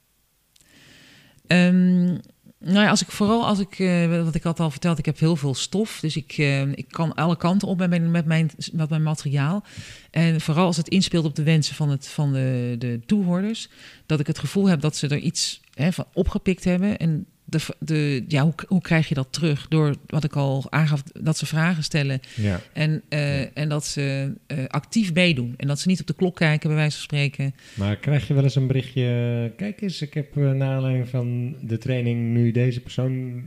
Ehm, 1.46 2.18
nou 2.64 2.78
ja, 2.78 2.88
als 2.90 3.02
ik 3.02 3.10
vooral 3.10 3.46
als 3.46 3.58
ik, 3.58 3.78
eh, 3.78 4.22
wat 4.24 4.34
ik 4.34 4.42
had 4.42 4.60
al 4.60 4.70
verteld, 4.70 4.98
ik 4.98 5.04
heb 5.04 5.18
heel 5.18 5.36
veel 5.36 5.54
stof. 5.54 6.00
Dus 6.00 6.16
ik, 6.16 6.32
eh, 6.38 6.60
ik 6.60 6.86
kan 6.88 7.14
alle 7.14 7.36
kanten 7.36 7.68
op 7.68 7.78
met 7.78 7.90
mijn, 7.90 8.10
met, 8.10 8.26
mijn, 8.26 8.50
met 8.72 8.88
mijn 8.88 9.02
materiaal. 9.02 9.64
En 10.10 10.40
vooral 10.40 10.66
als 10.66 10.76
het 10.76 10.88
inspeelt 10.88 11.24
op 11.24 11.34
de 11.34 11.42
wensen 11.42 11.74
van, 11.74 11.90
het, 11.90 12.08
van 12.08 12.32
de, 12.32 12.74
de 12.78 13.00
toehoorders. 13.06 13.68
Dat 14.06 14.20
ik 14.20 14.26
het 14.26 14.38
gevoel 14.38 14.68
heb 14.68 14.80
dat 14.80 14.96
ze 14.96 15.08
er 15.08 15.18
iets 15.18 15.60
hè, 15.74 15.92
van 15.92 16.06
opgepikt 16.12 16.64
hebben. 16.64 16.98
En 16.98 17.26
de, 17.52 17.74
de, 17.78 18.24
ja, 18.28 18.42
hoe, 18.42 18.54
hoe 18.66 18.80
krijg 18.80 19.08
je 19.08 19.14
dat 19.14 19.32
terug? 19.32 19.68
Door 19.68 19.94
wat 20.06 20.24
ik 20.24 20.36
al 20.36 20.66
aangaf, 20.70 21.02
dat 21.02 21.38
ze 21.38 21.46
vragen 21.46 21.82
stellen. 21.82 22.20
Ja, 22.36 22.60
En, 22.72 23.02
eh, 23.08 23.58
en 23.58 23.68
dat 23.68 23.86
ze 23.86 24.32
eh, 24.46 24.64
actief 24.66 25.14
meedoen. 25.14 25.54
En 25.56 25.66
dat 25.66 25.80
ze 25.80 25.88
niet 25.88 26.00
op 26.00 26.06
de 26.06 26.14
klok 26.14 26.36
kijken, 26.36 26.68
bij 26.68 26.76
wijze 26.78 26.96
van 26.96 27.02
spreken. 27.04 27.54
maar 27.74 27.96
krijg 27.96 28.28
je 28.28 28.34
wel 28.34 28.42
eens 28.42 28.54
een 28.54 28.66
berichtje... 28.66 29.52
Kijk 29.56 29.80
eens, 29.80 30.02
ik 30.02 30.14
heb 30.14 30.36
uh, 30.36 30.50
naar 30.50 30.74
aanleiding 30.74 31.08
van 31.08 31.56
de 31.62 31.78
training 31.78 32.32
nu 32.32 32.50
deze 32.50 32.80
persoon 32.80 33.42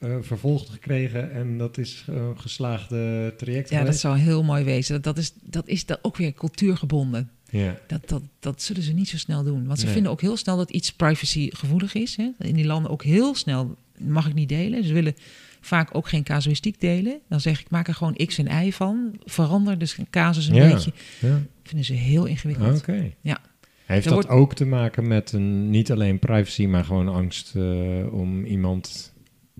uh, 0.00 0.16
vervolgd 0.20 0.68
gekregen... 0.68 1.32
en 1.32 1.58
dat 1.58 1.78
is 1.78 2.04
een 2.06 2.40
geslaagde 2.40 3.34
traject 3.36 3.70
Ja, 3.70 3.78
geweest. 3.78 4.02
dat 4.02 4.10
zou 4.10 4.22
heel 4.22 4.42
mooi 4.42 4.64
wezen. 4.64 4.94
Dat, 4.94 5.04
dat 5.04 5.18
is, 5.18 5.32
dat 5.42 5.68
is 5.68 5.86
dat 5.86 5.98
ook 6.02 6.16
weer 6.16 6.32
cultuurgebonden. 6.32 7.30
Ja, 7.50 7.78
Dat, 7.86 8.08
dat, 8.08 8.22
dat 8.40 8.62
zullen 8.62 8.82
ze 8.82 8.92
niet 8.92 9.08
zo 9.08 9.16
snel 9.16 9.42
doen. 9.42 9.66
Want 9.66 9.78
ze 9.78 9.84
Nee. 9.84 9.94
vinden 9.94 10.12
ook 10.12 10.20
heel 10.20 10.36
snel 10.36 10.56
dat 10.56 10.70
iets 10.70 10.92
privacygevoelig 10.92 11.94
is. 11.94 12.16
Hè? 12.16 12.28
In 12.38 12.54
die 12.54 12.66
landen 12.66 12.90
ook 12.90 13.02
heel 13.04 13.34
snel 13.34 13.76
mag 13.98 14.26
ik 14.28 14.34
niet 14.34 14.48
delen. 14.48 14.84
Ze 14.84 14.92
willen 14.92 15.14
vaak 15.60 15.94
ook 15.96 16.08
geen 16.08 16.22
casuïstiek 16.22 16.80
delen. 16.80 17.18
Dan 17.28 17.40
zeg 17.40 17.60
ik, 17.60 17.70
maak 17.70 17.88
er 17.88 17.94
gewoon 17.94 18.14
x 18.26 18.38
en 18.38 18.66
y 18.66 18.72
van. 18.72 19.14
Verander 19.24 19.78
dus 19.78 19.98
een 19.98 20.06
casus 20.10 20.48
een 20.48 20.54
Ja. 20.54 20.72
beetje. 20.72 20.92
ja. 21.20 21.40
vinden 21.62 21.86
ze 21.86 21.92
heel 21.92 22.24
ingewikkeld. 22.24 22.78
oké. 22.78 23.12
Ja. 23.20 23.40
Heeft 23.86 24.04
dat 24.04 24.12
wordt- 24.12 24.28
ook 24.28 24.54
te 24.54 24.64
maken 24.64 25.08
met 25.08 25.32
een, 25.32 25.70
niet 25.70 25.90
alleen 25.92 26.18
privacy... 26.18 26.66
maar 26.66 26.84
gewoon 26.84 27.08
angst 27.08 27.56
eh, 27.56 28.12
om 28.12 28.44
iemand 28.44 29.12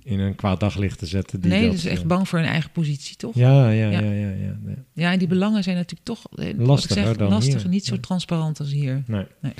in 0.02 0.18
een 0.20 0.34
kwaad 0.34 0.60
daglicht 0.60 0.98
te 0.98 1.06
zetten? 1.06 1.40
Die 1.40 1.50
nee, 1.50 1.66
dat, 1.66 1.74
is 1.74 1.84
echt 1.84 2.02
eh, 2.02 2.06
bang 2.06 2.28
voor 2.28 2.38
hun 2.38 2.48
eigen 2.48 2.70
positie, 2.70 3.16
toch? 3.16 3.34
Ja, 3.34 3.70
ja, 3.70 3.90
Ja. 3.90 4.00
ja, 4.00 4.12
ja. 4.12 4.28
ja, 4.28 4.56
ja. 4.66 4.74
Ja, 4.92 5.12
en 5.12 5.18
die 5.18 5.28
belangen 5.28 5.62
zijn 5.62 5.76
natuurlijk 5.76 6.04
toch 6.04 6.26
eh, 6.34 6.58
Lastiger 6.58 7.06
zeg, 7.06 7.16
dan 7.16 7.28
lastig, 7.30 7.62
hier. 7.62 7.70
niet 7.70 7.84
zo 7.84 8.00
transparant 8.00 8.60
als 8.60 8.72
hier. 8.72 9.02
Nee. 9.06 9.26
Nee. 9.40 9.52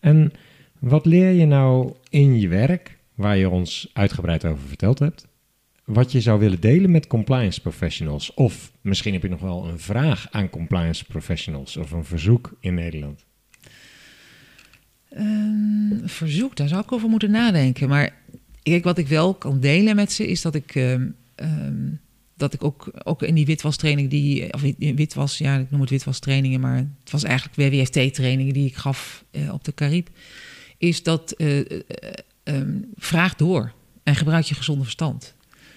En 0.00 0.32
wat 0.78 1.06
leer 1.06 1.30
je 1.30 1.46
nou 1.46 1.92
in 2.08 2.40
je 2.40 2.48
werk, 2.48 2.98
waar 3.14 3.36
je 3.36 3.48
ons 3.48 3.90
uitgebreid 3.92 4.44
over 4.44 4.68
verteld 4.68 4.98
hebt, 4.98 5.26
wat 5.84 6.12
je 6.12 6.20
zou 6.20 6.38
willen 6.40 6.60
delen 6.60 6.90
met 6.90 7.06
compliance 7.06 7.60
professionals? 7.60 8.34
Of 8.34 8.72
misschien 8.80 9.12
heb 9.12 9.22
je 9.22 9.28
nog 9.28 9.40
wel 9.40 9.68
een 9.68 9.78
vraag 9.78 10.26
aan 10.30 10.50
compliance 10.50 11.04
professionals 11.04 11.76
of 11.76 11.90
een 11.90 12.04
verzoek 12.04 12.56
in 12.60 12.74
Nederland. 12.74 13.24
Ehm, 15.14 16.06
verzoek, 16.06 16.56
daar 16.56 16.68
zou 16.68 16.82
ik 16.82 16.92
over 16.92 17.08
moeten 17.08 17.30
nadenken. 17.30 17.88
Maar 17.88 18.22
kijk, 18.72 18.84
wat 18.84 18.98
ik 18.98 19.08
wel 19.08 19.34
kan 19.34 19.60
delen 19.60 19.96
met 19.96 20.12
ze 20.12 20.26
is 20.26 20.42
dat 20.42 20.54
ik, 20.54 20.74
ehm, 20.74 21.08
ehm, 21.34 21.90
dat 22.36 22.54
ik 22.54 22.64
ook, 22.64 22.90
ook 23.04 23.22
in 23.22 23.34
die 23.34 23.46
witwastraining, 23.46 24.10
die, 24.10 24.52
of 24.52 24.62
in 24.62 24.96
witwas, 24.96 25.38
ja, 25.38 25.56
ik 25.56 25.70
noem 25.70 25.80
het 25.80 25.90
witwastrainingen, 25.90 26.60
maar 26.60 26.76
het 26.76 27.10
was 27.10 27.24
eigenlijk 27.24 27.56
WWFT-trainingen 27.56 28.54
die 28.54 28.66
ik 28.66 28.76
gaf 28.76 29.24
eh, 29.30 29.52
op 29.52 29.64
de 29.64 29.74
Carib, 29.74 30.08
is 30.78 31.02
dat 31.02 31.32
eh, 31.32 31.60
eh, 31.60 31.76
ehm, 32.42 32.78
vraag 32.96 33.34
door 33.34 33.72
en 34.02 34.14
gebruik 34.14 34.44
je 34.44 34.54
gezonde 34.54 34.82
verstand. 34.82 35.34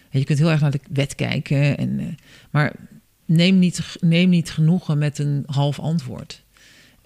Je 0.09 0.23
kunt 0.23 0.39
heel 0.39 0.49
erg 0.49 0.61
naar 0.61 0.71
de 0.71 0.79
wet 0.89 1.15
kijken, 1.15 1.77
en, 1.77 1.99
eh, 1.99 2.05
maar 2.51 2.75
neem 3.25 3.59
niet, 3.59 3.97
neem 3.99 4.29
niet 4.29 4.51
genoegen 4.51 4.97
met 4.97 5.19
een 5.19 5.43
half 5.45 5.79
antwoord. 5.79 6.43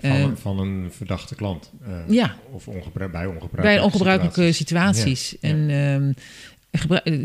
Van, 0.02 0.10
Ehm, 0.12 0.22
een, 0.30 0.38
van 0.38 0.60
een 0.60 0.92
verdachte 0.92 1.36
klant. 1.36 1.72
eh, 1.84 1.92
ja. 2.10 2.36
Of 2.52 2.68
ongebru 2.68 3.08
bij 3.08 3.26
ongebruikelijke 3.26 3.62
bij 3.62 3.80
ongebruikelijke 3.80 4.52
situaties. 4.52 5.28
situaties. 5.28 5.38
Ja, 5.42 5.50
En 5.50 5.70
ehm, 5.70 6.12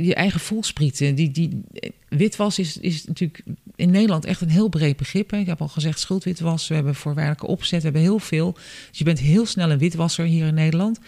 je 0.06 0.14
eigen 0.14 0.40
voelsprieten. 0.40 1.14
Die, 1.14 1.30
die, 1.30 1.60
witwas 2.08 2.58
is, 2.58 2.76
is 2.76 3.04
natuurlijk 3.04 3.42
in 3.76 3.90
Nederland 3.90 4.24
echt 4.24 4.40
een 4.40 4.48
heel 4.50 4.68
breed 4.68 4.96
begrip. 4.96 5.30
Hè. 5.30 5.38
Ik 5.38 5.46
heb 5.46 5.60
al 5.60 5.68
gezegd 5.68 6.00
schuldwitwas. 6.00 6.68
We 6.68 6.74
hebben 6.74 6.94
voorwaardelijke 6.94 7.46
opzet. 7.46 7.78
We 7.78 7.84
hebben 7.84 8.02
heel 8.02 8.18
veel. 8.18 8.52
Dus 8.88 8.98
je 8.98 9.04
bent 9.04 9.18
heel 9.18 9.46
snel 9.46 9.70
een 9.70 9.78
witwasser 9.78 10.24
hier 10.24 10.46
in 10.46 10.54
Nederland. 10.54 10.98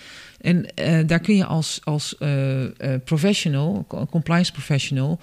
En 0.40 0.74
eh, 0.74 1.06
daar 1.06 1.20
kun 1.20 1.36
je 1.36 1.44
als, 1.44 1.80
als 1.84 2.18
eh, 2.18 2.64
professional, 3.04 3.84
co- 3.88 4.06
compliance 4.06 4.52
professional... 4.52 5.20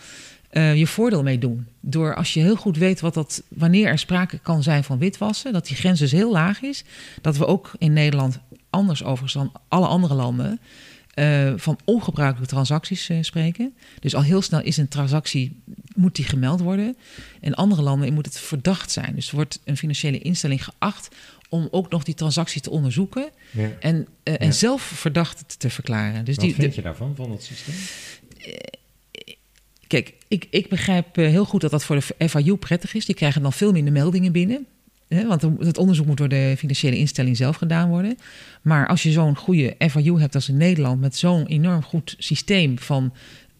eh, 0.55 0.75
je 0.75 0.87
voordeel 0.87 1.23
mee 1.23 1.37
doen. 1.37 1.67
Door 1.81 2.15
als 2.15 2.33
je 2.33 2.39
heel 2.39 2.55
goed 2.55 2.77
weet 2.77 2.99
wat 2.99 3.13
dat, 3.13 3.43
wanneer 3.47 3.87
er 3.87 3.99
sprake 3.99 4.39
kan 4.39 4.63
zijn 4.63 4.83
van 4.83 4.97
witwassen, 4.97 5.53
dat 5.53 5.67
die 5.67 5.75
grens 5.75 5.99
dus 5.99 6.11
heel 6.11 6.31
laag 6.31 6.61
is. 6.61 6.83
Dat 7.21 7.37
we 7.37 7.45
ook 7.45 7.71
in 7.77 7.93
Nederland, 7.93 8.39
anders 8.69 9.03
overigens 9.03 9.33
dan 9.33 9.51
alle 9.67 9.87
andere 9.87 10.13
landen, 10.13 10.59
eh, 11.13 11.53
van 11.55 11.79
ongebruikelijke 11.85 12.53
transacties 12.53 13.09
eh, 13.09 13.17
spreken. 13.21 13.73
Dus 13.99 14.15
al 14.15 14.21
heel 14.23 14.41
snel 14.41 14.61
is 14.61 14.77
een 14.77 14.87
transactie, 14.87 15.61
moet 15.95 16.15
die 16.15 16.25
gemeld 16.25 16.59
worden. 16.61 16.97
In 17.41 17.53
andere 17.53 17.81
landen 17.81 18.13
moet 18.13 18.25
het 18.25 18.39
verdacht 18.39 18.91
zijn. 18.91 19.15
Dus 19.15 19.31
wordt 19.31 19.59
een 19.63 19.77
financiële 19.77 20.19
instelling 20.19 20.63
geacht 20.63 21.15
om 21.49 21.67
ook 21.71 21.89
nog 21.89 22.03
die 22.03 22.13
transactie 22.13 22.61
te 22.61 22.69
onderzoeken 22.69 23.29
Ja. 23.51 23.69
en, 23.79 24.07
Ja. 24.23 24.37
en 24.37 24.53
zelf 24.53 24.81
verdacht 24.81 25.59
te 25.59 25.69
verklaren. 25.69 26.25
Dus 26.25 26.35
Wat 26.35 26.45
die, 26.45 26.53
vind 26.55 26.69
de- 26.69 26.75
je 26.75 26.81
daarvan, 26.81 27.15
van 27.15 27.29
dat 27.29 27.43
systeem? 27.43 27.75
Kijk, 29.87 30.13
ik, 30.27 30.47
ik 30.49 30.69
begrijp 30.69 31.17
eh, 31.17 31.27
heel 31.27 31.45
goed 31.45 31.61
dat 31.61 31.71
dat 31.71 31.83
voor 31.83 31.95
de 32.17 32.29
FIU 32.29 32.55
prettig 32.55 32.93
is. 32.93 33.05
Die 33.05 33.15
krijgen 33.15 33.41
dan 33.41 33.53
veel 33.53 33.71
minder 33.71 33.93
meldingen 33.93 34.31
binnen. 34.31 34.65
hè, 35.07 35.27
want 35.27 35.41
het 35.41 35.77
onderzoek 35.77 36.05
moet 36.05 36.17
door 36.17 36.29
de 36.29 36.55
financiële 36.57 36.97
instelling 36.97 37.37
zelf 37.37 37.55
gedaan 37.55 37.89
worden. 37.89 38.17
Maar 38.61 38.87
als 38.87 39.03
je 39.03 39.11
zo'n 39.11 39.35
goede 39.35 39.75
FIU 39.89 40.19
hebt 40.19 40.35
als 40.35 40.49
in 40.49 40.57
Nederland, 40.57 41.01
met 41.01 41.15
zo'n 41.15 41.45
enorm 41.45 41.83
goed 41.83 42.15
systeem 42.17 42.79
van 42.79 43.13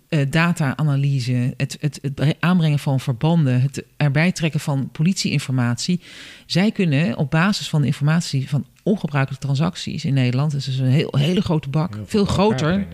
eh, 0.10 0.20
data-analyse, 0.30 1.54
het, 1.58 1.78
het, 1.80 2.00
het 2.02 2.36
aanbrengen 2.40 2.80
van 2.80 3.00
verbanden, 3.00 3.62
het 3.62 3.84
erbij 3.98 4.32
trekken 4.32 4.60
van 4.60 4.90
politieinformatie. 4.92 6.02
Zij 6.46 6.72
kunnen 6.72 7.18
op 7.18 7.32
basis 7.32 7.70
van 7.70 7.82
de 7.82 7.88
informatie 7.88 8.50
van 8.50 8.66
ongebruikelijke 8.84 9.46
transacties 9.46 10.06
in 10.06 10.14
Nederland, 10.14 10.52
dus 10.52 10.66
dat 10.66 10.74
is 10.74 10.80
een 10.80 10.86
heel, 10.86 11.16
hele 11.18 11.42
grote 11.42 11.70
bak, 11.70 11.96
Heel 11.96 12.06
veel 12.06 12.26
groter. 12.26 12.88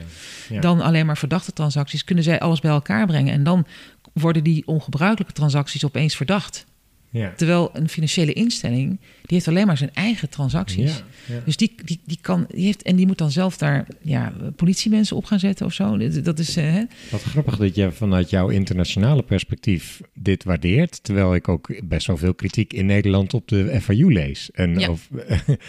Ja. 0.49 0.59
dan 0.59 0.82
alleen 0.82 1.05
maar 1.05 1.18
verdachte 1.18 1.53
transacties, 1.53 2.03
kunnen 2.03 2.24
zij 2.24 2.39
alles 2.39 2.59
bij 2.59 2.72
elkaar 2.72 3.05
brengen. 3.05 3.34
En 3.34 3.43
dan 3.43 3.66
worden 4.14 4.43
die 4.43 4.68
ongebruikelijke 4.68 5.34
transacties 5.34 5.86
opeens 5.86 6.16
verdacht. 6.16 6.66
Ja. 7.12 7.34
Terwijl 7.36 7.70
een 7.74 7.89
financiële 7.89 8.34
instelling, 8.34 8.89
die 8.99 8.99
heeft 9.38 9.47
alleen 9.47 9.68
maar 9.68 9.78
zijn 9.78 9.93
eigen 9.93 10.30
transacties. 10.30 10.97
Ja, 10.97 11.34
ja. 11.36 11.41
Dus 11.45 11.57
die, 11.57 11.76
die, 11.86 11.99
die 12.05 12.18
kan, 12.22 12.45
die 12.49 12.66
heeft, 12.66 12.82
en 12.82 12.95
die 12.95 13.07
moet 13.07 13.18
dan 13.18 13.32
zelf 13.32 13.57
daar 13.57 13.88
ja, 14.01 14.34
politiemensen 14.55 15.16
op 15.16 15.26
gaan 15.26 15.39
zetten 15.39 15.66
of 15.66 15.74
zo. 15.74 15.97
Dat- 16.22 16.39
is, 16.39 16.55
eh, 16.57 16.64
hè? 16.64 16.84
Wat 17.12 17.22
grappig 17.22 17.57
dat 17.57 17.76
je 17.76 17.91
vanuit 17.91 18.30
jouw 18.30 18.49
internationale 18.49 19.24
perspectief 19.24 20.01
dit 20.14 20.43
waardeert, 20.43 21.03
terwijl 21.03 21.36
ik 21.36 21.47
ook 21.47 21.82
best 21.84 22.07
wel 22.07 22.18
veel 22.18 22.34
kritiek 22.34 22.74
in 22.74 22.86
Nederland 22.86 23.34
op 23.34 23.47
de 23.47 23.82
FIU 23.82 24.14
lees. 24.14 24.51
En 24.51 24.80
Ja. 24.80 24.89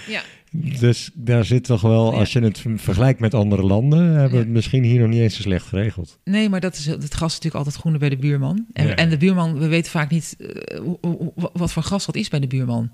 dus 0.55 1.11
daar 1.14 1.44
zit 1.44 1.64
toch 1.64 1.80
wel, 1.80 2.14
als 2.14 2.32
je 2.32 2.40
het 2.40 2.59
ver- 2.59 2.78
vergelijkt 2.78 3.20
met 3.20 3.34
andere 3.34 3.62
landen, 3.62 4.05
hebben 4.07 4.30
we 4.30 4.36
het 4.38 4.48
misschien 4.48 4.82
hier 4.84 5.00
nog 5.00 5.09
niet 5.09 5.20
eens 5.20 5.34
zo 5.36 5.42
slecht 5.42 5.66
geregeld. 5.66 6.18
Nee, 6.24 6.48
maar 6.48 6.61
dat 6.61 6.76
is 6.76 6.86
het 6.86 6.98
gras 7.12 7.28
is 7.30 7.34
natuurlijk 7.34 7.55
altijd 7.55 7.74
groener 7.74 8.00
bij 8.00 8.09
de 8.09 8.16
buurman. 8.16 8.66
En, 8.72 8.86
Ja. 8.86 8.94
en 8.94 9.11
de 9.11 9.16
buurman, 9.16 9.59
we 9.59 9.66
weten 9.66 9.90
vaak 9.90 10.11
niet 10.11 10.36
eh, 10.38 10.80
wat 11.53 11.72
voor 11.72 11.82
gas 11.82 12.07
dat 12.07 12.16
is 12.16 12.28
bij 12.28 12.40
de 12.40 12.46
buurman. 12.46 12.90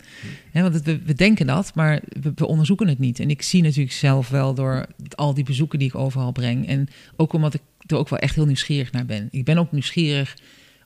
Want 0.53 0.75
het- 0.75 0.85
we, 0.85 0.99
we 1.05 1.15
denken 1.15 1.47
dat, 1.47 1.75
maar 1.75 2.03
we, 2.21 2.33
we 2.35 2.47
onderzoeken 2.47 2.89
het 2.89 2.99
niet. 2.99 3.21
En 3.21 3.31
ik 3.31 3.43
zie 3.43 3.63
natuurlijk 3.63 3.93
zelf 3.93 4.29
wel 4.29 4.55
door 4.55 4.87
al 5.15 5.35
die 5.35 5.45
bezoeken 5.45 5.79
die 5.79 5.89
ik 5.89 5.95
overal 5.95 6.33
breng. 6.33 6.67
En 6.67 6.89
ook 7.17 7.33
omdat 7.33 7.55
ik 7.55 7.61
er 7.87 7.97
ook 7.97 8.09
wel 8.09 8.19
echt 8.19 8.35
heel 8.35 8.47
nieuwsgierig 8.47 8.93
naar 8.93 9.07
ben. 9.07 9.29
Ik 9.31 9.45
ben 9.45 9.59
ook 9.59 9.73
nieuwsgierig, 9.73 10.37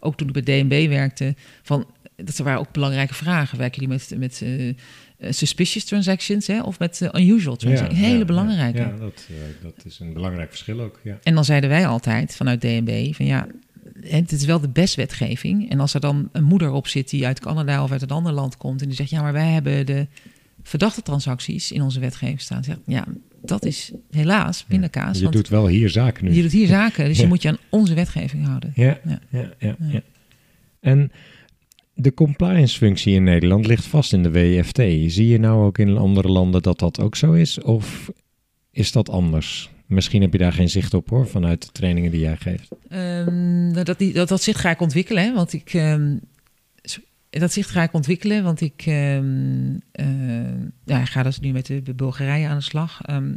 ook 0.00 0.16
toen 0.16 0.28
ik 0.28 0.44
bij 0.44 0.62
DNB 0.62 0.88
werkte, 0.88 1.34
van 1.62 1.86
dat 2.16 2.38
er 2.38 2.44
waren 2.44 2.60
ook 2.60 2.72
belangrijke 2.72 3.14
vragen. 3.14 3.58
Werken 3.58 3.80
jullie 3.82 3.96
met, 4.08 4.18
met 4.18 4.42
eh, 4.42 4.74
suspicious 5.30 5.84
transactions 5.84 6.46
hè, 6.46 6.60
of 6.62 6.78
met 6.78 7.00
eh, 7.00 7.20
unusual 7.22 7.56
transactions? 7.56 8.00
Hele 8.00 8.18
ja, 8.18 8.24
belangrijke. 8.24 8.78
Ja, 8.78 8.94
dat, 8.98 9.26
eh, 9.28 9.34
dat 9.62 9.84
is 9.84 9.98
een 10.00 10.12
belangrijk 10.12 10.48
verschil 10.50 10.80
ook. 10.80 11.00
Ja. 11.02 11.18
En 11.22 11.34
dan 11.34 11.44
zeiden 11.44 11.70
wij 11.70 11.86
altijd 11.86 12.36
vanuit 12.36 12.60
DNB 12.60 13.14
van 13.14 13.26
ja, 13.26 13.46
het 14.00 14.32
is 14.32 14.44
wel 14.44 14.60
de 14.60 14.68
best 14.68 14.94
wetgeving. 14.94 15.70
En 15.70 15.80
als 15.80 15.94
er 15.94 16.00
dan 16.00 16.28
een 16.32 16.44
moeder 16.44 16.70
op 16.70 16.86
zit 16.86 17.10
die 17.10 17.26
uit 17.26 17.40
Canada 17.40 17.82
of 17.82 17.90
uit 17.92 18.02
een 18.02 18.08
ander 18.08 18.32
land 18.32 18.56
komt 18.56 18.80
en 18.82 18.86
die 18.86 18.96
zegt 18.96 19.10
ja, 19.10 19.22
maar 19.22 19.32
wij 19.32 19.48
hebben 19.50 19.86
de 19.86 20.06
verdachte 20.62 21.02
transacties 21.02 21.72
in 21.72 21.82
onze 21.82 22.00
wetgeving 22.00 22.40
staan. 22.40 22.64
Zegt 22.64 22.78
ja, 22.86 23.04
dat 23.44 23.64
is 23.64 23.92
helaas 24.10 24.64
pindakaas. 24.68 25.16
Je 25.16 25.22
want 25.22 25.34
doet 25.34 25.48
wel 25.48 25.66
hier 25.66 25.90
zaken 25.90 26.24
nu. 26.24 26.32
je 26.32 26.42
doet 26.42 26.52
hier 26.52 26.66
zaken, 26.66 27.04
dus 27.04 27.16
je 27.16 27.22
Ja. 27.22 27.28
moet 27.28 27.42
je 27.42 27.48
aan 27.48 27.58
onze 27.68 27.94
wetgeving 27.94 28.46
houden. 28.46 28.72
Ja, 28.74 28.98
Ja. 29.04 29.20
ja. 29.30 29.50
Ja, 29.58 29.76
ja, 29.90 30.00
En 30.80 31.12
de 31.94 32.14
compliance 32.14 32.76
functie 32.78 33.14
in 33.14 33.24
Nederland 33.24 33.66
ligt 33.66 33.86
vast 33.86 34.12
in 34.12 34.22
de 34.22 34.30
WFT. 34.30 34.78
Zie 35.12 35.26
je 35.26 35.38
nou 35.38 35.64
ook 35.64 35.78
in 35.78 35.96
andere 35.96 36.28
landen 36.28 36.62
dat 36.62 36.78
dat 36.78 37.00
ook 37.00 37.16
zo 37.16 37.32
is? 37.32 37.60
Of 37.60 38.10
is 38.70 38.92
dat 38.92 39.08
anders? 39.08 39.70
Misschien 39.86 40.22
heb 40.22 40.32
je 40.32 40.38
daar 40.38 40.52
geen 40.52 40.70
zicht 40.70 40.94
op 40.94 41.10
hoor, 41.10 41.28
vanuit 41.28 41.62
de 41.62 41.72
trainingen 41.72 42.10
die 42.10 42.20
jij 42.20 42.36
geeft. 42.36 42.68
Ehm, 42.88 43.70
nou, 43.70 43.84
dat, 43.84 43.98
die, 43.98 44.12
dat, 44.12 44.28
dat 44.28 44.42
zicht 44.42 44.60
ga 44.60 44.70
ik 44.70 44.80
ontwikkelen, 44.80 45.24
hè, 45.24 45.32
want 45.32 45.52
ik. 45.52 45.74
ehm, 45.74 46.16
dat 47.30 47.52
zicht 47.52 47.70
ga 47.70 47.82
ik 47.82 47.92
ontwikkelen, 47.92 48.42
want 48.42 48.60
ik, 48.60 48.82
ehm, 48.86 49.76
eh, 49.92 50.06
ja, 50.84 51.00
ik 51.00 51.08
ga 51.08 51.22
dus 51.22 51.40
nu 51.40 51.52
met 51.52 51.66
de, 51.66 51.82
de 51.82 51.94
Bulgarije 51.94 52.48
aan 52.48 52.56
de 52.56 52.62
slag. 52.62 53.00
Ehm, 53.02 53.34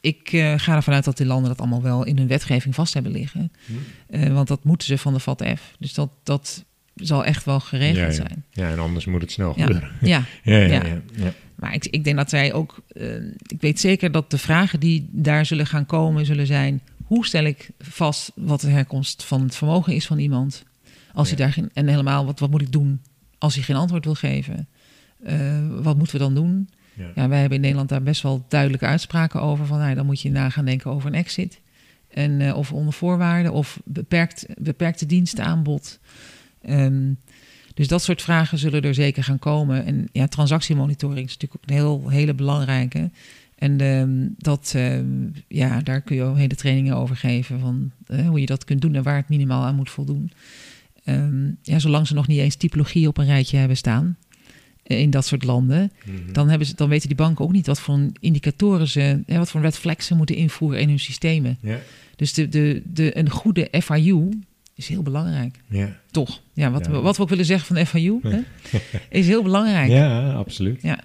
ik 0.00 0.32
eh, 0.32 0.54
ga 0.56 0.76
ervan 0.76 0.94
uit 0.94 1.04
dat 1.04 1.16
die 1.16 1.26
landen 1.26 1.48
dat 1.48 1.58
allemaal 1.60 1.82
wel 1.82 2.04
in 2.04 2.18
hun 2.18 2.26
wetgeving 2.26 2.74
vast 2.74 2.94
hebben 2.94 3.12
liggen. 3.12 3.52
Eh, 4.06 4.32
want 4.32 4.48
dat 4.48 4.64
moeten 4.64 4.86
ze 4.86 4.98
van 4.98 5.12
de 5.12 5.20
FATF. 5.20 5.74
Dus 5.78 5.94
dat, 5.94 6.10
dat 6.22 6.64
zal 6.94 7.24
echt 7.24 7.44
wel 7.44 7.60
geregeld 7.60 7.96
ja, 7.96 8.04
ja. 8.06 8.12
zijn. 8.12 8.44
Ja, 8.50 8.70
en 8.70 8.78
anders 8.78 9.04
moet 9.04 9.20
het 9.20 9.32
snel 9.32 9.52
Ja. 9.56 9.64
gebeuren. 9.64 9.90
Ja, 10.12 10.24
Ja, 10.42 10.56
ja, 10.56 10.82
maar 11.54 11.74
ik, 11.74 11.86
ik 11.86 12.04
denk 12.04 12.16
dat 12.16 12.30
wij 12.30 12.52
ook. 12.52 12.82
eh, 12.88 13.14
ik 13.46 13.60
weet 13.60 13.80
zeker 13.80 14.12
dat 14.12 14.30
de 14.30 14.38
vragen 14.38 14.80
die 14.80 15.08
daar 15.12 15.46
zullen 15.46 15.66
gaan 15.66 15.86
komen, 15.86 16.26
zullen 16.26 16.46
zijn: 16.46 16.80
hoe 17.04 17.26
stel 17.26 17.44
ik 17.44 17.70
vast 17.78 18.32
wat 18.34 18.60
de 18.60 18.70
herkomst 18.70 19.24
van 19.24 19.42
het 19.42 19.56
vermogen 19.56 19.94
is 19.94 20.06
van 20.06 20.18
iemand? 20.18 20.62
Als 21.14 21.28
hij 21.28 21.36
daar 21.36 21.52
geen, 21.52 21.70
en 21.74 21.86
helemaal, 21.88 22.24
wat, 22.26 22.40
wat 22.40 22.50
moet 22.50 22.62
ik 22.62 22.72
doen 22.72 23.00
als 23.38 23.54
hij 23.54 23.64
geen 23.64 23.76
antwoord 23.76 24.04
wil 24.04 24.14
geven? 24.14 24.68
Eh, 25.24 25.58
wat 25.82 25.96
moeten 25.96 26.16
we 26.16 26.22
dan 26.22 26.34
doen? 26.34 26.68
Ja. 26.94 27.10
Ja, 27.14 27.28
wij 27.28 27.38
hebben 27.38 27.56
in 27.56 27.62
Nederland 27.62 27.88
daar 27.88 28.02
best 28.02 28.22
wel 28.22 28.44
duidelijke 28.48 28.86
uitspraken 28.86 29.42
over. 29.42 29.66
Van 29.66 29.78
nou, 29.78 29.94
dan 29.94 30.06
moet 30.06 30.20
je 30.20 30.30
na 30.30 30.48
gaan 30.50 30.64
denken 30.64 30.90
over 30.90 31.08
een 31.08 31.14
exit. 31.14 31.60
En, 32.08 32.40
eh, 32.40 32.56
of 32.56 32.72
onder 32.72 32.92
voorwaarden, 32.92 33.52
of 33.52 33.80
beperkt, 33.84 34.46
beperkte 34.58 35.06
dienstaanbod. 35.06 35.98
Ehm, 36.62 37.12
dus 37.74 37.88
dat 37.88 38.02
soort 38.02 38.22
vragen 38.22 38.58
zullen 38.58 38.82
er 38.82 38.94
zeker 38.94 39.24
gaan 39.24 39.38
komen. 39.38 39.84
En 39.84 40.08
ja, 40.12 40.26
transactiemonitoring 40.26 41.26
is 41.26 41.32
natuurlijk 41.32 41.62
ook 41.62 41.70
een 41.70 41.76
heel, 41.76 42.08
hele 42.08 42.34
belangrijke. 42.34 43.10
En 43.58 43.80
ehm, 43.80 44.28
dat, 44.38 44.72
ehm, 44.76 45.06
ja, 45.48 45.80
daar 45.80 46.00
kun 46.00 46.16
je 46.16 46.22
ook 46.22 46.36
hele 46.36 46.54
trainingen 46.54 46.96
over 46.96 47.16
geven. 47.16 47.60
Van 47.60 47.90
eh, 48.06 48.28
hoe 48.28 48.40
je 48.40 48.46
dat 48.46 48.64
kunt 48.64 48.80
doen 48.80 48.94
en 48.94 49.02
waar 49.02 49.16
het 49.16 49.28
minimaal 49.28 49.64
aan 49.64 49.74
moet 49.74 49.90
voldoen. 49.90 50.30
Ja, 51.62 51.78
zolang 51.78 52.06
ze 52.06 52.14
nog 52.14 52.26
niet 52.26 52.38
eens 52.38 52.54
typologie 52.56 53.08
op 53.08 53.18
een 53.18 53.24
rijtje 53.26 53.56
hebben 53.56 53.76
staan 53.76 54.16
eh, 54.82 54.98
in 55.00 55.10
dat 55.10 55.26
soort 55.26 55.44
landen, 55.44 55.92
Mhm. 56.04 56.32
dan, 56.32 56.48
hebben 56.48 56.66
ze, 56.66 56.74
dan 56.74 56.88
weten 56.88 57.08
die 57.08 57.16
banken 57.16 57.44
ook 57.44 57.52
niet 57.52 57.66
wat 57.66 57.80
voor 57.80 58.00
indicatoren 58.20 58.88
ze, 58.88 59.22
hè, 59.26 59.38
wat 59.38 59.50
voor 59.50 59.60
red 59.60 59.78
flags 59.78 60.06
ze 60.06 60.14
moeten 60.14 60.36
invoeren 60.36 60.80
in 60.80 60.88
hun 60.88 60.98
systemen. 60.98 61.58
Dus 62.16 62.32
de, 62.32 62.48
de, 62.48 62.82
de, 62.92 63.18
een 63.18 63.30
goede 63.30 63.68
FIU 63.82 64.28
is 64.74 64.88
heel 64.88 65.02
belangrijk. 65.02 65.60
ja. 65.68 66.00
Toch? 66.10 66.42
Ja, 66.52 66.70
wat, 66.70 66.86
Ja. 66.86 66.92
We, 66.92 67.00
wat 67.00 67.16
we 67.16 67.22
ook 67.22 67.28
willen 67.28 67.44
zeggen 67.44 67.66
van 67.66 67.76
de 67.76 67.86
FIU, 67.86 68.18
hè, 68.22 68.40
is 69.18 69.26
heel 69.26 69.42
belangrijk. 69.42 69.90
ja 69.90 70.32
absoluut. 70.32 70.82
Ja. 70.82 70.98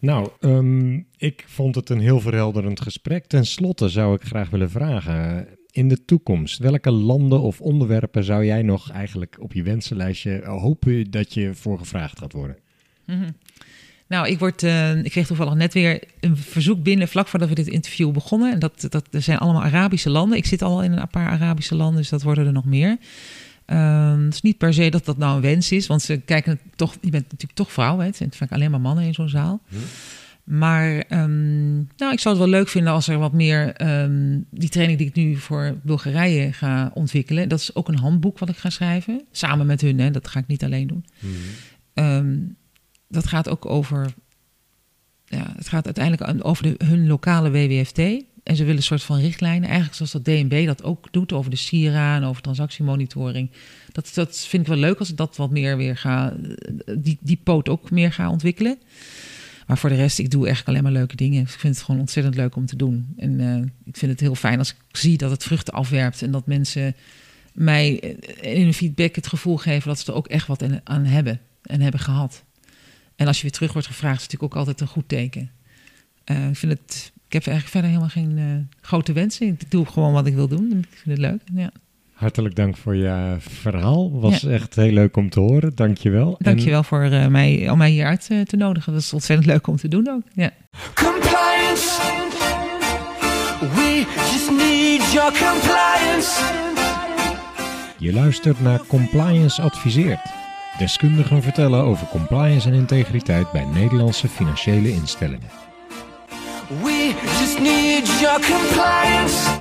Nou, 0.00 0.28
ehm, 0.40 1.00
ik 1.16 1.44
vond 1.46 1.74
het 1.74 1.90
een 1.90 2.00
heel 2.00 2.20
verhelderend 2.20 2.80
gesprek. 2.80 3.26
Ten 3.26 3.46
slotte 3.46 3.88
zou 3.88 4.14
ik 4.14 4.22
graag 4.22 4.50
willen 4.50 4.70
vragen, 4.70 5.48
in 5.70 5.88
de 5.88 6.04
toekomst, 6.04 6.58
welke 6.58 6.90
landen 6.90 7.40
of 7.40 7.60
onderwerpen 7.60 8.24
zou 8.24 8.44
jij 8.44 8.62
nog 8.62 8.90
eigenlijk 8.90 9.36
op 9.40 9.52
je 9.52 9.62
wensenlijstje 9.62 10.44
hopen 10.44 11.10
dat 11.10 11.34
je 11.34 11.54
voor 11.54 11.78
gevraagd 11.78 12.18
gaat 12.18 12.32
worden? 12.32 12.56
Mhm. 13.06 13.30
Nou, 14.08 14.28
ik, 14.28 14.38
word, 14.38 14.62
eh, 14.62 14.96
ik 14.96 15.10
kreeg 15.10 15.26
toevallig 15.26 15.54
net 15.54 15.74
weer 15.74 16.02
een 16.20 16.36
verzoek 16.36 16.82
binnen 16.82 17.08
vlak 17.08 17.28
voordat 17.28 17.48
we 17.48 17.54
dit 17.54 17.66
interview 17.66 18.12
begonnen. 18.12 18.52
En 18.52 18.58
dat, 18.58 18.86
dat 18.88 19.06
er 19.10 19.22
zijn 19.22 19.38
allemaal 19.38 19.62
Arabische 19.62 20.10
landen. 20.10 20.38
Ik 20.38 20.46
zit 20.46 20.62
al 20.62 20.82
in 20.82 20.92
een 20.92 21.08
paar 21.08 21.28
Arabische 21.28 21.74
landen, 21.74 21.96
dus 21.96 22.08
dat 22.08 22.22
worden 22.22 22.46
er 22.46 22.52
nog 22.52 22.64
meer. 22.64 22.96
Ehm, 23.64 24.24
het 24.24 24.34
is 24.34 24.42
niet 24.42 24.58
per 24.58 24.74
se 24.74 24.88
dat 24.90 25.04
dat 25.04 25.16
nou 25.18 25.36
een 25.36 25.42
wens 25.42 25.72
is, 25.72 25.86
want 25.86 26.02
ze 26.02 26.16
kijken 26.16 26.58
toch. 26.76 26.92
Je 27.00 27.10
bent 27.10 27.22
natuurlijk 27.24 27.54
toch 27.54 27.72
vrouw, 27.72 27.98
hè? 27.98 28.04
Het 28.06 28.16
zijn 28.16 28.32
vaak 28.32 28.52
alleen 28.52 28.70
maar 28.70 28.80
mannen 28.80 29.04
in 29.04 29.14
zo'n 29.14 29.28
zaal. 29.28 29.60
Maar 30.44 30.98
ehm, 30.98 31.74
nou, 31.76 32.12
ik 32.12 32.20
zou 32.20 32.34
het 32.34 32.44
wel 32.44 32.52
leuk 32.52 32.68
vinden 32.68 32.92
als 32.92 33.08
er 33.08 33.18
wat 33.18 33.32
meer. 33.32 33.72
ehm, 33.72 34.38
die 34.50 34.68
training 34.68 34.98
die 34.98 35.08
ik 35.08 35.14
nu 35.14 35.36
voor 35.36 35.76
Bulgarije 35.82 36.52
ga 36.52 36.90
ontwikkelen. 36.94 37.48
Dat 37.48 37.60
is 37.60 37.74
ook 37.74 37.88
een 37.88 37.98
handboek 37.98 38.38
wat 38.38 38.48
ik 38.48 38.56
ga 38.56 38.70
schrijven. 38.70 39.22
Samen 39.32 39.66
met 39.66 39.80
hun, 39.80 39.98
hè? 39.98 40.10
dat 40.10 40.28
ga 40.28 40.38
ik 40.38 40.46
niet 40.46 40.64
alleen 40.64 40.86
doen. 40.86 41.04
Ehm, 41.94 42.36
dat 43.08 43.26
gaat 43.26 43.48
ook 43.48 43.66
over. 43.66 44.14
Ja, 45.24 45.52
het 45.56 45.68
gaat 45.68 45.84
uiteindelijk 45.84 46.46
over 46.46 46.62
de, 46.62 46.84
hun 46.84 47.06
lokale 47.06 47.50
WWFT. 47.50 47.98
En 48.42 48.56
ze 48.56 48.62
willen 48.62 48.76
een 48.76 48.82
soort 48.82 49.02
van 49.02 49.18
richtlijnen, 49.18 49.64
eigenlijk 49.64 49.96
zoals 49.96 50.12
dat 50.12 50.24
DNB 50.24 50.66
dat 50.66 50.82
ook 50.82 51.12
doet, 51.12 51.32
over 51.32 51.50
de 51.50 51.56
SIRA 51.56 52.16
en 52.16 52.24
over 52.24 52.42
transactiemonitoring. 52.42 53.50
Dat, 53.92 54.10
dat 54.14 54.38
vind 54.38 54.62
ik 54.62 54.68
wel 54.68 54.78
leuk 54.78 54.98
als 54.98 55.10
ik 55.10 55.16
dat 55.16 55.36
wat 55.36 55.50
meer 55.50 55.76
weer 55.76 55.96
ga, 55.96 56.36
die, 56.98 57.18
die 57.20 57.40
poot 57.42 57.68
ook 57.68 57.90
meer 57.90 58.12
ga 58.12 58.30
ontwikkelen. 58.30 58.78
Maar 59.66 59.78
voor 59.78 59.88
de 59.88 59.94
rest, 59.94 60.18
ik 60.18 60.30
doe 60.30 60.46
eigenlijk 60.46 60.68
alleen 60.68 60.92
maar 60.92 61.00
leuke 61.00 61.16
dingen. 61.16 61.42
Ik 61.42 61.48
vind 61.48 61.74
het 61.74 61.84
gewoon 61.84 62.00
ontzettend 62.00 62.34
leuk 62.34 62.56
om 62.56 62.66
te 62.66 62.76
doen. 62.76 63.14
En 63.16 63.40
eh, 63.40 63.56
ik 63.84 63.96
vind 63.96 64.10
het 64.10 64.20
heel 64.20 64.34
fijn 64.34 64.58
als 64.58 64.70
ik 64.70 64.96
zie 64.96 65.16
dat 65.16 65.30
het 65.30 65.42
vruchten 65.42 65.74
afwerpt 65.74 66.22
en 66.22 66.30
dat 66.30 66.46
mensen 66.46 66.94
mij 67.52 68.00
eh, 68.00 68.54
in 68.54 68.62
hun 68.62 68.74
feedback 68.74 69.14
het 69.14 69.26
gevoel 69.26 69.56
geven 69.56 69.88
dat 69.88 69.98
ze 69.98 70.10
er 70.10 70.16
ook 70.16 70.28
echt 70.28 70.46
wat 70.46 70.64
aan 70.84 71.04
hebben 71.04 71.40
en 71.62 71.80
hebben 71.80 72.00
gehad. 72.00 72.44
En 73.18 73.26
als 73.26 73.36
je 73.36 73.42
weer 73.42 73.52
terug 73.52 73.72
wordt 73.72 73.86
gevraagd, 73.88 74.16
is 74.16 74.22
het 74.22 74.32
natuurlijk 74.32 74.52
ook 74.52 74.66
altijd 74.66 74.80
een 74.80 74.94
goed 74.94 75.08
teken. 75.08 75.50
Eh, 76.24 76.48
ik, 76.48 76.56
vind 76.56 76.72
het, 76.72 77.12
ik 77.26 77.32
heb 77.32 77.46
eigenlijk 77.46 77.68
verder 77.68 77.90
helemaal 77.90 78.08
geen 78.08 78.38
eh, 78.38 78.76
grote 78.86 79.12
wensen. 79.12 79.46
Ik 79.46 79.70
doe 79.70 79.86
gewoon 79.86 80.12
wat 80.12 80.26
ik 80.26 80.34
wil 80.34 80.48
doen. 80.48 80.70
en 80.72 80.78
Ik 80.78 80.98
vind 81.02 81.18
het 81.18 81.18
leuk. 81.18 81.40
Ja. 81.54 81.70
Hartelijk 82.12 82.54
dank 82.54 82.76
voor 82.76 82.96
je 82.96 83.36
verhaal. 83.38 84.20
Was 84.20 84.44
echt 84.44 84.74
heel 84.74 84.92
leuk 84.92 85.16
om 85.16 85.30
te 85.30 85.40
horen. 85.40 85.74
Dank 85.74 85.98
je 85.98 86.10
wel. 86.10 86.36
Dank 86.38 86.58
je 86.58 86.70
wel 86.70 86.82
voor 86.82 87.02
eh, 87.02 87.26
mij, 87.26 87.70
om 87.70 87.78
mij 87.78 87.90
hier 87.90 88.06
uit 88.06 88.24
te 88.24 88.56
nodigen. 88.56 88.92
Dat 88.92 89.02
is 89.02 89.12
ontzettend 89.12 89.48
leuk 89.48 89.66
om 89.66 89.76
te 89.76 89.88
doen 89.88 90.08
ook. 90.08 90.22
Ja. 90.34 90.50
Compliance. 90.94 91.88
We 93.60 94.04
just 94.30 94.50
need 94.50 95.12
your 95.12 95.32
compliance. 95.32 96.42
Je 97.98 98.12
luistert 98.12 98.60
naar 98.60 98.80
Compliance 98.86 99.62
Adviseert. 99.62 100.47
Deskundigen 100.78 101.42
vertellen 101.42 101.82
over 101.84 102.06
compliance 102.06 102.68
en 102.68 102.74
integriteit 102.74 103.52
bij 103.52 103.64
Nederlandse 103.64 104.28
financiële 104.28 104.92
instellingen. 104.92 105.50
We 106.82 107.14
just 107.38 107.58
need 107.60 108.20
your 108.20 108.40
compliance. 108.40 109.50